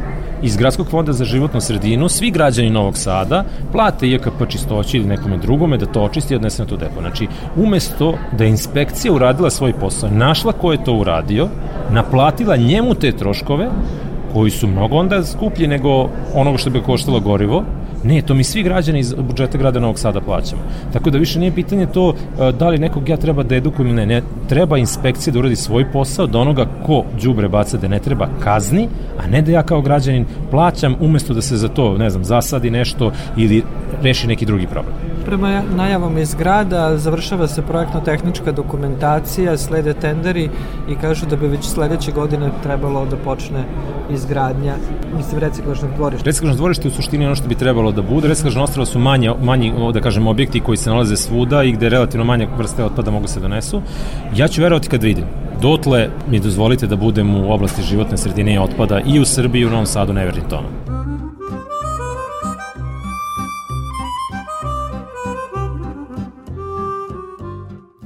iz 0.43 0.57
Gradskog 0.57 0.87
fonda 0.91 1.13
za 1.13 1.25
životnu 1.25 1.61
sredinu 1.61 2.09
svi 2.09 2.31
građani 2.31 2.71
Novog 2.71 2.97
Sada 2.99 3.45
plate 3.73 4.09
IKP 4.09 4.49
čistoći 4.49 4.97
ili 4.97 5.07
nekome 5.07 5.39
drugome 5.39 5.79
da 5.79 5.87
to 5.87 6.03
očisti 6.03 6.35
i 6.35 6.37
odnese 6.37 6.63
na 6.63 6.69
tu 6.69 6.77
depo. 6.77 7.01
Znači, 7.01 7.27
umesto 7.57 8.15
da 8.39 8.45
je 8.45 8.51
inspekcija 8.51 9.13
uradila 9.13 9.51
svoj 9.51 9.73
posao, 9.73 10.11
našla 10.11 10.53
ko 10.53 10.73
je 10.73 10.85
to 10.85 10.93
uradio, 10.93 11.49
naplatila 11.91 12.57
njemu 12.57 12.95
te 12.95 13.13
troškove, 13.13 13.69
koji 14.37 14.51
su 14.51 14.67
mnogo 14.67 14.97
onda 14.97 15.25
skuplji 15.25 15.67
nego 15.67 16.09
onoga 16.35 16.59
što 16.59 16.71
bi 16.71 16.83
koštalo 16.83 17.21
gorivo, 17.21 17.65
Ne, 18.05 18.23
to 18.23 18.35
mi 18.35 18.45
svi 18.45 18.63
građani 18.63 19.01
iz 19.01 19.15
budžeta 19.19 19.59
grada 19.59 19.81
Novog 19.81 19.99
Sada 19.99 20.21
plaćamo. 20.21 20.63
Tako 20.93 21.11
da 21.11 21.19
više 21.19 21.39
nije 21.39 21.55
pitanje 21.55 21.87
to 21.87 22.15
e, 22.15 22.53
da 22.53 22.69
li 22.69 22.79
nekog 22.79 23.09
ja 23.09 23.17
treba 23.17 23.43
da 23.43 23.57
edukujem 23.57 23.89
ili 23.89 23.97
ne. 23.97 24.07
ne. 24.07 24.23
Treba 24.49 24.79
inspekcija 24.79 25.33
da 25.33 25.39
uradi 25.39 25.57
svoj 25.57 25.89
posao, 25.93 26.27
da 26.27 26.39
onoga 26.39 26.67
ko 26.87 27.03
đubre 27.23 27.49
baca 27.49 27.77
da 27.77 27.89
ne 27.89 27.99
treba 27.99 28.29
kazni, 28.45 28.89
a 29.19 29.27
ne 29.27 29.43
da 29.43 29.53
ja 29.53 29.63
kao 29.63 29.81
građanin 29.83 30.27
plaćam 30.51 30.95
umesto 31.01 31.35
da 31.35 31.43
se 31.43 31.57
za 31.57 31.69
to, 31.69 31.99
ne 31.99 32.11
znam, 32.11 32.25
zasadi 32.25 32.71
nešto 32.71 33.13
ili 33.37 33.63
reši 34.03 34.27
neki 34.27 34.47
drugi 34.47 34.67
problem. 34.67 35.16
Prema 35.27 35.63
najavom 35.77 36.19
iz 36.19 36.35
grada 36.35 36.97
završava 36.99 37.49
se 37.49 37.63
projektno-tehnička 37.63 38.53
dokumentacija, 38.53 39.57
slede 39.59 39.95
tenderi 39.95 40.51
i 40.89 40.95
kažu 40.95 41.27
da 41.27 41.37
bi 41.37 41.49
već 41.49 41.65
sledeće 41.65 42.13
godine 42.13 42.51
trebalo 42.63 43.07
da 43.07 43.17
počne 43.17 43.65
izgradnja, 44.11 44.75
mislim, 45.17 45.41
reciklažnog 45.41 45.91
dvorišta. 45.97 46.25
Reciklažno 46.27 46.57
dvorište 46.57 46.89
u 46.89 46.91
suštini 46.91 47.27
ono 47.27 47.35
što 47.35 47.49
bi 47.49 47.55
trebalo 47.55 47.93
da 47.93 48.03
bude. 48.03 48.29
Reciklažna 48.29 48.63
ostrava 48.63 48.87
su 48.87 48.99
manje, 48.99 49.33
manji, 49.43 49.73
da 49.95 50.01
kažem, 50.01 50.27
objekti 50.27 50.61
koji 50.61 50.77
se 50.77 50.91
nalaze 50.91 51.17
svuda 51.17 51.63
i 51.63 51.73
gde 51.73 51.89
relativno 51.89 52.25
manje 52.25 52.49
vrste 52.59 52.85
otpada 52.85 53.11
mogu 53.11 53.29
se 53.29 53.41
donesu. 53.41 53.83
Ja 54.37 54.49
ću 54.49 54.63
verovati 54.63 54.89
kad 54.89 55.03
vidim. 55.03 55.25
Dotle 55.63 56.09
mi 56.31 56.41
dozvolite 56.41 56.87
da 56.87 56.97
budem 56.97 57.35
u 57.35 57.53
oblasti 57.53 57.83
životne 57.83 58.17
sredine 58.17 58.55
i 58.55 58.59
otpada 58.59 59.01
i 59.07 59.21
u 59.21 59.25
Srbiji 59.25 59.63
i 59.63 59.67
u 59.67 59.71
Novom 59.71 59.87
Sadu, 59.87 60.13
ne 60.13 60.25
verim 60.25 60.45
tome. 60.51 60.96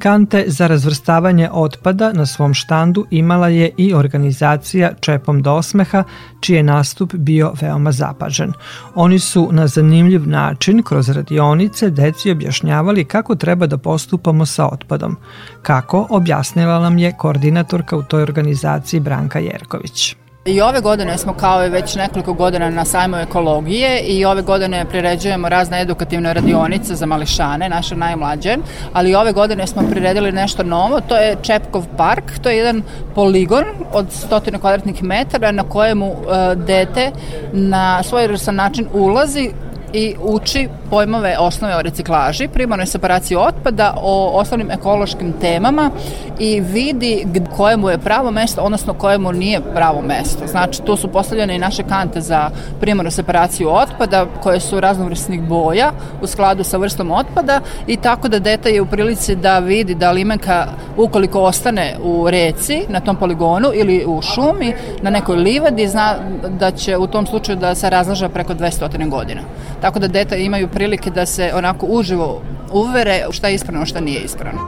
Kante 0.00 0.44
za 0.46 0.66
razvrstavanje 0.66 1.48
otpada 1.52 2.12
na 2.12 2.26
svom 2.26 2.54
štandu 2.54 3.06
imala 3.10 3.48
je 3.48 3.70
i 3.76 3.94
organizacija 3.94 4.92
Čepom 5.00 5.42
do 5.42 5.52
osmeha, 5.52 6.04
čiji 6.40 6.56
je 6.56 6.62
nastup 6.62 7.14
bio 7.14 7.52
veoma 7.60 7.92
zapažen. 7.92 8.52
Oni 8.94 9.18
su 9.18 9.48
na 9.52 9.66
zanimljiv 9.66 10.28
način 10.28 10.82
kroz 10.82 11.08
radionice 11.08 11.90
deci 11.90 12.30
objašnjavali 12.30 13.04
kako 13.04 13.34
treba 13.34 13.66
da 13.66 13.78
postupamo 13.78 14.46
sa 14.46 14.66
otpadom. 14.66 15.16
Kako, 15.62 16.06
objasnila 16.10 16.78
nam 16.78 16.98
je 16.98 17.16
koordinatorka 17.18 17.96
u 17.96 18.02
toj 18.02 18.22
organizaciji 18.22 19.00
Branka 19.00 19.38
Jerković. 19.38 20.16
I 20.44 20.60
ove 20.60 20.80
godine 20.80 21.18
smo 21.18 21.34
kao 21.34 21.66
i 21.66 21.68
već 21.68 21.94
nekoliko 21.94 22.32
godina 22.32 22.70
na 22.70 22.84
sajmu 22.84 23.16
ekologije 23.16 24.00
i 24.00 24.24
ove 24.24 24.42
godine 24.42 24.84
priređujemo 24.84 25.48
razne 25.48 25.80
edukativne 25.80 26.32
radionice 26.32 26.94
za 26.94 27.06
mališane, 27.06 27.68
naše 27.68 27.96
najmlađe, 27.96 28.56
ali 28.92 29.14
ove 29.14 29.32
godine 29.32 29.66
smo 29.66 29.82
priredili 29.90 30.32
nešto 30.32 30.62
novo, 30.62 31.00
to 31.00 31.16
je 31.16 31.36
Čepkov 31.42 31.84
park, 31.96 32.38
to 32.42 32.48
je 32.48 32.56
jedan 32.56 32.82
poligon 33.14 33.64
od 33.92 34.06
stotine 34.12 34.58
kvadratnih 34.58 35.02
metara 35.02 35.52
na 35.52 35.62
kojemu 35.62 36.06
e, 36.06 36.54
dete 36.54 37.10
na 37.52 38.02
svoj 38.02 38.28
način 38.52 38.86
ulazi 38.92 39.50
i 39.92 40.14
uči 40.20 40.68
pojmove 40.90 41.36
osnove 41.38 41.76
o 41.76 41.82
reciklaži, 41.82 42.48
primarnoj 42.48 42.86
separaciji 42.86 43.36
otpada, 43.36 43.94
o 43.96 44.30
osnovnim 44.34 44.70
ekološkim 44.70 45.32
temama 45.40 45.90
i 46.38 46.60
vidi 46.60 47.26
kojemu 47.56 47.90
je 47.90 47.98
pravo 47.98 48.30
mesto, 48.30 48.62
odnosno 48.62 48.94
kojemu 48.94 49.32
nije 49.32 49.60
pravo 49.74 50.02
mesto. 50.02 50.46
Znači, 50.46 50.82
tu 50.82 50.96
su 50.96 51.08
postavljene 51.08 51.56
i 51.56 51.58
naše 51.58 51.82
kante 51.82 52.20
za 52.20 52.50
primarnu 52.80 53.10
separaciju 53.10 53.68
otpada, 53.70 54.26
koje 54.42 54.60
su 54.60 54.80
raznovrsnih 54.80 55.42
boja 55.42 55.92
u 56.22 56.26
skladu 56.26 56.64
sa 56.64 56.76
vrstom 56.76 57.10
otpada 57.10 57.60
i 57.86 57.96
tako 57.96 58.28
da 58.28 58.38
deta 58.38 58.68
je 58.68 58.80
u 58.80 58.86
prilici 58.86 59.36
da 59.36 59.58
vidi 59.58 59.94
da 59.94 60.10
limenka, 60.10 60.66
ukoliko 60.96 61.40
ostane 61.40 61.96
u 62.02 62.30
reci, 62.30 62.84
na 62.88 63.00
tom 63.00 63.16
poligonu 63.16 63.70
ili 63.74 64.04
u 64.06 64.22
šumi, 64.22 64.74
na 65.02 65.10
nekoj 65.10 65.36
livadi, 65.36 65.88
zna 65.88 66.14
da 66.58 66.70
će 66.70 66.96
u 66.96 67.06
tom 67.06 67.26
slučaju 67.26 67.58
da 67.58 67.74
se 67.74 67.90
razlaža 67.90 68.28
preko 68.28 68.54
200 68.54 69.08
godina. 69.08 69.40
Tako 69.80 69.98
da 69.98 70.08
deta 70.08 70.36
imaju 70.36 70.68
prilike 70.80 71.10
da 71.10 71.26
se 71.26 71.52
onako 71.54 71.86
uživo 71.86 72.42
uvere 72.72 73.26
šta 73.30 73.48
je 73.48 73.54
ispravno, 73.54 73.86
šta 73.86 74.00
nije 74.00 74.20
ispravno. 74.20 74.60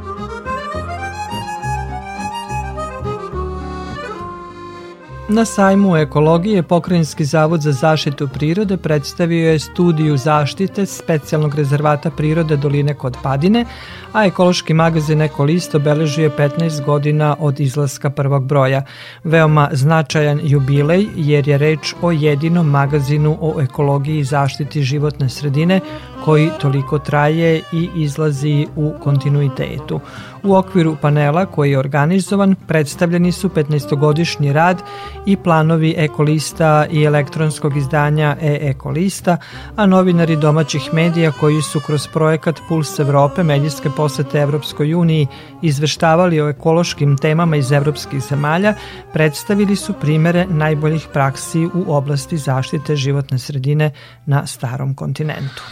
Na 5.28 5.44
sajmu 5.44 5.96
ekologije 5.96 6.62
Pokrajinski 6.62 7.24
zavod 7.24 7.60
za 7.60 7.72
zaštitu 7.72 8.28
prirode 8.28 8.76
predstavio 8.76 9.50
je 9.50 9.58
studiju 9.58 10.16
zaštite 10.16 10.86
specijalnog 10.86 11.54
rezervata 11.54 12.10
prirode 12.10 12.56
Doline 12.56 12.94
kod 12.94 13.16
Padine, 13.22 13.64
a 14.12 14.26
ekološki 14.26 14.74
magazin 14.74 15.22
Ekolist 15.22 15.74
obeležuje 15.74 16.30
15 16.30 16.84
godina 16.84 17.36
od 17.38 17.60
izlaska 17.60 18.10
prvog 18.10 18.44
broja. 18.44 18.82
Veoma 19.24 19.68
značajan 19.72 20.40
jubilej 20.42 21.06
jer 21.16 21.48
je 21.48 21.58
reč 21.58 21.94
o 22.02 22.12
jedinom 22.12 22.66
magazinu 22.66 23.38
o 23.40 23.60
ekologiji 23.60 24.18
i 24.18 24.24
zaštiti 24.24 24.82
životne 24.82 25.28
sredine 25.28 25.80
koji 26.24 26.50
toliko 26.60 26.98
traje 26.98 27.62
i 27.72 27.88
izlazi 27.94 28.66
u 28.76 28.92
kontinuitetu. 29.02 30.00
U 30.42 30.54
okviru 30.54 30.96
panela 31.00 31.46
koji 31.46 31.70
je 31.70 31.78
organizovan 31.78 32.54
predstavljeni 32.68 33.32
su 33.32 33.48
15-godišnji 33.48 34.52
rad 34.52 34.82
i 35.26 35.36
planovi 35.36 35.94
ekolista 35.98 36.86
i 36.90 37.02
elektronskog 37.02 37.76
izdanja 37.76 38.36
e-ekolista, 38.40 39.36
a 39.76 39.86
novinari 39.86 40.36
domaćih 40.36 40.88
medija 40.92 41.32
koji 41.32 41.62
su 41.62 41.80
kroz 41.80 42.08
projekat 42.12 42.60
Puls 42.68 42.98
Evrope 42.98 43.42
medijske 43.42 43.90
posete 44.02 44.40
Evropskoj 44.40 44.94
uniji 44.94 45.26
izveštavali 45.62 46.40
o 46.40 46.48
ekološkim 46.48 47.16
temama 47.18 47.56
iz 47.56 47.72
evropskih 47.72 48.20
zemalja, 48.20 48.74
predstavili 49.12 49.76
su 49.76 49.94
primere 50.00 50.46
najboljih 50.50 51.06
praksi 51.12 51.66
u 51.74 51.94
oblasti 51.94 52.38
zaštite 52.38 52.96
životne 52.96 53.38
sredine 53.38 53.90
na 54.26 54.46
starom 54.46 54.94
kontinentu. 54.94 55.62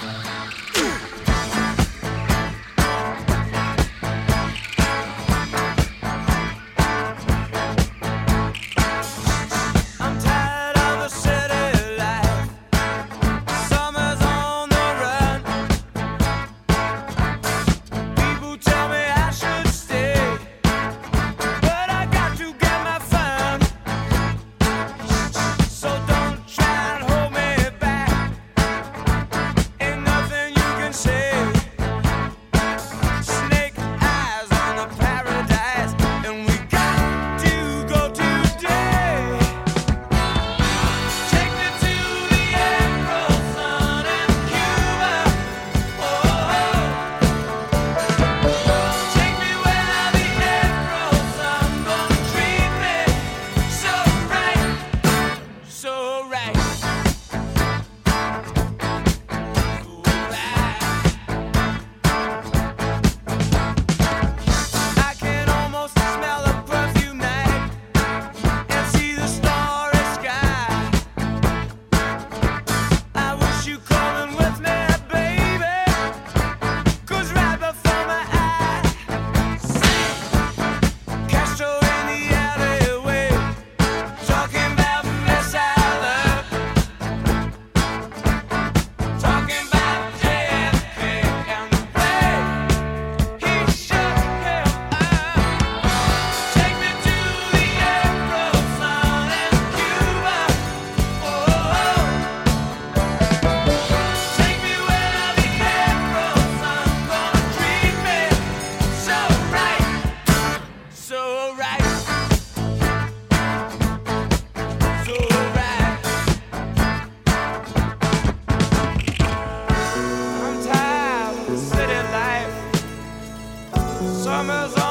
Summer's 124.41 124.75
on 124.79 124.90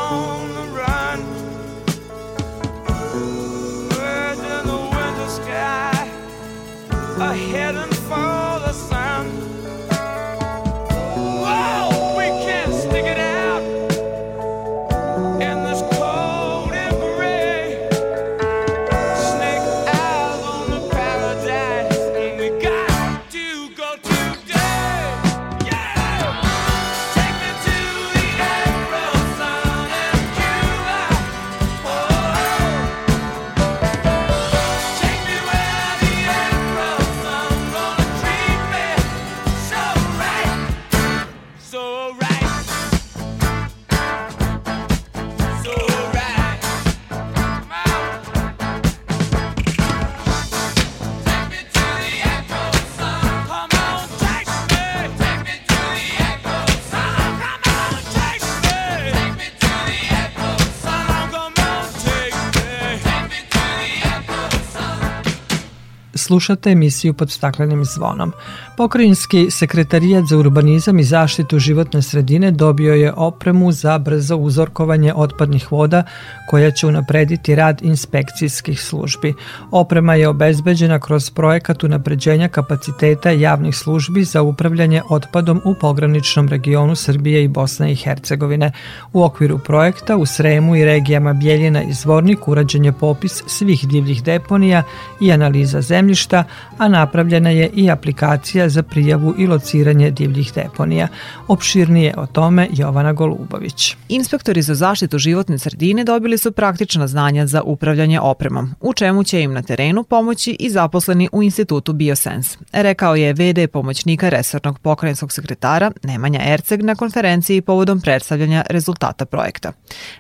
Slušate 66.40 66.72
emisiju 66.72 67.14
pod 67.14 67.32
staklenim 67.32 67.86
zvonom. 67.86 68.32
Pokrajinski 68.78 69.52
sekretarijat 69.52 70.26
za 70.26 70.38
urbanizam 70.38 71.00
i 71.00 71.04
zaštitu 71.04 71.60
životne 71.60 72.02
sredine 72.02 72.52
dobio 72.52 72.94
je 72.94 73.14
opremu 73.14 73.72
za 73.72 73.98
brzo 73.98 74.38
uzorkovanje 74.38 75.14
otpadnih 75.16 75.72
voda 75.72 76.04
koja 76.50 76.72
će 76.72 76.88
unaprediti 76.88 77.56
rad 77.56 77.82
inspekcijskih 77.82 78.82
službi. 78.82 79.34
Oprema 79.72 80.16
je 80.16 80.28
obezbeđena 80.28 81.00
kroz 81.00 81.30
projekat 81.30 81.84
unapređenja 81.84 82.48
kapaciteta 82.48 83.30
javnih 83.30 83.76
službi 83.76 84.24
za 84.24 84.42
upravljanje 84.42 85.02
otpadom 85.10 85.62
u 85.66 85.76
pograničnom 85.82 86.48
regionu 86.48 86.96
Srbije 86.96 87.44
i 87.44 87.48
Bosne 87.48 87.92
i 87.92 87.96
Hercegovine. 87.96 88.72
U 89.14 89.24
okviru 89.24 89.60
projekta 89.60 90.18
u 90.18 90.26
Sremu 90.26 90.76
i 90.76 90.86
regijama 90.86 91.34
Bjeljina 91.34 91.84
i 91.84 91.94
Zvornik 91.94 92.48
urađen 92.48 92.86
je 92.86 92.92
popis 92.92 93.44
svih 93.48 93.88
divljih 93.88 94.24
deponija 94.24 94.84
i 95.22 95.32
analiza 95.32 95.82
zemljišta, 95.82 96.29
a 96.78 96.88
napravljena 96.88 97.50
je 97.50 97.70
i 97.74 97.92
aplikacija 97.92 98.70
za 98.70 98.84
prijavu 98.84 99.36
i 99.38 99.48
lociranje 99.48 100.12
divljih 100.12 100.52
deponija. 100.56 101.08
Opširnije 101.48 102.14
o 102.18 102.26
tome 102.26 102.68
Jovana 102.72 103.14
Golubović. 103.14 103.96
Inspektori 104.10 104.62
za 104.62 104.76
zaštitu 104.76 105.18
životne 105.18 105.60
sredine 105.60 106.04
dobili 106.04 106.38
su 106.38 106.52
praktična 106.52 107.08
znanja 107.08 107.48
za 107.48 107.62
upravljanje 107.62 108.20
opremom, 108.20 108.76
u 108.82 108.94
čemu 108.94 109.24
će 109.24 109.42
im 109.42 109.54
na 109.54 109.62
terenu 109.62 110.04
pomoći 110.04 110.56
i 110.60 110.70
zaposleni 110.70 111.30
u 111.32 111.44
institutu 111.44 111.94
Biosens, 111.94 112.58
rekao 112.72 113.16
je 113.16 113.34
VD 113.34 113.72
pomoćnika 113.74 114.30
resornog 114.30 114.80
pokrajinskog 114.80 115.32
sekretara 115.32 115.92
Nemanja 116.04 116.40
Erceg 116.44 116.84
na 116.84 116.96
konferenciji 116.96 117.62
povodom 117.62 118.02
predstavljanja 118.02 118.64
rezultata 118.70 119.26
projekta. 119.26 119.72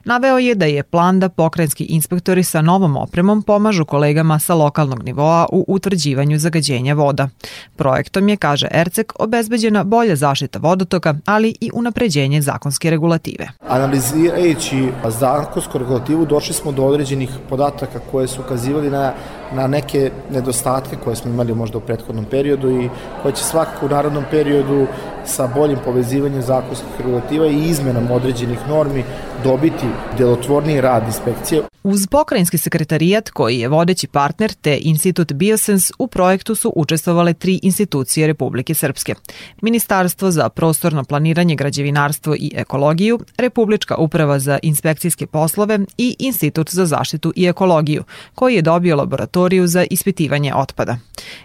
Naveo 0.05 0.37
je 0.37 0.55
da 0.55 0.65
je 0.65 0.83
plan 0.83 1.19
da 1.19 1.29
pokrajinski 1.29 1.83
inspektori 1.83 2.43
sa 2.43 2.61
novom 2.61 2.97
opremom 2.97 3.43
pomažu 3.43 3.85
kolegama 3.85 4.39
sa 4.39 4.53
lokalnog 4.53 5.03
nivoa 5.03 5.45
u 5.51 5.65
utvrđivanju 5.99 6.39
zagađenja 6.39 6.93
voda. 6.93 7.29
Projektom 7.75 8.29
je, 8.29 8.37
kaže 8.37 8.67
Erceg, 8.71 9.05
obezbeđena 9.19 9.83
bolja 9.83 10.15
zaštita 10.15 10.59
vodotoka, 10.59 11.15
ali 11.25 11.55
i 11.61 11.71
unapređenje 11.73 12.41
zakonske 12.41 12.89
regulative. 12.89 13.47
Analizirajući 13.67 14.87
zakonsku 15.07 15.77
regulativu 15.77 16.25
došli 16.25 16.53
smo 16.53 16.71
do 16.71 16.83
određenih 16.83 17.29
podataka 17.49 17.99
koje 18.11 18.27
su 18.27 18.41
ukazivali 18.41 18.89
na, 18.89 19.13
na 19.53 19.67
neke 19.67 20.11
nedostatke 20.31 20.95
koje 21.03 21.15
smo 21.15 21.31
imali 21.31 21.55
možda 21.55 21.77
u 21.77 21.81
prethodnom 21.81 22.25
periodu 22.25 22.81
i 22.81 22.89
koje 23.21 23.35
će 23.35 23.43
svakako 23.43 23.85
u 23.85 23.89
narodnom 23.89 24.23
periodu 24.31 24.87
sa 25.25 25.47
boljim 25.47 25.77
povezivanjem 25.85 26.41
zakonskih 26.41 26.89
regulativa 26.99 27.47
i 27.47 27.69
izmenom 27.69 28.11
određenih 28.11 28.59
normi 28.67 29.03
dobiti 29.43 29.85
delotvorniji 30.17 30.81
rad 30.81 31.03
inspekcije. 31.07 31.61
Uz 31.83 32.07
pokrajinski 32.07 32.57
sekretarijat 32.57 33.29
koji 33.29 33.59
je 33.59 33.67
vodeći 33.67 34.07
partner 34.07 34.53
te 34.53 34.77
Institut 34.81 35.33
Biosens 35.33 35.91
u 35.99 36.07
projektu 36.07 36.55
su 36.55 36.73
učestvovale 36.75 37.33
tri 37.33 37.59
institucije 37.63 38.27
Republike 38.27 38.73
Srpske. 38.73 39.15
Ministarstvo 39.61 40.31
za 40.31 40.49
prostorno 40.49 41.03
planiranje, 41.03 41.55
građevinarstvo 41.55 42.35
i 42.35 42.51
ekologiju, 42.55 43.19
Republička 43.37 43.95
uprava 43.95 44.39
za 44.39 44.59
inspekcijske 44.63 45.27
poslove 45.27 45.79
i 45.97 46.15
Institut 46.19 46.69
za 46.69 46.85
zaštitu 46.85 47.33
i 47.35 47.45
ekologiju, 47.45 48.03
koji 48.35 48.55
je 48.55 48.61
dobio 48.61 48.95
laboratoriju 49.39 49.67
za 49.67 49.85
ispitivanje 49.89 50.53
otpada. 50.55 50.97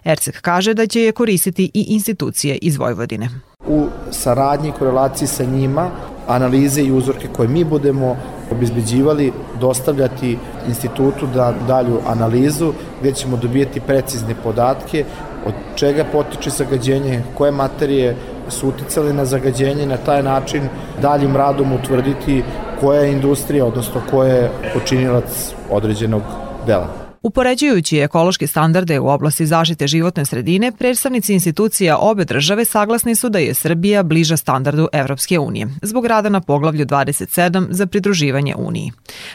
Ercek 0.04 0.40
kaže 0.40 0.74
da 0.74 0.86
će 0.86 1.00
je 1.00 1.12
koristiti 1.12 1.70
i 1.74 1.84
institucije 1.88 2.58
iz 2.62 2.76
Vojvodine. 2.76 3.28
U 3.66 3.86
saradnji 4.10 4.68
i 4.68 4.72
korelaciji 4.78 5.28
sa 5.28 5.44
njima 5.44 5.90
analize 6.28 6.82
i 6.82 6.92
uzorke 6.92 7.28
koje 7.36 7.48
mi 7.48 7.64
budemo 7.64 8.16
obezbeđivali, 8.50 9.32
dostavljati 9.60 10.38
institutu 10.68 11.26
da 11.26 11.54
dalju 11.68 12.00
analizu 12.06 12.72
gde 13.00 13.12
ćemo 13.12 13.36
dobijati 13.36 13.80
precizne 13.80 14.34
podatke 14.42 15.04
od 15.46 15.54
čega 15.76 16.04
potiče 16.12 16.50
zagađenje, 16.50 17.22
koje 17.34 17.52
materije 17.52 18.16
su 18.48 18.68
uticali 18.68 19.12
na 19.12 19.24
zagađenje 19.24 19.86
na 19.86 19.96
taj 19.96 20.22
način 20.22 20.68
daljim 21.02 21.36
radom 21.36 21.72
utvrditi 21.72 22.42
koja 22.80 23.00
je 23.00 23.12
industrija, 23.12 23.64
odnosno 23.66 24.00
ko 24.10 24.24
je 24.24 24.50
počinilac 24.74 25.54
određenog 25.70 26.22
dela. 26.66 27.03
Upoređujući 27.24 27.98
ekološke 27.98 28.46
standarde 28.46 29.00
u 29.00 29.08
oblasti 29.08 29.46
zaštite 29.46 29.86
životne 29.86 30.24
sredine, 30.24 30.72
predstavnici 30.78 31.34
institucija 31.34 31.98
obe 31.98 32.24
države 32.24 32.64
saglasni 32.64 33.14
su 33.14 33.28
da 33.28 33.38
je 33.38 33.54
Srbija 33.54 34.02
bliža 34.02 34.36
standardu 34.36 34.88
Evropske 34.92 35.38
unije, 35.38 35.68
zbog 35.82 36.06
rada 36.06 36.28
na 36.28 36.40
poglavlju 36.40 36.86
27 36.86 37.66
za 37.70 37.86
pridruživanje 37.86 38.54
Uniji. 38.58 38.92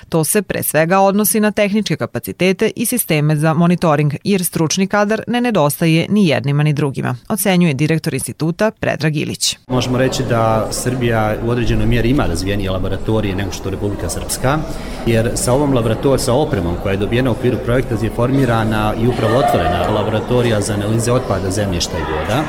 To 0.10 0.24
se 0.24 0.42
pre 0.42 0.64
svega 0.64 1.00
odnosi 1.00 1.40
na 1.40 1.52
tehničke 1.52 1.96
kapacitete 1.96 2.72
i 2.76 2.86
sisteme 2.86 3.36
za 3.36 3.54
monitoring, 3.54 4.14
jer 4.24 4.46
stručni 4.46 4.88
kadar 4.88 5.22
ne 5.28 5.42
nedostaje 5.42 6.06
ni 6.10 6.28
jednima 6.28 6.64
ni 6.64 6.74
drugima, 6.74 7.16
ocenjuje 7.30 7.74
direktor 7.74 8.14
instituta 8.14 8.72
Predrag 8.72 9.16
Ilić. 9.16 9.58
Možemo 9.68 9.98
reći 9.98 10.24
da 10.24 10.68
Srbija 10.72 11.36
u 11.46 11.50
određenoj 11.50 11.88
mjeri 11.88 12.10
ima 12.10 12.26
razvijenije 12.26 12.72
laboratorije 12.72 13.36
nego 13.36 13.52
što 13.52 13.70
Republika 13.70 14.10
Srpska, 14.10 14.58
jer 15.06 15.32
sa 15.36 15.54
ovom 15.54 15.74
laboratorijom, 15.74 16.20
sa 16.20 16.34
opremom 16.34 16.76
koja 16.84 16.92
je 16.92 16.98
dobijena 16.98 17.30
u 17.30 17.34
okviru 17.34 17.58
projekta 17.58 17.79
je 18.02 18.10
formirana 18.16 18.94
i 19.02 19.08
upravo 19.08 19.38
otvorena 19.38 19.88
laboratorija 19.90 20.62
za 20.62 20.74
analize 20.74 21.12
otpada 21.12 21.52
zemljišta 21.52 21.98
i 21.98 22.02
voda. 22.02 22.44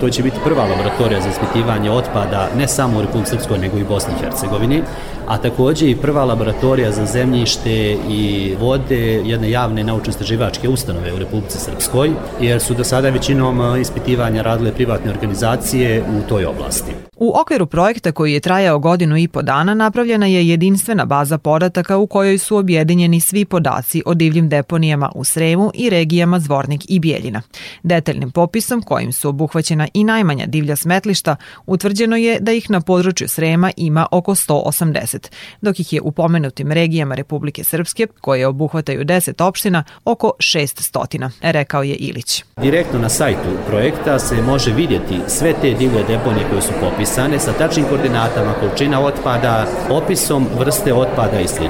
To 0.00 0.10
će 0.10 0.22
biti 0.22 0.36
prva 0.44 0.64
laboratorija 0.64 1.20
za 1.20 1.28
ispitivanje 1.28 1.90
otpada 1.90 2.48
ne 2.56 2.68
samo 2.68 2.98
u 2.98 3.02
Republike 3.02 3.30
Srpskoj 3.30 3.58
nego 3.58 3.78
i 3.78 3.84
Bosni 3.84 4.14
i 4.14 4.22
Hercegovini, 4.24 4.82
a 5.26 5.38
takođe 5.38 5.90
i 5.90 5.96
prva 5.96 6.24
laboratorija 6.24 6.92
za 6.92 7.06
zemljište 7.06 7.96
i 8.08 8.54
vode 8.60 9.22
jedne 9.24 9.50
javne 9.50 9.84
naučno-istraživačke 9.84 10.68
ustanove 10.68 11.12
u 11.12 11.18
Republici 11.18 11.58
Srpskoj, 11.58 12.10
jer 12.40 12.60
su 12.60 12.74
do 12.74 12.84
sada 12.84 13.10
većinom 13.10 13.80
ispitivanja 13.80 14.42
radile 14.42 14.72
privatne 14.72 15.10
organizacije 15.10 16.02
u 16.02 16.28
toj 16.28 16.44
oblasti. 16.44 16.92
U 17.18 17.32
okviru 17.40 17.66
projekta 17.66 18.12
koji 18.12 18.32
je 18.32 18.40
trajao 18.40 18.78
godinu 18.78 19.16
i 19.16 19.28
po 19.28 19.42
dana 19.42 19.74
napravljena 19.74 20.26
je 20.26 20.48
jedinstvena 20.48 21.04
baza 21.04 21.38
podataka 21.38 21.96
u 21.96 22.06
kojoj 22.06 22.38
su 22.38 22.56
objedinjeni 22.56 23.20
svi 23.20 23.44
podaci 23.44 24.02
o 24.06 24.14
divljim 24.14 24.48
deponijama 24.48 25.12
u 25.14 25.24
Sremu 25.24 25.70
i 25.74 25.90
regijama 25.90 26.40
Zvornik 26.40 26.80
i 26.88 26.98
Bijeljina. 26.98 27.42
Detaljnim 27.82 28.30
popisom 28.30 28.82
kojim 28.82 29.12
su 29.12 29.28
obuhvaćena 29.28 29.88
i 29.94 30.04
najmanja 30.04 30.46
divlja 30.46 30.76
smetlišta, 30.76 31.36
utvrđeno 31.66 32.16
je 32.16 32.38
da 32.40 32.52
ih 32.52 32.70
na 32.70 32.80
području 32.80 33.28
Srema 33.28 33.70
ima 33.76 34.06
oko 34.10 34.34
180, 34.34 35.30
dok 35.60 35.80
ih 35.80 35.92
je 35.92 36.00
u 36.00 36.12
pomenutim 36.12 36.72
regijama 36.72 37.14
Republike 37.14 37.64
Srpske, 37.64 38.06
koje 38.20 38.46
obuhvataju 38.46 39.04
10 39.04 39.44
opština, 39.44 39.84
oko 40.04 40.32
600, 40.38 41.30
rekao 41.42 41.82
je 41.82 41.94
Ilić. 41.94 42.44
Direktno 42.56 42.98
na 42.98 43.08
sajtu 43.08 43.48
projekta 43.66 44.18
se 44.18 44.42
može 44.42 44.72
vidjeti 44.72 45.20
sve 45.26 45.54
te 45.60 45.74
divlje 45.74 46.04
deponije 46.08 46.46
koje 46.50 46.62
su 46.62 46.72
popisane 46.80 47.05
sa 47.06 47.52
tačnim 47.58 47.86
koordinatama, 47.88 48.52
količina 48.60 49.00
otpada, 49.00 49.66
opisom 49.90 50.46
vrste 50.58 50.94
otpada 50.94 51.40
i 51.40 51.48
sl. 51.48 51.64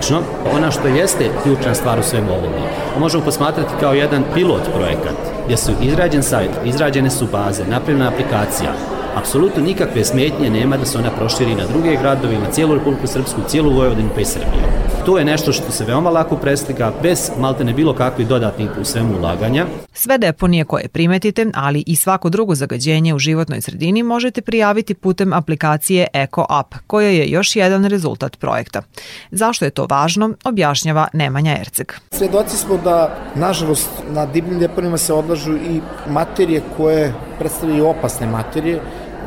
Ona 0.57 0.71
što 0.71 0.89
jeste 0.89 1.31
ključna 1.43 1.75
stvar 1.75 1.99
u 1.99 2.03
svemu 2.03 2.33
ovome, 2.33 2.69
možemo 2.99 3.25
posmatrati 3.25 3.75
kao 3.81 3.93
jedan 3.93 4.25
pilot 4.35 4.63
projekat 4.75 5.17
gdje 5.45 5.57
su 5.57 5.73
izrađen 5.83 6.23
sajt, 6.23 6.51
izrađene 6.65 7.11
su 7.11 7.27
baze, 7.33 7.65
napravljena 7.65 8.09
aplikacija, 8.09 8.73
apsolutno 9.17 9.63
nikakve 9.63 10.05
smetnje 10.05 10.51
nema 10.51 10.77
da 10.77 10.85
se 10.85 10.99
ona 10.99 11.11
proširi 11.11 11.55
na 11.55 11.67
druge 11.67 11.97
gradove, 11.97 12.39
na 12.39 12.51
cijelu 12.51 12.75
Republiku 12.75 13.07
Srpsku, 13.07 13.41
cijelu 13.49 13.73
Vojvodinu 13.73 14.11
pa 14.15 14.21
i 14.21 14.25
Srbiju. 14.25 14.63
To 15.07 15.19
je 15.19 15.25
nešto 15.25 15.53
što 15.53 15.73
se 15.73 15.85
veoma 15.85 16.11
lako 16.11 16.37
preslika 16.37 16.93
bez 17.03 17.31
maltene 17.39 17.73
bilo 17.73 17.95
kakvih 17.95 18.29
dodatnih 18.29 18.71
u 18.81 18.85
svemu 18.85 19.19
ulaganja. 19.19 19.67
Sve 19.93 20.19
deponije 20.19 20.65
koje 20.65 20.89
primetite, 20.89 21.47
ali 21.55 21.85
i 21.87 21.97
svako 21.97 22.29
drugo 22.29 22.55
zagađenje 22.55 23.15
u 23.15 23.19
životnoj 23.19 23.61
sredini 23.61 24.03
možete 24.03 24.43
prijaviti 24.43 24.95
putem 24.95 25.33
aplikacije 25.33 26.07
Eco 26.13 26.47
App, 26.49 26.75
koja 26.87 27.09
je 27.09 27.31
još 27.31 27.57
jedan 27.57 27.85
rezultat 27.85 28.39
projekta. 28.39 28.83
Zašto 29.31 29.65
je 29.65 29.71
to 29.71 29.87
važno, 29.91 30.35
objašnjava 30.45 31.09
Nemanja 31.13 31.57
Erceg. 31.61 31.93
Svedoci 32.11 32.57
smo 32.57 32.77
da, 32.77 33.17
nažalost, 33.35 33.91
na 34.11 34.27
divljim 34.27 34.59
deponijama 34.59 34.99
se 34.99 35.13
odlažu 35.13 35.57
i 35.57 35.81
materije 36.09 36.63
koje 36.77 37.15
predstavljaju 37.39 37.87
opasne 37.87 38.27
materije, 38.27 38.81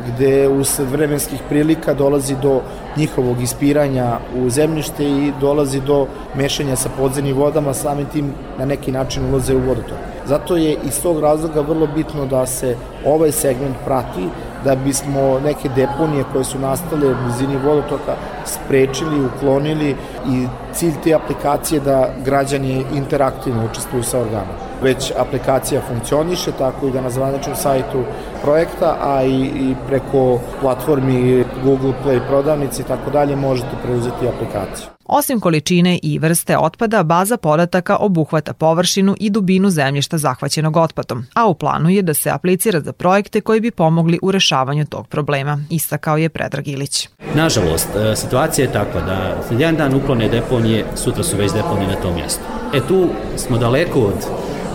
gde 0.08 0.47
usled 0.47 0.88
vremenskih 0.88 1.39
prilika 1.50 1.93
dolazi 1.93 2.36
do 2.41 2.62
njihovog 2.98 3.42
ispiranja 3.42 4.18
u 4.36 4.50
zemljište 4.50 5.06
i 5.06 5.34
dolazi 5.42 5.82
do 5.82 6.08
mešanja 6.36 6.76
sa 6.76 6.90
podzemnim 6.98 7.38
vodama, 7.38 7.74
samim 7.74 8.06
tim 8.06 8.34
na 8.60 8.66
neki 8.66 8.92
način 8.92 9.30
ulaze 9.30 9.56
u 9.56 9.60
vodotok. 9.60 9.98
Zato 10.26 10.56
je 10.56 10.78
iz 10.86 11.02
tog 11.02 11.20
razloga 11.20 11.62
vrlo 11.62 11.88
bitno 11.96 12.26
da 12.26 12.46
se 12.46 12.76
ovaj 13.06 13.32
segment 13.32 13.76
prati, 13.86 14.28
da 14.64 14.76
bismo 14.76 15.40
neke 15.40 15.70
deponije 15.76 16.24
koje 16.34 16.44
su 16.44 16.60
nastale 16.60 17.12
u 17.12 17.16
blizini 17.24 17.58
vodotoka 17.66 18.16
sprečili, 18.46 19.26
uklonili 19.26 19.96
i 20.28 20.48
cilj 20.74 20.94
te 21.04 21.14
aplikacije 21.14 21.82
da 21.82 22.10
građani 22.26 22.86
interaktivno 22.96 23.66
učestvuju 23.72 24.04
sa 24.04 24.20
organom. 24.20 24.56
Već 24.84 25.12
aplikacija 25.18 25.82
funkcioniše, 25.88 26.52
tako 26.52 26.88
i 26.88 26.92
da 26.92 27.02
na 27.02 27.10
zvaničnom 27.10 27.56
sajtu 27.56 28.04
projekta, 28.42 28.98
a 29.02 29.24
i, 29.24 29.42
i 29.46 29.76
preko 29.88 30.40
platformi 30.62 31.46
Google 31.64 31.94
Play 32.06 32.20
prodavnice 32.28 32.78
i 32.80 32.84
tako 32.84 33.11
dalje, 33.11 33.36
možete 33.36 33.69
preuzeti 33.84 34.27
aplikaciju. 34.27 34.88
Osim 35.05 35.39
količine 35.39 35.99
i 36.03 36.19
vrste 36.19 36.57
otpada, 36.57 37.03
baza 37.03 37.38
podataka 37.38 37.97
obuhvata 37.97 38.53
površinu 38.53 39.15
i 39.19 39.30
dubinu 39.30 39.69
zemljišta 39.69 40.17
zahvaćenog 40.17 40.77
otpadom, 40.77 41.25
a 41.34 41.47
u 41.47 41.53
planu 41.53 41.89
je 41.89 42.01
da 42.01 42.13
se 42.13 42.30
aplicira 42.30 42.80
za 42.80 42.93
projekte 42.93 43.41
koji 43.41 43.59
bi 43.59 43.71
pomogli 43.71 44.19
u 44.21 44.32
rešavanju 44.32 44.86
tog 44.86 45.07
problema, 45.07 45.59
istakao 45.69 46.17
je 46.17 46.30
Predrag 46.30 46.67
Ilić. 46.67 47.09
Nažalost, 47.36 47.89
e, 47.95 48.15
situacija 48.15 48.65
je 48.65 48.73
takva 48.73 49.01
da 49.01 49.41
jedan 49.51 49.75
dan 49.75 49.93
uklone 49.93 50.30
deponije, 50.30 50.86
sutra 50.95 51.23
su 51.23 51.38
već 51.38 51.51
deponije 51.53 51.88
na 51.88 51.95
tom 51.95 52.15
mjestu. 52.15 52.41
E 52.73 52.80
tu 52.88 53.07
smo 53.38 53.57
daleko 53.57 53.99
od 53.99 54.25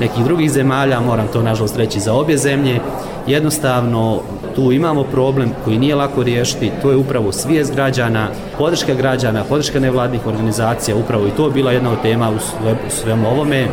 nekih 0.01 0.25
drugih 0.25 0.51
zemalja, 0.51 1.01
moram 1.01 1.29
to 1.33 1.43
nažalost 1.43 1.77
reći 1.77 2.01
za 2.01 2.15
obje 2.15 2.39
zemlje, 2.39 2.81
jednostavno 3.27 4.21
tu 4.57 4.73
imamo 4.73 5.03
problem 5.05 5.51
koji 5.65 5.79
nije 5.79 5.95
lako 5.95 6.23
riješiti, 6.23 6.73
to 6.83 6.91
je 6.91 6.97
upravo 6.97 7.33
svijest 7.33 7.75
građana, 7.75 8.29
podrška 8.59 8.95
građana, 8.95 9.45
podrška 9.49 9.81
nevladnih 9.81 10.27
organizacija, 10.27 10.97
upravo 10.97 11.27
i 11.27 11.31
to 11.31 11.45
je 11.47 11.51
bila 11.51 11.73
jedna 11.73 11.91
od 11.91 12.03
tema 12.03 12.31
u 12.31 12.39
sve- 12.39 12.73
u 12.73 12.91
svemu 12.91 13.29
ovome 13.29 13.67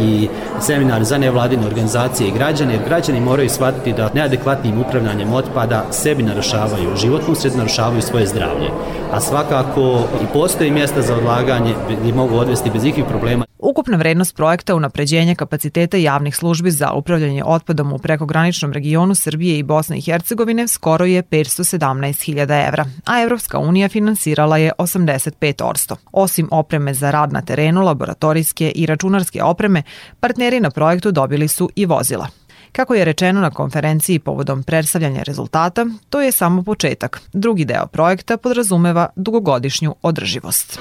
i 0.00 0.28
seminar 0.60 1.04
za 1.04 1.18
nevladine 1.18 1.66
organizacije 1.66 2.28
i 2.28 2.32
građane, 2.32 2.72
jer 2.72 2.82
građani 2.88 3.20
moraju 3.20 3.50
shvatiti 3.50 3.92
da 3.92 4.10
neadekvatnim 4.14 4.80
upravljanjem 4.80 5.32
otpada 5.32 5.84
sebi 5.90 6.22
narušavaju 6.22 6.96
životnu 6.96 7.34
sred, 7.34 7.56
narušavaju 7.56 8.02
svoje 8.02 8.26
zdravlje. 8.26 8.68
A 9.12 9.20
svakako 9.20 9.98
i 10.22 10.26
postoji 10.32 10.70
mjesta 10.70 11.02
za 11.02 11.16
odlaganje 11.16 11.74
gdje 12.00 12.12
mogu 12.14 12.36
odvesti 12.36 12.70
bez 12.70 12.84
ikakvih 12.84 13.04
problema. 13.08 13.43
Ukupna 13.64 13.96
vrednost 13.96 14.36
projekta 14.36 14.74
unapređenja 14.74 15.34
kapaciteta 15.34 15.96
javnih 15.96 16.36
službi 16.36 16.70
za 16.70 16.92
upravljanje 16.92 17.44
otpadom 17.44 17.92
u 17.92 17.98
prekograničnom 17.98 18.72
regionu 18.72 19.14
Srbije 19.14 19.58
i 19.58 19.62
Bosne 19.62 19.98
i 19.98 20.00
Hercegovine 20.00 20.68
skoro 20.68 21.04
je 21.04 21.22
517.000 21.22 22.68
evra, 22.68 22.86
a 23.04 23.22
Evropska 23.22 23.58
unija 23.58 23.88
finansirala 23.88 24.58
je 24.58 24.72
85%. 24.78 25.96
Osim 26.12 26.48
opreme 26.50 26.94
za 26.94 27.10
rad 27.10 27.32
na 27.32 27.42
terenu, 27.42 27.82
laboratorijske 27.82 28.70
i 28.74 28.86
računarske 28.86 29.42
opreme, 29.42 29.82
partneri 30.20 30.60
na 30.60 30.70
projektu 30.70 31.12
dobili 31.12 31.48
su 31.48 31.70
i 31.76 31.86
vozila. 31.86 32.28
Kako 32.72 32.94
je 32.94 33.04
rečeno 33.04 33.40
na 33.40 33.50
konferenciji 33.50 34.18
povodom 34.18 34.62
predstavljanja 34.62 35.22
rezultata, 35.22 35.86
to 36.10 36.20
je 36.20 36.32
samo 36.32 36.62
početak. 36.62 37.20
Drugi 37.32 37.64
deo 37.64 37.86
projekta 37.86 38.36
podrazumeva 38.36 39.08
dugogodišnju 39.16 39.94
održivost. 40.02 40.80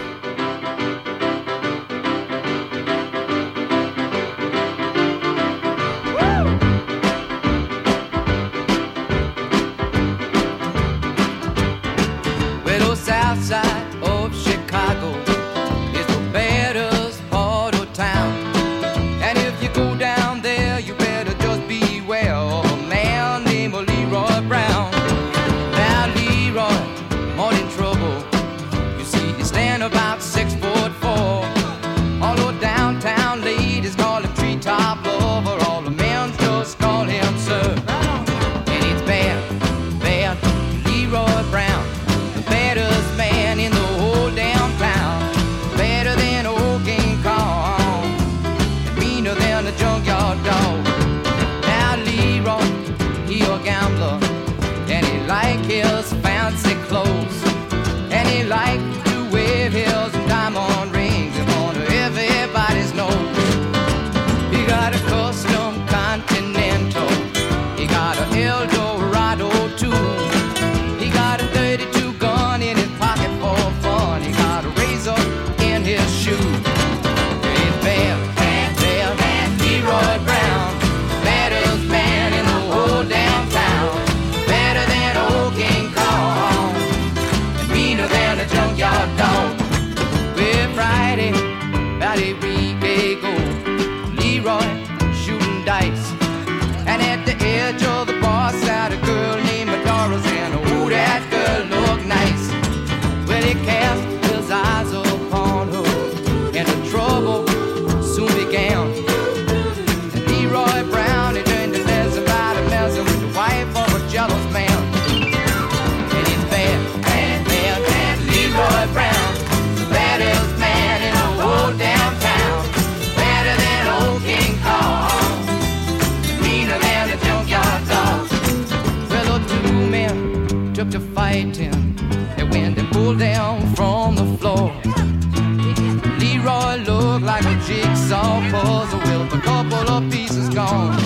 was 138.64 138.94
a 138.94 138.98
will, 138.98 139.28
couple 139.42 139.90
of 139.90 140.12
pieces 140.12 140.50
gone. 140.50 141.03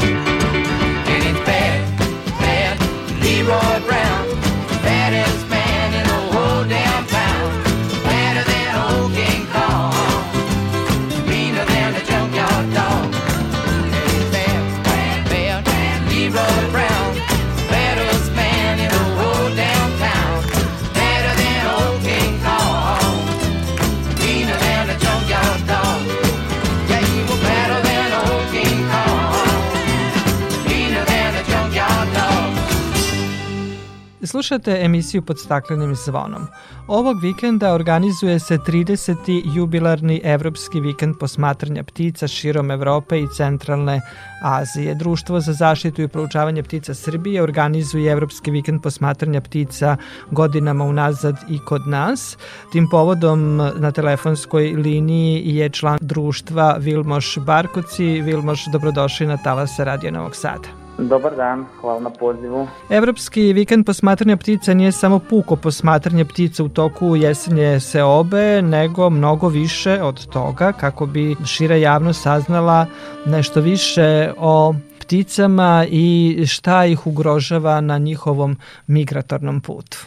Slušate 34.38 34.79
emisiju 34.81 35.21
pod 35.21 35.39
staklenim 35.39 35.95
zvonom. 35.95 36.47
Ovog 36.88 37.21
vikenda 37.21 37.73
organizuje 37.73 38.39
se 38.39 38.57
30. 38.57 39.41
jubilarni 39.55 40.21
Evropski 40.23 40.79
vikend 40.79 41.15
posmatranja 41.19 41.83
ptica 41.83 42.27
širom 42.27 42.71
Evrope 42.71 43.19
i 43.19 43.27
centralne 43.38 44.01
Azije. 44.43 44.95
Društvo 44.95 45.39
za 45.39 45.53
zaštitu 45.53 46.01
i 46.01 46.07
proučavanje 46.07 46.63
ptica 46.63 46.93
Srbije 46.93 47.43
organizuje 47.43 48.11
Evropski 48.11 48.51
vikend 48.51 48.81
posmatranja 48.81 49.41
ptica 49.41 49.97
godinama 50.31 50.85
unazad 50.85 51.35
i 51.49 51.59
kod 51.59 51.88
nas. 51.88 52.38
Tim 52.71 52.88
povodom 52.91 53.57
na 53.57 53.91
telefonskoj 53.91 54.63
liniji 54.63 55.55
je 55.55 55.69
član 55.69 55.97
društva 56.01 56.75
Vilmoš 56.79 57.38
Barkoci. 57.38 58.21
Vilmoš, 58.21 58.65
dobrodošli 58.71 59.27
na 59.27 59.38
Talasa 59.38 59.83
Radio 59.83 60.11
Novog 60.11 60.35
Sada. 60.35 60.86
Dobar 60.99 61.35
dan, 61.35 61.65
hvala 61.81 61.99
na 61.99 62.09
pozivu. 62.09 62.67
Evropski 62.89 63.53
vikend 63.53 63.85
posmatranja 63.85 64.37
ptica 64.37 64.73
nije 64.73 64.91
samo 64.91 65.19
puko 65.29 65.55
posmatranje 65.55 66.25
ptica 66.25 66.63
u 66.63 66.69
toku 66.69 67.15
jesenje 67.15 67.79
seobe, 67.79 68.61
nego 68.61 69.09
mnogo 69.09 69.47
više 69.47 70.01
od 70.01 70.25
toga 70.33 70.71
kako 70.71 71.05
bi 71.05 71.35
šira 71.45 71.75
javnost 71.75 72.23
saznala 72.23 72.85
nešto 73.25 73.61
više 73.61 74.31
o 74.37 74.73
pticama 74.99 75.85
i 75.89 76.35
šta 76.47 76.85
ih 76.85 77.07
ugrožava 77.07 77.81
na 77.81 77.97
njihovom 77.97 78.57
migratornom 78.87 79.61
putu. 79.61 79.97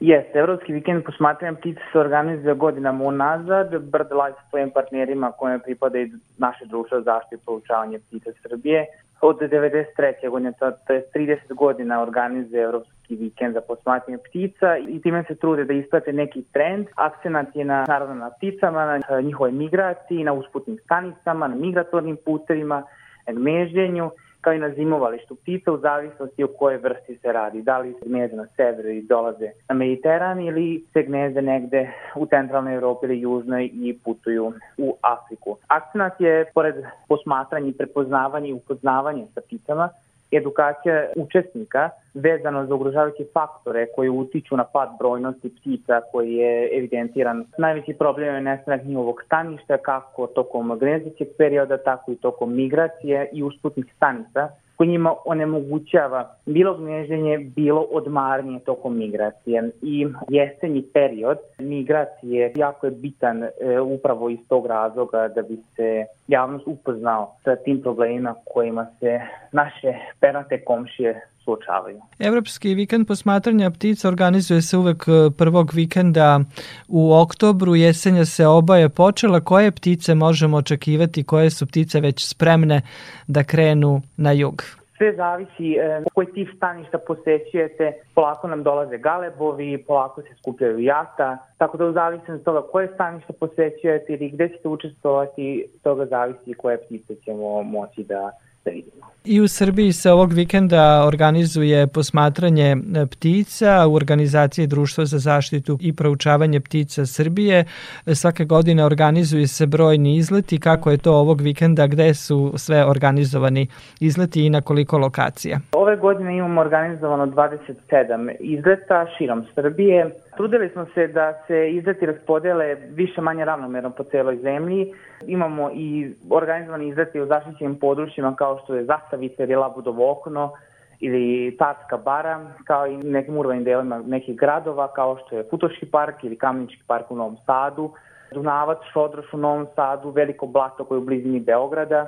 Jeste, 0.00 0.38
Evropski 0.38 0.72
vikend 0.72 1.04
posmatranja 1.04 1.56
ptica 1.58 1.80
se 1.92 1.98
organizuje 1.98 2.54
godinama 2.54 3.04
unazad. 3.04 3.72
Life 3.72 4.38
sa 4.40 4.48
svojim 4.50 4.70
partnerima 4.70 5.32
kojima 5.32 5.58
pripada 5.58 5.98
i 5.98 6.10
naše 6.38 6.64
društvo 6.66 7.00
za 7.00 7.04
zaštitu 7.04 7.34
i 7.34 7.44
proučavanje 7.44 7.98
ptica 7.98 8.30
Srbije. 8.42 8.86
Od 9.24 9.38
93. 9.40 10.30
godine, 10.30 10.52
to, 10.58 10.70
to 10.86 10.92
je 10.92 11.04
30 11.14 11.54
godina 11.54 12.02
organizuje 12.02 12.62
Evropski 12.62 13.16
vikend 13.16 13.54
za 13.54 13.60
posmatranje 13.60 14.18
ptica 14.18 14.76
i 14.88 15.00
time 15.00 15.24
se 15.28 15.34
trude 15.34 15.64
da 15.64 15.72
isprate 15.72 16.12
neki 16.12 16.42
trend. 16.52 16.86
Akcenat 16.94 17.56
je 17.56 17.64
na, 17.64 17.84
naravno 17.88 18.14
na 18.14 18.30
pticama, 18.30 19.00
na 19.08 19.20
njihovoj 19.20 19.52
migraciji, 19.52 20.24
na 20.24 20.32
usputnim 20.32 20.78
stanicama, 20.84 21.48
na 21.48 21.54
migratornim 21.54 22.16
putevima, 22.24 22.82
na 23.26 23.32
gnežđenju 23.32 24.10
kao 24.42 24.52
i 24.52 24.58
na 24.58 24.70
zimovalištu 24.70 25.34
ptica 25.34 25.72
u 25.72 25.78
zavisnosti 25.78 26.44
o 26.44 26.48
kojoj 26.58 26.78
vrsti 26.78 27.16
se 27.16 27.32
radi. 27.32 27.62
Da 27.62 27.78
li 27.78 27.92
se 27.92 28.08
gnezde 28.08 28.36
na 28.36 28.46
severu 28.56 28.88
i 28.88 29.02
dolaze 29.02 29.50
na 29.68 29.74
Mediteran 29.74 30.40
ili 30.40 30.84
se 30.92 31.02
gnezde 31.02 31.42
negde 31.42 31.90
u 32.16 32.26
centralnoj 32.26 32.74
Evropi 32.74 33.06
ili 33.06 33.20
južnoj 33.20 33.70
i 33.72 33.98
putuju 34.04 34.52
u 34.78 34.96
Afriku. 35.02 35.56
Akcenat 35.68 36.20
je, 36.20 36.44
pored 36.54 36.74
posmatranja 37.08 37.68
i 37.68 37.72
prepoznavanja 37.72 38.46
i 38.46 38.52
upoznavanja 38.52 39.24
sa 39.34 39.40
pticama, 39.40 39.88
edukacija 40.32 41.06
učesnika 41.16 41.90
vezano 42.14 42.66
za 42.66 42.74
ugrožavajuće 42.74 43.24
faktore 43.32 43.86
koji 43.94 44.08
utiču 44.08 44.56
na 44.56 44.64
pad 44.64 44.88
brojnosti 44.98 45.54
ptica 45.56 46.00
koji 46.12 46.32
je 46.32 46.78
evidentiran. 46.78 47.44
Najveći 47.58 47.94
problem 47.98 48.34
je 48.34 48.40
nestanak 48.40 48.84
njihovog 48.84 49.22
staništa 49.26 49.78
kako 49.78 50.26
tokom 50.26 50.78
gnezdećeg 50.78 51.28
perioda, 51.38 51.78
tako 51.78 52.12
i 52.12 52.16
tokom 52.16 52.54
migracije 52.54 53.28
i 53.32 53.42
usputnih 53.42 53.86
stanica 53.96 54.48
koji 54.82 54.88
njima 54.88 55.14
onemogućava 55.24 56.34
bilo 56.46 56.76
gneženje, 56.76 57.38
bilo 57.56 57.80
odmaranje 57.80 58.58
tokom 58.58 58.98
migracije. 58.98 59.70
I 59.82 60.06
jesenji 60.28 60.82
period 60.82 61.38
migracije 61.58 62.52
jako 62.56 62.86
je 62.86 62.90
bitan 62.90 63.42
e, 63.42 63.50
upravo 63.80 64.30
iz 64.30 64.38
tog 64.48 64.66
razloga 64.66 65.28
da 65.28 65.42
bi 65.42 65.56
se 65.76 66.06
javnost 66.28 66.66
upoznao 66.66 67.34
sa 67.44 67.56
tim 67.56 67.82
problemima 67.82 68.34
kojima 68.54 68.86
se 69.00 69.20
naše 69.52 69.94
pernate 70.20 70.64
komšije 70.64 71.20
suočavaju. 71.44 72.00
Evropski 72.18 72.74
vikend 72.74 73.08
posmatranja 73.08 73.70
ptica 73.70 74.08
organizuje 74.08 74.62
se 74.62 74.76
uvek 74.76 75.04
e, 75.08 75.30
prvog 75.38 75.70
vikenda 75.74 76.40
u 76.88 77.14
oktobru, 77.14 77.74
jesenja 77.74 78.24
se 78.24 78.46
oba 78.46 78.76
je 78.76 78.88
počela. 78.88 79.40
Koje 79.40 79.70
ptice 79.70 80.14
možemo 80.14 80.56
očekivati, 80.56 81.24
koje 81.24 81.50
su 81.50 81.66
ptice 81.66 82.00
već 82.00 82.28
spremne 82.28 82.82
da 83.26 83.44
krenu 83.44 84.02
na 84.16 84.32
jug? 84.32 84.62
Sve 84.98 85.12
zavisi 85.16 85.72
e, 85.72 86.02
koji 86.14 86.26
tip 86.26 86.48
staništa 86.56 86.98
posećujete, 86.98 87.92
polako 88.14 88.48
nam 88.48 88.62
dolaze 88.62 88.98
galebovi, 88.98 89.84
polako 89.86 90.22
se 90.22 90.34
skupljaju 90.38 90.78
jata, 90.78 91.38
tako 91.58 91.76
da 91.76 91.84
u 91.86 91.92
zavisnosti 91.92 92.32
od 92.32 92.44
toga 92.44 92.62
koje 92.72 92.88
stanište 92.94 93.32
posećujete 93.32 94.12
ili 94.12 94.30
gde 94.30 94.48
ćete 94.48 94.68
učestvovati, 94.68 95.66
toga 95.82 96.06
zavisi 96.06 96.54
koje 96.54 96.78
ptice 96.78 97.14
ćemo 97.24 97.62
moći 97.62 98.04
da 98.04 98.30
da 98.64 98.70
vidimo. 98.70 99.02
I 99.24 99.40
u 99.40 99.48
Srbiji 99.48 99.92
se 99.92 100.10
ovog 100.10 100.32
vikenda 100.32 101.04
organizuje 101.06 101.86
posmatranje 101.86 102.70
e, 102.70 103.06
ptica 103.06 103.86
u 103.86 103.94
organizaciji 103.94 104.66
Društva 104.66 105.04
za 105.04 105.18
zaštitu 105.18 105.78
i 105.80 105.92
proučavanje 105.92 106.60
ptica 106.60 107.06
Srbije. 107.06 107.64
Svake 108.06 108.44
godine 108.44 108.84
organizuju 108.84 109.48
se 109.48 109.66
brojni 109.66 110.16
izleti. 110.16 110.60
Kako 110.60 110.90
je 110.90 110.98
to 110.98 111.12
ovog 111.12 111.40
vikenda? 111.40 111.86
Gde 111.86 112.14
su 112.14 112.52
sve 112.56 112.84
organizovani 112.84 113.66
izleti 114.00 114.46
i 114.46 114.50
na 114.50 114.60
koliko 114.60 114.98
lokacija? 114.98 115.60
Ove 115.72 115.96
godine 115.96 116.36
imamo 116.36 116.60
organizovano 116.60 117.26
27 117.26 118.34
izleta 118.40 119.06
širom 119.18 119.44
Srbije. 119.54 120.10
Trudili 120.36 120.68
smo 120.68 120.86
se 120.94 121.06
da 121.06 121.42
se 121.46 121.70
izleti 121.70 122.06
raspodele 122.06 122.74
više 122.74 123.20
manje 123.20 123.44
ravnomerno 123.44 123.90
po 123.90 124.04
celoj 124.04 124.36
zemlji. 124.36 124.94
Imamo 125.26 125.70
i 125.74 126.14
organizovani 126.30 126.88
izleti 126.88 127.20
u 127.20 127.26
zaštićenim 127.26 127.78
područjima 127.78 128.36
kao 128.36 128.60
što 128.64 128.74
je 128.74 128.84
Zastavica 128.84 129.42
ili 129.42 129.54
Labudovo 129.54 130.12
okno 130.12 130.52
ili 131.00 131.56
Tarska 131.58 131.96
bara, 131.96 132.40
kao 132.64 132.86
i 132.86 132.96
nekim 132.96 133.36
urbanim 133.36 133.64
delima 133.64 134.02
nekih 134.06 134.36
gradova 134.36 134.92
kao 134.92 135.18
što 135.18 135.36
je 135.36 135.44
Futoški 135.50 135.86
park 135.86 136.24
ili 136.24 136.38
Kamenički 136.38 136.82
park 136.86 137.10
u 137.10 137.16
Novom 137.16 137.36
Sadu, 137.46 137.90
Dunavac, 138.32 138.78
Šodroš 138.92 139.32
u 139.32 139.36
Novom 139.36 139.66
Sadu, 139.74 140.10
Veliko 140.10 140.46
blato 140.46 140.84
koje 140.84 140.96
je 140.96 141.02
u 141.02 141.04
blizini 141.04 141.40
Beograda, 141.40 142.06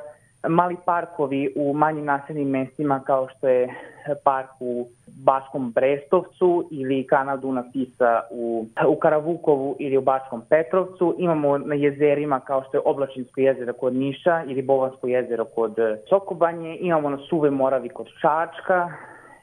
mali 0.48 0.76
parkovi 0.84 1.52
u 1.56 1.72
manjim 1.72 2.04
naseljenim 2.04 2.48
mestima 2.48 3.00
kao 3.06 3.28
što 3.28 3.48
je 3.48 3.74
park 4.24 4.50
u 4.60 4.86
Baškom 5.06 5.72
Brestovcu 5.72 6.68
ili 6.70 7.06
kanal 7.06 7.38
Duna 7.38 7.64
Tisa 7.72 8.20
u, 8.30 8.66
u 8.88 8.96
Karavukovu 8.96 9.76
ili 9.78 9.96
u 9.96 10.02
Bačkom 10.02 10.42
Petrovcu. 10.48 11.14
Imamo 11.18 11.58
na 11.58 11.74
jezerima 11.74 12.40
kao 12.40 12.64
što 12.68 12.76
je 12.76 12.82
Oblačinsko 12.84 13.40
jezero 13.40 13.72
kod 13.72 13.94
Niša 13.94 14.42
ili 14.46 14.62
Bovansko 14.62 15.06
jezero 15.06 15.44
kod 15.44 15.76
Sokobanje. 16.08 16.76
Imamo 16.80 17.10
na 17.10 17.18
Suve 17.28 17.50
Moravi 17.50 17.88
kod 17.88 18.06
Čačka, 18.20 18.92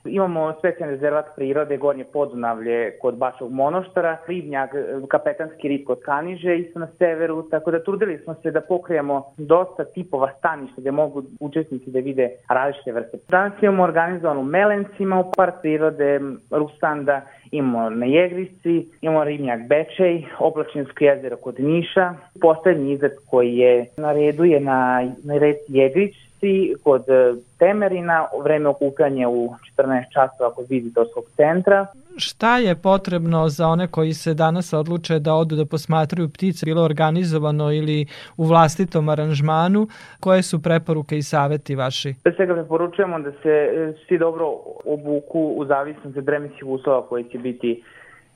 Imamo 0.06 0.54
specijalni 0.58 0.96
rezervat 0.96 1.26
prirode 1.36 1.78
Gornje 1.78 2.04
Podunavlje 2.04 2.92
kod 3.02 3.18
Bačog 3.18 3.52
monoštara, 3.52 4.18
Ribnjak, 4.28 4.70
kapetanski 5.08 5.68
rib 5.68 5.86
kod 5.86 6.00
Kaniže, 6.02 6.58
isto 6.58 6.80
na 6.80 6.88
severu, 6.98 7.44
tako 7.50 7.72
da 7.72 7.84
trudili 7.84 8.18
smo 8.24 8.36
se 8.44 8.52
da 8.52 8.62
pokrijemo 8.62 9.34
dosta 9.38 9.86
tipova 9.86 10.32
staništa 10.38 10.82
gde 10.82 10.92
mogu 10.92 11.24
učesnici 11.40 11.92
da 11.92 12.00
vide 12.00 12.30
različite 12.50 12.92
vrste. 12.92 13.18
Danas 13.30 13.54
imamo 13.62 13.84
organizovanu 13.84 14.44
Melencima 14.44 15.20
u 15.20 15.32
park 15.38 15.56
prirode 15.62 16.20
Rustanda, 16.52 17.22
imamo 17.52 17.90
na 17.90 18.06
Jegrici, 18.06 18.88
imamo 19.02 19.24
Ribnjak 19.24 19.60
Bečej, 19.68 20.26
Oblačinsko 20.40 21.04
jezero 21.04 21.38
kod 21.38 21.60
Niša. 21.60 22.14
Poslednji 22.42 22.94
izlet 22.94 23.14
koji 23.30 23.58
je 23.58 23.86
na 23.98 24.12
redu 24.12 24.44
je 24.44 24.60
na, 24.60 25.12
na 25.24 25.38
reci 25.38 25.64
Jegrić, 25.68 26.16
kod 26.84 27.06
Temerina, 27.60 28.28
vreme 28.44 28.70
okupljanja 28.70 29.30
u 29.30 29.50
14 29.78 30.04
časova 30.14 30.54
kod 30.54 30.66
vizitorskog 30.70 31.24
centra. 31.36 31.88
Šta 32.18 32.58
je 32.58 32.76
potrebno 32.76 33.50
za 33.50 33.68
one 33.68 33.88
koji 33.88 34.14
se 34.14 34.34
danas 34.34 34.74
odluče 34.74 35.20
da 35.20 35.34
odu 35.34 35.56
da 35.56 35.66
posmatraju 35.66 36.30
ptice, 36.30 36.66
bilo 36.66 36.84
organizovano 36.84 37.72
ili 37.72 38.06
u 38.38 38.44
vlastitom 38.46 39.10
aranžmanu? 39.10 39.88
Koje 40.20 40.42
su 40.42 40.62
preporuke 40.62 41.18
i 41.18 41.24
saveti 41.24 41.76
vaši? 41.76 42.16
Pre 42.24 42.34
svega 42.36 42.54
preporučujemo 42.54 43.20
da 43.20 43.32
se 43.32 43.50
e, 43.50 43.94
svi 44.08 44.18
dobro 44.18 44.46
obuku 44.86 45.54
u 45.58 45.66
zavisnosti 45.66 46.20
od 46.20 46.26
vremenskih 46.26 46.66
uslova 46.66 47.02
koji 47.08 47.24
će 47.24 47.38
biti 47.38 47.84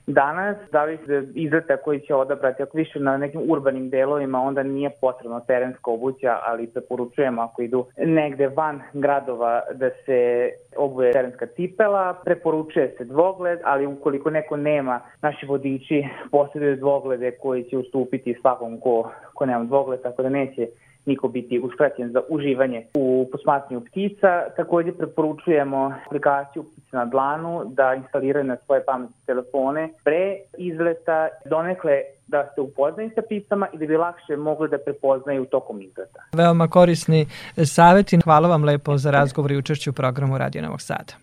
Danas, 0.07 0.57
zavisi 0.71 1.31
izleta 1.33 1.77
koji 1.77 1.99
će 1.99 2.15
odabrati, 2.15 2.63
ako 2.63 2.77
više 2.77 2.99
na 2.99 3.17
nekim 3.17 3.41
urbanim 3.49 3.89
delovima, 3.89 4.41
onda 4.41 4.63
nije 4.63 4.89
potrebno 5.01 5.39
terenska 5.39 5.91
obuća, 5.91 6.39
ali 6.43 6.67
preporučujemo 6.67 7.41
ako 7.41 7.61
idu 7.61 7.85
negde 7.97 8.47
van 8.47 8.81
gradova 8.93 9.61
da 9.73 9.89
se 10.05 10.49
obuje 10.75 11.11
terenska 11.11 11.45
tipela, 11.45 12.13
preporučuje 12.25 12.95
se 12.97 13.05
dvogled, 13.05 13.59
ali 13.63 13.85
ukoliko 13.85 14.29
neko 14.29 14.57
nema, 14.57 14.99
naši 15.21 15.45
vodiči 15.45 16.03
posjeduju 16.31 16.75
dvoglede 16.75 17.31
koji 17.31 17.63
će 17.63 17.77
ustupiti 17.77 18.37
svakom 18.41 18.79
ko, 18.79 19.11
ko 19.33 19.45
nema 19.45 19.63
dvogled, 19.63 20.01
tako 20.01 20.23
da 20.23 20.29
neće 20.29 20.67
niko 21.05 21.27
biti 21.27 21.59
uskraćen 21.59 22.11
za 22.11 22.21
uživanje 22.29 22.85
u 22.93 23.29
posmatranju 23.31 23.81
ptica. 23.81 24.43
Takođe 24.57 24.91
preporučujemo 24.91 25.93
aplikaciju 26.05 26.63
Ptice 26.63 26.97
na 26.97 27.05
dlanu 27.05 27.61
da 27.65 27.93
instaliraju 27.93 28.45
na 28.45 28.57
svoje 28.65 28.85
pametne 28.85 29.15
telefone 29.25 29.89
pre 30.03 30.37
izleta 30.57 31.27
donekle 31.45 32.01
da 32.27 32.49
se 32.55 32.61
upoznaju 32.61 33.11
sa 33.15 33.21
pticama 33.21 33.67
i 33.73 33.77
da 33.77 33.85
bi 33.85 33.97
lakše 33.97 34.37
mogli 34.37 34.69
da 34.69 34.77
prepoznaju 34.77 35.45
tokom 35.45 35.81
izleta. 35.81 36.19
Veoma 36.33 36.67
korisni 36.67 37.27
saveti. 37.65 38.19
Hvala 38.23 38.47
vam 38.47 38.63
lepo 38.63 38.97
za 38.97 39.11
razgovor 39.11 39.51
i 39.51 39.57
učešću 39.57 39.89
u 39.89 39.93
programu 39.93 40.37
Radio 40.37 40.61
Novog 40.61 40.81
Sada. 40.81 41.13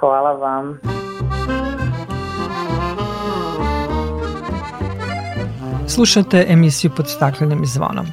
Hvala 0.00 0.32
vam. 0.32 0.80
Slušate 5.88 6.46
emisiju 6.48 6.90
pod 6.96 7.08
staklenim 7.08 7.60
zvonom. 7.64 8.06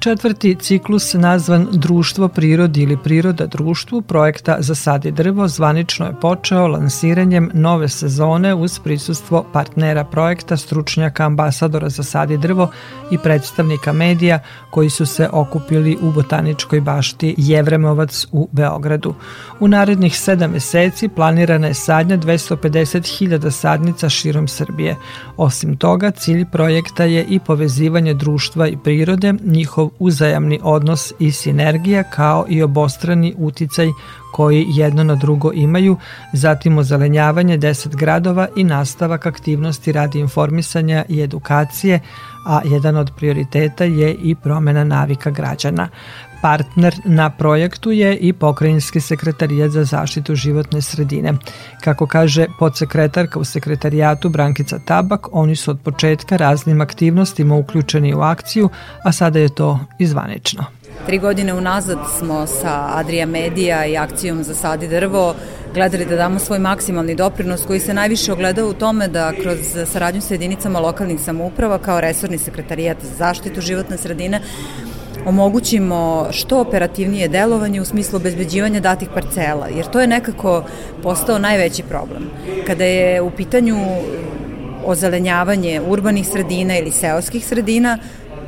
Četvrti 0.00 0.54
ciklus 0.54 1.14
nazvan 1.14 1.68
Društvo 1.72 2.28
prirodi 2.28 2.82
ili 2.82 2.96
Priroda 2.96 3.46
društvu 3.46 4.02
projekta 4.02 4.56
za 4.58 4.74
sad 4.74 5.04
i 5.04 5.10
drvo 5.10 5.48
zvanično 5.48 6.06
je 6.06 6.20
počeo 6.20 6.66
lansiranjem 6.66 7.50
nove 7.54 7.88
sezone 7.88 8.54
uz 8.54 8.78
prisustvo 8.78 9.44
partnera 9.52 10.04
projekta, 10.04 10.56
stručnjaka, 10.56 11.26
ambasadora 11.26 11.88
za 11.88 12.02
sad 12.02 12.30
i 12.30 12.38
drvo 12.38 12.70
i 13.10 13.18
predstavnika 13.18 13.92
medija 13.92 14.38
koji 14.70 14.90
su 14.90 15.06
se 15.06 15.28
okupili 15.32 15.98
u 16.02 16.12
botaničkoj 16.12 16.80
bašti 16.80 17.34
Jevremovac 17.38 18.26
u 18.32 18.48
Beogradu. 18.52 19.14
U 19.60 19.68
narednih 19.68 20.18
sedam 20.18 20.50
meseci 20.50 21.08
planirana 21.08 21.66
je 21.66 21.74
sadnja 21.74 22.18
250.000 22.18 23.50
sadnica 23.50 24.08
širom 24.08 24.48
Srbije. 24.48 24.96
Osim 25.36 25.76
toga, 25.76 26.10
cilj 26.10 26.44
projekta 26.52 27.04
je 27.04 27.24
i 27.24 27.38
povezivanje 27.38 28.14
društva 28.14 28.68
i 28.68 28.76
prirode, 28.76 29.34
njihov 29.44 29.89
uzajamni 29.98 30.60
odnos 30.62 31.12
i 31.18 31.32
sinergija 31.32 32.02
kao 32.02 32.46
i 32.48 32.62
obostrani 32.62 33.34
uticaj 33.38 33.88
koji 34.32 34.66
jedno 34.68 35.04
na 35.04 35.14
drugo 35.14 35.52
imaju, 35.54 35.96
zatim 36.32 36.78
ozelenjavanje 36.78 37.58
10 37.58 37.96
gradova 37.96 38.48
i 38.56 38.64
nastavak 38.64 39.26
aktivnosti 39.26 39.92
radi 39.92 40.18
informisanja 40.18 41.04
i 41.08 41.20
edukacije, 41.20 42.00
a 42.46 42.60
jedan 42.64 42.96
od 42.96 43.10
prioriteta 43.16 43.84
je 43.84 44.14
i 44.14 44.34
promena 44.34 44.84
navika 44.84 45.30
građana. 45.30 45.88
Partner 46.42 46.94
na 47.04 47.30
projektu 47.30 47.90
je 47.90 48.16
i 48.16 48.32
Pokrajinski 48.32 49.00
sekretarijat 49.00 49.70
za 49.70 49.84
zaštitu 49.84 50.34
životne 50.34 50.82
sredine. 50.82 51.32
Kako 51.84 52.06
kaže 52.06 52.46
podsekretarka 52.58 53.38
u 53.38 53.44
sekretarijatu 53.44 54.28
Brankica 54.28 54.78
Tabak, 54.78 55.28
oni 55.32 55.56
su 55.56 55.70
od 55.70 55.80
početka 55.84 56.36
raznim 56.36 56.80
aktivnostima 56.80 57.54
uključeni 57.54 58.14
u 58.14 58.20
akciju, 58.20 58.68
a 59.04 59.12
sada 59.12 59.38
je 59.38 59.54
to 59.54 59.78
izvanično. 59.98 60.64
Tri 61.06 61.18
godine 61.18 61.54
unazad 61.54 61.98
smo 62.18 62.46
sa 62.46 62.88
Adria 62.94 63.26
Media 63.26 63.86
i 63.86 63.96
akcijom 63.96 64.42
za 64.44 64.54
sadi 64.54 64.88
drvo 64.88 65.34
gledali 65.74 66.04
da 66.04 66.16
damo 66.16 66.38
svoj 66.38 66.58
maksimalni 66.58 67.14
doprinos 67.14 67.66
koji 67.66 67.80
se 67.80 67.94
najviše 67.94 68.32
ogleda 68.32 68.66
u 68.66 68.72
tome 68.72 69.08
da 69.08 69.32
kroz 69.42 69.58
saradnju 69.86 70.20
sa 70.20 70.34
jedinicama 70.34 70.80
lokalnih 70.80 71.20
samouprava 71.20 71.78
kao 71.78 72.00
resorni 72.00 72.38
sekretarijat 72.38 72.96
za 73.02 73.14
zaštitu 73.14 73.60
životne 73.60 73.96
sredine 73.96 74.40
omogućimo 75.26 76.26
što 76.30 76.60
operativnije 76.60 77.28
delovanje 77.28 77.80
u 77.80 77.84
smislu 77.84 78.16
obezbeđivanja 78.16 78.80
datih 78.80 79.08
parcela, 79.14 79.68
jer 79.68 79.86
to 79.86 80.00
je 80.00 80.06
nekako 80.06 80.64
postao 81.02 81.38
najveći 81.38 81.82
problem. 81.82 82.30
Kada 82.66 82.84
je 82.84 83.20
u 83.20 83.30
pitanju 83.30 83.76
ozelenjavanje 84.84 85.80
urbanih 85.88 86.28
sredina 86.28 86.78
ili 86.78 86.90
seoskih 86.90 87.46
sredina, 87.46 87.98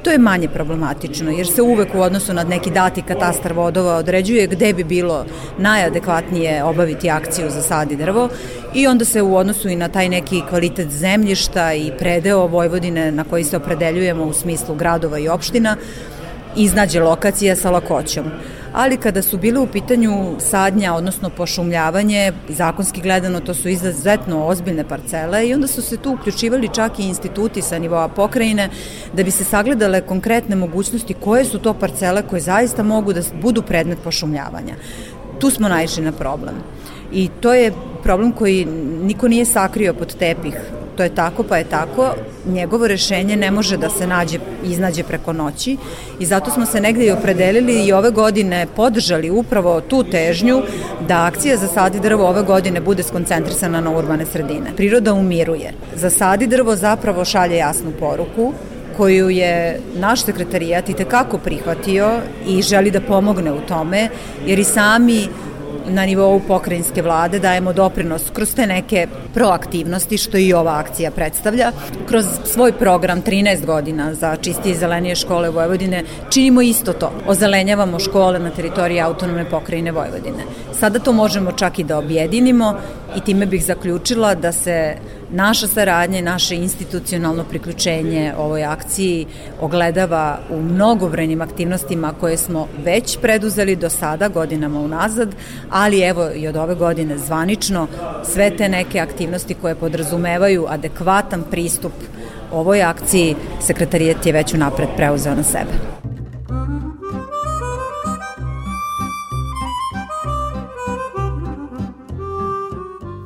to 0.02 0.10
je 0.10 0.18
manje 0.18 0.48
problematično, 0.48 1.30
jer 1.30 1.46
se 1.46 1.62
uvek 1.62 1.94
u 1.94 2.00
odnosu 2.00 2.34
na 2.34 2.44
neki 2.44 2.70
dati 2.70 3.02
katastar 3.02 3.52
vodova 3.52 3.94
određuje 3.94 4.46
gde 4.46 4.72
bi 4.72 4.84
bilo 4.84 5.24
najadekvatnije 5.58 6.64
obaviti 6.64 7.10
akciju 7.10 7.50
za 7.50 7.62
sad 7.62 7.92
i 7.92 7.96
drvo 7.96 8.28
i 8.74 8.86
onda 8.86 9.04
se 9.04 9.22
u 9.22 9.36
odnosu 9.36 9.68
i 9.68 9.76
na 9.76 9.88
taj 9.88 10.08
neki 10.08 10.42
kvalitet 10.48 10.90
zemljišta 10.90 11.74
i 11.74 11.92
predeo 11.98 12.46
Vojvodine 12.46 13.12
na 13.12 13.24
koji 13.24 13.44
se 13.44 13.56
opredeljujemo 13.56 14.24
u 14.24 14.32
smislu 14.32 14.74
gradova 14.74 15.18
i 15.18 15.28
opština, 15.28 15.76
iznađe 16.56 17.00
lokacija 17.00 17.56
sa 17.56 17.70
lakoćom. 17.70 18.24
Ali 18.72 18.96
kada 18.96 19.22
su 19.22 19.38
bile 19.38 19.60
u 19.60 19.66
pitanju 19.66 20.36
sadnja, 20.38 20.94
odnosno 20.94 21.30
pošumljavanje, 21.30 22.32
zakonski 22.48 23.00
gledano 23.00 23.40
to 23.40 23.54
su 23.54 23.68
izuzetno 23.68 24.46
ozbiljne 24.46 24.88
parcele 24.88 25.48
i 25.48 25.54
onda 25.54 25.66
su 25.66 25.82
se 25.82 25.96
tu 25.96 26.12
uključivali 26.12 26.68
čak 26.74 26.98
i 26.98 27.02
instituti 27.02 27.62
sa 27.62 27.78
nivoa 27.78 28.08
pokrajine 28.08 28.68
da 29.12 29.22
bi 29.22 29.30
se 29.30 29.44
sagledale 29.44 30.00
konkretne 30.00 30.56
mogućnosti 30.56 31.14
koje 31.14 31.44
su 31.44 31.58
to 31.58 31.74
parcele 31.74 32.22
koje 32.22 32.40
zaista 32.40 32.82
mogu 32.82 33.12
da 33.12 33.20
budu 33.42 33.62
predmet 33.62 33.98
pošumljavanja. 34.04 34.74
Tu 35.38 35.50
smo 35.50 35.68
naišli 35.68 36.04
na 36.04 36.12
problem. 36.12 36.54
I 37.12 37.28
to 37.40 37.54
je 37.54 37.72
problem 38.02 38.32
koji 38.32 38.64
niko 39.02 39.28
nije 39.28 39.44
sakrio 39.44 39.94
pod 39.94 40.16
tepih 40.16 40.54
to 40.96 41.02
je 41.02 41.14
tako 41.14 41.42
pa 41.42 41.56
je 41.56 41.64
tako, 41.64 42.14
njegovo 42.46 42.86
rešenje 42.86 43.36
ne 43.36 43.50
može 43.50 43.76
da 43.76 43.90
se 43.90 44.06
nađe, 44.06 44.38
iznađe 44.64 45.02
preko 45.02 45.32
noći 45.32 45.76
i 46.18 46.26
zato 46.26 46.50
smo 46.50 46.66
se 46.66 46.80
negde 46.80 47.06
i 47.06 47.10
opredelili 47.10 47.84
i 47.84 47.92
ove 47.92 48.10
godine 48.10 48.66
podržali 48.76 49.30
upravo 49.30 49.80
tu 49.80 50.04
težnju 50.04 50.62
da 51.08 51.24
akcija 51.24 51.56
za 51.56 51.68
sadi 51.68 52.00
drvo 52.00 52.28
ove 52.28 52.42
godine 52.42 52.80
bude 52.80 53.02
skoncentrisana 53.02 53.80
na 53.80 53.96
urbane 53.98 54.26
sredine. 54.26 54.76
Priroda 54.76 55.14
umiruje. 55.14 55.72
Za 55.94 56.10
sadi 56.10 56.46
drvo 56.46 56.76
zapravo 56.76 57.24
šalje 57.24 57.56
jasnu 57.56 57.92
poruku 58.00 58.52
koju 58.96 59.30
je 59.30 59.80
naš 59.94 60.24
sekretarijat 60.24 60.88
i 60.88 60.94
tekako 60.94 61.38
prihvatio 61.38 62.10
i 62.46 62.62
želi 62.62 62.90
da 62.90 63.00
pomogne 63.00 63.52
u 63.52 63.60
tome, 63.68 64.08
jer 64.46 64.58
i 64.58 64.64
sami 64.64 65.28
na 65.86 66.06
nivou 66.06 66.40
pokrajinske 66.48 67.02
vlade 67.02 67.38
dajemo 67.38 67.72
doprinos 67.72 68.30
kroz 68.32 68.54
te 68.54 68.66
neke 68.66 69.06
proaktivnosti 69.34 70.18
što 70.18 70.38
i 70.38 70.52
ova 70.52 70.78
akcija 70.78 71.10
predstavlja. 71.10 71.72
Kroz 72.08 72.26
svoj 72.44 72.72
program 72.72 73.22
13 73.22 73.66
godina 73.66 74.14
za 74.14 74.36
čistije 74.36 74.72
i 74.72 74.76
zelenije 74.76 75.14
škole 75.14 75.50
Vojvodine 75.50 76.04
činimo 76.30 76.62
isto 76.62 76.92
to. 76.92 77.12
Ozelenjavamo 77.26 77.98
škole 77.98 78.38
na 78.38 78.50
teritoriji 78.50 79.00
autonomne 79.00 79.50
pokrajine 79.50 79.92
Vojvodine. 79.92 80.44
Sada 80.78 80.98
to 80.98 81.12
možemo 81.12 81.52
čak 81.52 81.78
i 81.78 81.84
da 81.84 81.98
objedinimo 81.98 82.74
i 83.16 83.20
time 83.20 83.46
bih 83.46 83.64
zaključila 83.64 84.34
da 84.34 84.52
se 84.52 84.96
naša 85.32 85.66
saradnja 85.66 86.18
i 86.18 86.22
naše 86.22 86.56
institucionalno 86.56 87.44
priključenje 87.44 88.34
ovoj 88.38 88.64
akciji 88.64 89.26
ogledava 89.60 90.38
u 90.50 90.60
mnogobrojnim 90.62 91.40
aktivnostima 91.40 92.12
koje 92.20 92.36
smo 92.36 92.68
već 92.84 93.18
preduzeli 93.20 93.76
do 93.76 93.90
sada 93.90 94.28
godinama 94.28 94.80
unazad, 94.80 95.34
ali 95.70 96.00
evo 96.00 96.30
i 96.34 96.48
od 96.48 96.56
ove 96.56 96.74
godine 96.74 97.18
zvanično 97.18 97.86
sve 98.24 98.56
te 98.56 98.68
neke 98.68 99.00
aktivnosti 99.00 99.54
koje 99.54 99.74
podrazumevaju 99.74 100.66
adekvatan 100.68 101.44
pristup 101.50 101.92
ovoj 102.52 102.82
akciji 102.82 103.36
sekretarijet 103.60 104.26
je 104.26 104.32
već 104.32 104.54
unapred 104.54 104.88
preuzeo 104.96 105.34
na 105.34 105.42
sebe. 105.42 106.11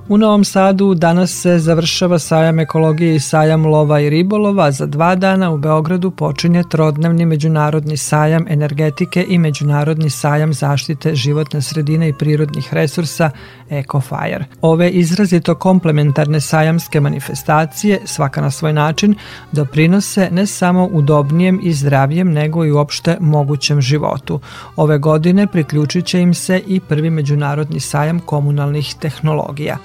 U 0.08 0.18
Novom 0.18 0.44
Sadu 0.44 0.94
danas 0.94 1.30
se 1.30 1.58
završava 1.58 2.18
sajam 2.18 2.60
ekologije 2.60 3.14
i 3.14 3.20
sajam 3.20 3.66
lova 3.66 4.00
i 4.00 4.10
ribolova. 4.10 4.72
Za 4.72 4.86
dva 4.86 5.14
dana 5.14 5.50
u 5.50 5.58
Beogradu 5.58 6.10
počinje 6.10 6.62
trodnevni 6.70 7.26
međunarodni 7.26 7.96
sajam 7.96 8.44
energetike 8.48 9.26
i 9.28 9.38
međunarodni 9.38 10.10
sajam 10.10 10.52
zaštite 10.52 11.14
životne 11.14 11.62
sredine 11.62 12.08
i 12.08 12.12
prirodnih 12.12 12.74
resursa 12.74 13.30
EcoFire. 13.70 14.44
Ove 14.62 14.90
izrazito 14.90 15.54
komplementarne 15.54 16.40
sajamske 16.40 17.00
manifestacije, 17.00 18.00
svaka 18.04 18.40
na 18.40 18.50
svoj 18.50 18.72
način, 18.72 19.14
doprinose 19.52 20.28
ne 20.32 20.46
samo 20.46 20.88
udobnijem 20.92 21.60
i 21.62 21.72
zdravijem, 21.72 22.32
nego 22.32 22.64
i 22.64 22.72
uopšte 22.72 23.16
mogućem 23.20 23.80
životu. 23.80 24.40
Ove 24.76 24.98
godine 24.98 25.46
priključit 25.46 26.06
će 26.06 26.20
im 26.20 26.34
se 26.34 26.62
i 26.66 26.80
prvi 26.80 27.10
međunarodni 27.10 27.80
sajam 27.80 28.20
komunalnih 28.20 28.94
tehnologija. 29.00 29.76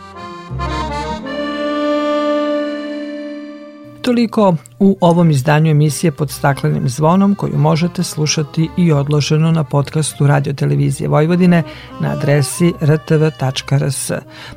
Toliko 4.02 4.56
u 4.80 4.98
ovom 5.02 5.32
izdanju 5.32 5.72
emisije 5.72 6.12
pod 6.12 6.32
staklenim 6.32 6.90
zvonom 6.90 7.36
koju 7.36 7.58
možete 7.58 8.04
slušati 8.04 8.70
i 8.78 8.92
odloženo 8.92 9.52
na 9.52 9.64
podcastu 9.64 10.28
Radio 10.28 10.54
Televizije 10.54 11.08
Vojvodine 11.08 11.64
na 12.00 12.12
adresi 12.12 12.74
rtv.rs. 12.82 14.12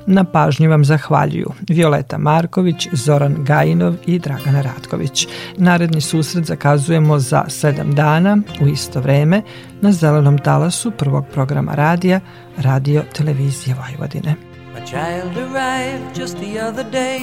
Na 0.06 0.24
pažnju 0.24 0.70
vam 0.70 0.84
zahvaljuju 0.84 1.50
Violeta 1.68 2.18
Marković, 2.18 2.88
Zoran 2.92 3.36
Gajinov 3.38 3.94
i 4.06 4.18
Dragana 4.18 4.62
Ratković. 4.62 5.28
Naredni 5.56 6.00
susret 6.00 6.44
zakazujemo 6.44 7.18
za 7.18 7.44
sedam 7.48 7.94
dana 7.94 8.38
u 8.60 8.66
isto 8.66 9.00
vreme 9.00 9.42
na 9.80 9.92
zelenom 9.92 10.38
talasu 10.38 10.90
prvog 10.90 11.24
programa 11.32 11.74
radija 11.74 12.20
Radio 12.56 13.02
Televizije 13.12 13.76
Vojvodine. 13.76 14.34
A 14.76 14.86
child 14.86 15.36
arrived 15.36 16.18
just 16.18 16.36
the 16.36 16.62
other 16.62 16.86
day. 16.92 17.20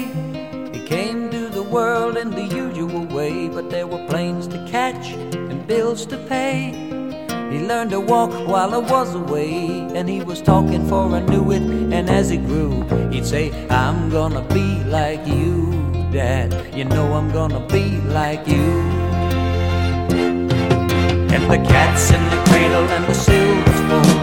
He 0.73 0.87
came 0.87 1.29
to 1.31 1.40
world 1.71 2.17
in 2.17 2.29
the 2.31 2.43
usual 2.43 3.05
way, 3.05 3.47
but 3.47 3.69
there 3.69 3.87
were 3.87 4.05
planes 4.07 4.45
to 4.45 4.57
catch 4.67 5.13
and 5.13 5.65
bills 5.65 6.05
to 6.05 6.17
pay. 6.27 6.71
He 7.49 7.59
learned 7.59 7.91
to 7.91 7.99
walk 8.01 8.31
while 8.45 8.75
I 8.75 8.79
was 8.79 9.15
away, 9.15 9.87
and 9.95 10.09
he 10.09 10.21
was 10.21 10.41
talking 10.41 10.85
for 10.87 11.03
I 11.15 11.21
knew 11.21 11.51
it. 11.51 11.61
And 11.61 12.09
as 12.09 12.29
he 12.29 12.37
grew, 12.37 12.83
he'd 13.09 13.25
say, 13.25 13.51
I'm 13.69 14.09
gonna 14.09 14.41
be 14.53 14.83
like 14.83 15.25
you, 15.25 15.71
Dad. 16.11 16.75
You 16.75 16.83
know 16.85 17.13
I'm 17.13 17.31
gonna 17.31 17.65
be 17.67 18.01
like 18.19 18.45
you. 18.47 18.67
And 21.33 21.43
the 21.49 21.59
cat's 21.71 22.11
in 22.11 22.21
the 22.33 22.39
cradle 22.49 22.87
and 22.95 23.05
the 23.05 23.13
silver 23.13 23.73
spoon. 23.81 24.17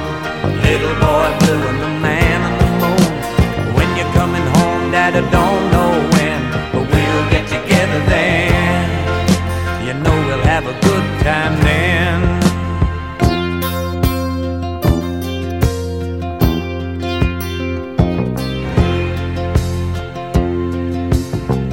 Little 0.66 0.96
boy 1.00 1.28
blue 1.40 1.62
and 1.70 1.80
the 1.80 1.92
man 2.06 2.38
on 2.48 2.54
the 2.62 2.70
moon. 2.82 3.74
When 3.74 3.88
you're 3.96 4.12
coming 4.12 4.46
home, 4.56 4.90
Dad, 4.90 5.16
I 5.16 5.30
don't 5.30 5.70
know 5.72 6.17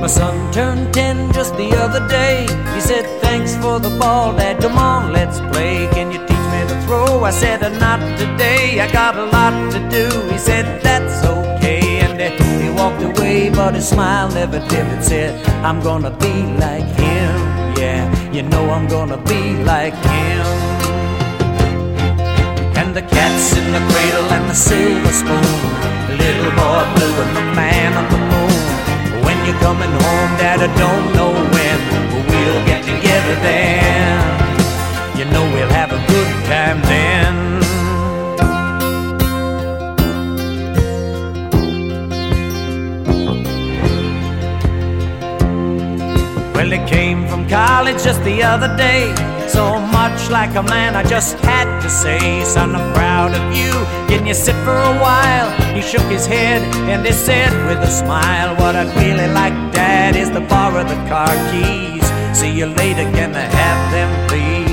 My 0.06 0.12
son 0.12 0.54
turned 0.54 0.94
10 0.94 1.34
just 1.34 1.58
the 1.58 1.72
other 1.72 2.08
day. 2.08 2.42
He 2.76 2.80
said, 2.80 3.06
Thanks 3.22 3.56
for 3.56 3.80
the 3.80 3.90
ball, 3.98 4.36
Dad. 4.38 4.62
Come 4.62 4.78
on, 4.78 5.12
let's 5.12 5.40
play. 5.52 5.88
Can 5.94 6.12
you 6.12 6.20
teach 6.28 6.46
me 6.54 6.62
to 6.70 6.80
throw? 6.86 7.24
I 7.24 7.32
said, 7.32 7.64
"Uh, 7.64 7.70
Not 7.80 8.00
today. 8.16 8.80
I 8.80 8.92
got 8.92 9.18
a 9.18 9.26
lot 9.26 9.72
to 9.74 9.80
do. 9.90 10.06
He 10.32 10.38
said, 10.38 10.84
That's 10.84 11.26
okay. 11.26 12.02
And 12.06 12.22
uh, 12.22 12.30
he 12.44 12.70
walked 12.80 13.02
away, 13.02 13.50
but 13.50 13.74
his 13.74 13.90
smile 13.90 14.30
never 14.30 14.60
dimmed 14.70 15.04
said, 15.04 15.34
I'm 15.66 15.82
gonna 15.82 16.12
be 16.12 16.36
like 16.66 16.86
him. 17.02 17.34
Yeah, 17.82 18.06
you 18.32 18.44
know 18.44 18.70
I'm 18.70 18.86
gonna 18.88 19.18
be 19.34 19.42
like 19.64 19.96
him. 20.14 20.46
And 22.78 22.96
the 22.96 23.02
cat's 23.02 23.58
in 23.58 23.66
the 23.74 23.82
cradle 23.90 24.30
and 24.38 24.46
the 24.52 24.54
silver 24.54 25.14
spoon, 25.22 25.42
the 26.10 26.16
little 26.24 26.52
boy 26.62 26.84
blue 26.94 27.16
and 27.24 27.36
the 27.38 27.46
man 27.58 27.94
on 27.98 28.06
the 28.12 28.20
moon. 28.20 28.45
When 29.36 29.46
you're 29.48 29.60
coming 29.60 29.92
home, 29.92 30.32
Dad, 30.40 30.60
I 30.62 30.70
don't 30.80 31.08
know 31.14 31.34
when, 31.54 31.80
but 32.10 32.24
we'll 32.32 32.66
get 32.66 32.82
together 32.84 33.36
then. 33.44 34.16
You 35.18 35.26
know 35.26 35.44
we'll 35.54 35.70
have 35.70 35.92
a 35.92 36.00
good 36.08 36.32
time 36.46 36.82
then. 36.84 37.34
Well, 46.54 46.72
he 46.72 46.80
came 46.90 47.28
from 47.28 47.48
college 47.50 48.02
just 48.02 48.24
the 48.24 48.42
other 48.42 48.74
day. 48.78 49.14
So 49.50 49.80
much 49.80 50.30
like 50.30 50.56
a 50.56 50.64
man, 50.64 50.96
I 50.96 51.04
just 51.04 51.38
had 51.40 51.82
to 51.82 51.90
say, 51.90 52.44
Son, 52.46 52.74
I'm 52.74 52.94
proud 52.94 53.36
of 53.36 53.56
you. 53.56 53.74
Can 54.08 54.26
you 54.26 54.34
sit 54.34 54.56
for 54.64 54.78
a 54.78 54.96
while? 54.98 55.45
He 55.76 55.82
shook 55.82 56.08
his 56.08 56.26
head 56.26 56.62
and 56.88 57.06
he 57.06 57.12
said 57.12 57.52
with 57.68 57.84
a 57.84 57.92
smile, 57.92 58.56
What 58.56 58.78
I'd 58.78 58.96
really 58.96 59.28
like, 59.28 59.52
Dad, 59.74 60.16
is 60.16 60.30
to 60.30 60.40
borrow 60.40 60.86
the 60.86 60.96
car 61.12 61.36
keys. 61.52 62.00
See 62.32 62.52
you 62.56 62.68
later, 62.68 63.04
can 63.12 63.36
I 63.36 63.44
have 63.44 63.82
them, 63.92 64.10
please? 64.32 64.72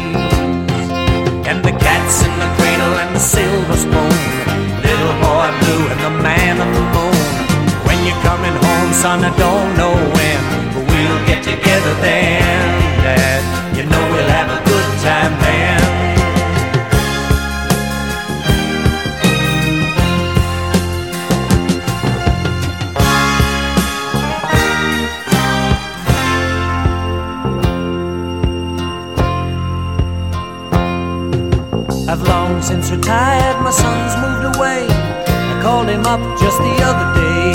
And 1.50 1.59
the 1.59 1.74
cat's 1.74 2.22
in 2.22 2.30
the 2.38 2.46
cradle 2.55 2.94
and 3.03 3.16
the 3.16 3.18
silver 3.18 3.74
spoon. 3.74 4.14
Little 4.86 5.16
boy 5.18 5.50
blue 5.66 5.84
and 5.90 6.00
the 6.07 6.14
man 6.22 6.62
on 6.62 6.70
the 6.70 6.86
moon. 6.94 7.18
When 7.82 7.98
you're 8.07 8.22
coming 8.22 8.55
home, 8.55 8.92
son, 8.94 9.26
I 9.26 9.34
don't 9.34 9.74
know 9.74 9.98
when, 10.14 10.40
but 10.70 10.86
we'll 10.86 11.22
get 11.26 11.42
together 11.42 11.94
then, 11.98 12.62
Dad. 13.03 13.42
You 13.74 13.82
know 13.90 14.03
we'll 14.14 14.30
have 14.38 14.55
a 14.55 14.61
good 14.70 14.88
time 15.03 15.41
retired, 32.93 33.62
my 33.62 33.70
son's 33.70 34.14
moved 34.20 34.57
away. 34.57 34.86
I 35.53 35.61
called 35.62 35.88
him 35.88 36.05
up 36.05 36.20
just 36.38 36.59
the 36.59 36.76
other 36.88 37.09
day. 37.20 37.53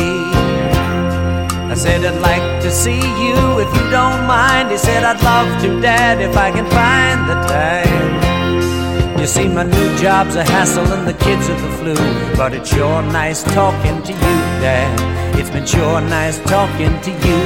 I 1.72 1.76
said, 1.76 2.04
I'd 2.04 2.20
like 2.22 2.62
to 2.64 2.72
see 2.72 3.02
you 3.24 3.38
if 3.64 3.70
you 3.78 3.86
don't 3.92 4.26
mind. 4.26 4.72
He 4.72 4.78
said, 4.78 5.04
I'd 5.04 5.22
love 5.22 5.50
to, 5.62 5.80
Dad, 5.80 6.20
if 6.22 6.36
I 6.36 6.50
can 6.50 6.66
find 6.80 7.20
the 7.30 7.38
time. 7.48 9.20
You 9.20 9.28
see, 9.28 9.48
my 9.48 9.64
new 9.64 9.98
job's 9.98 10.36
a 10.36 10.44
hassle 10.44 10.88
and 10.96 11.08
the 11.08 11.18
kids 11.26 11.50
are 11.50 11.62
the 11.66 11.72
flu. 11.78 11.96
But 12.36 12.54
it's 12.54 12.70
sure 12.74 13.02
nice 13.04 13.44
talking 13.44 14.02
to 14.04 14.14
you, 14.14 14.36
Dad. 14.66 15.38
It's 15.38 15.52
been 15.52 15.68
sure 15.68 16.02
nice 16.02 16.40
talking 16.40 17.00
to 17.02 17.12
you. 17.28 17.42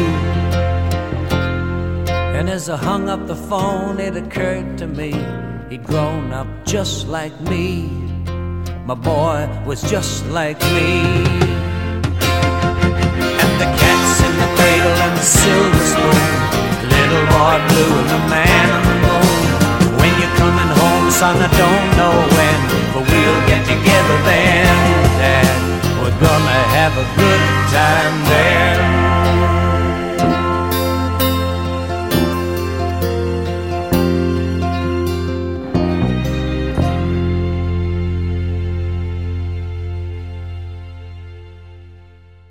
And 2.38 2.50
as 2.50 2.70
I 2.70 2.78
hung 2.78 3.10
up 3.10 3.28
the 3.28 3.36
phone, 3.36 4.00
it 4.00 4.16
occurred 4.16 4.78
to 4.78 4.88
me 4.88 5.12
he'd 5.72 5.86
grown 5.86 6.34
up 6.34 6.47
just 6.65 7.07
like 7.07 7.34
me. 7.41 7.88
My 8.86 8.93
boy 8.93 9.47
was 9.65 9.82
just 9.84 10.26
like 10.28 10.59
me. 10.76 10.99
And 13.43 13.53
the 13.61 13.69
cat's 13.80 14.15
in 14.28 14.34
the 14.43 14.49
cradle 14.57 14.97
and 15.07 15.15
the 15.17 15.24
silver 15.24 15.84
spoon. 15.91 16.28
Little 16.91 17.26
boy 17.32 17.55
blue 17.72 17.93
and 18.01 18.09
the 18.15 18.22
man 18.28 18.67
on 18.78 18.84
the 18.91 18.97
moon. 19.07 19.95
When 19.95 20.11
you're 20.19 20.36
coming 20.43 20.72
home, 20.76 21.07
son, 21.09 21.39
I 21.39 21.49
don't 21.63 21.89
know 21.99 22.15
when, 22.36 22.59
but 22.91 23.03
we'll 23.07 23.41
get 23.47 23.63
together 23.63 24.17
then, 24.28 24.76
Dad. 25.24 25.55
We're 26.03 26.19
gonna 26.19 26.61
have 26.76 26.93
a 26.99 27.07
good 27.15 27.43
time 27.72 28.15
then. 28.28 28.81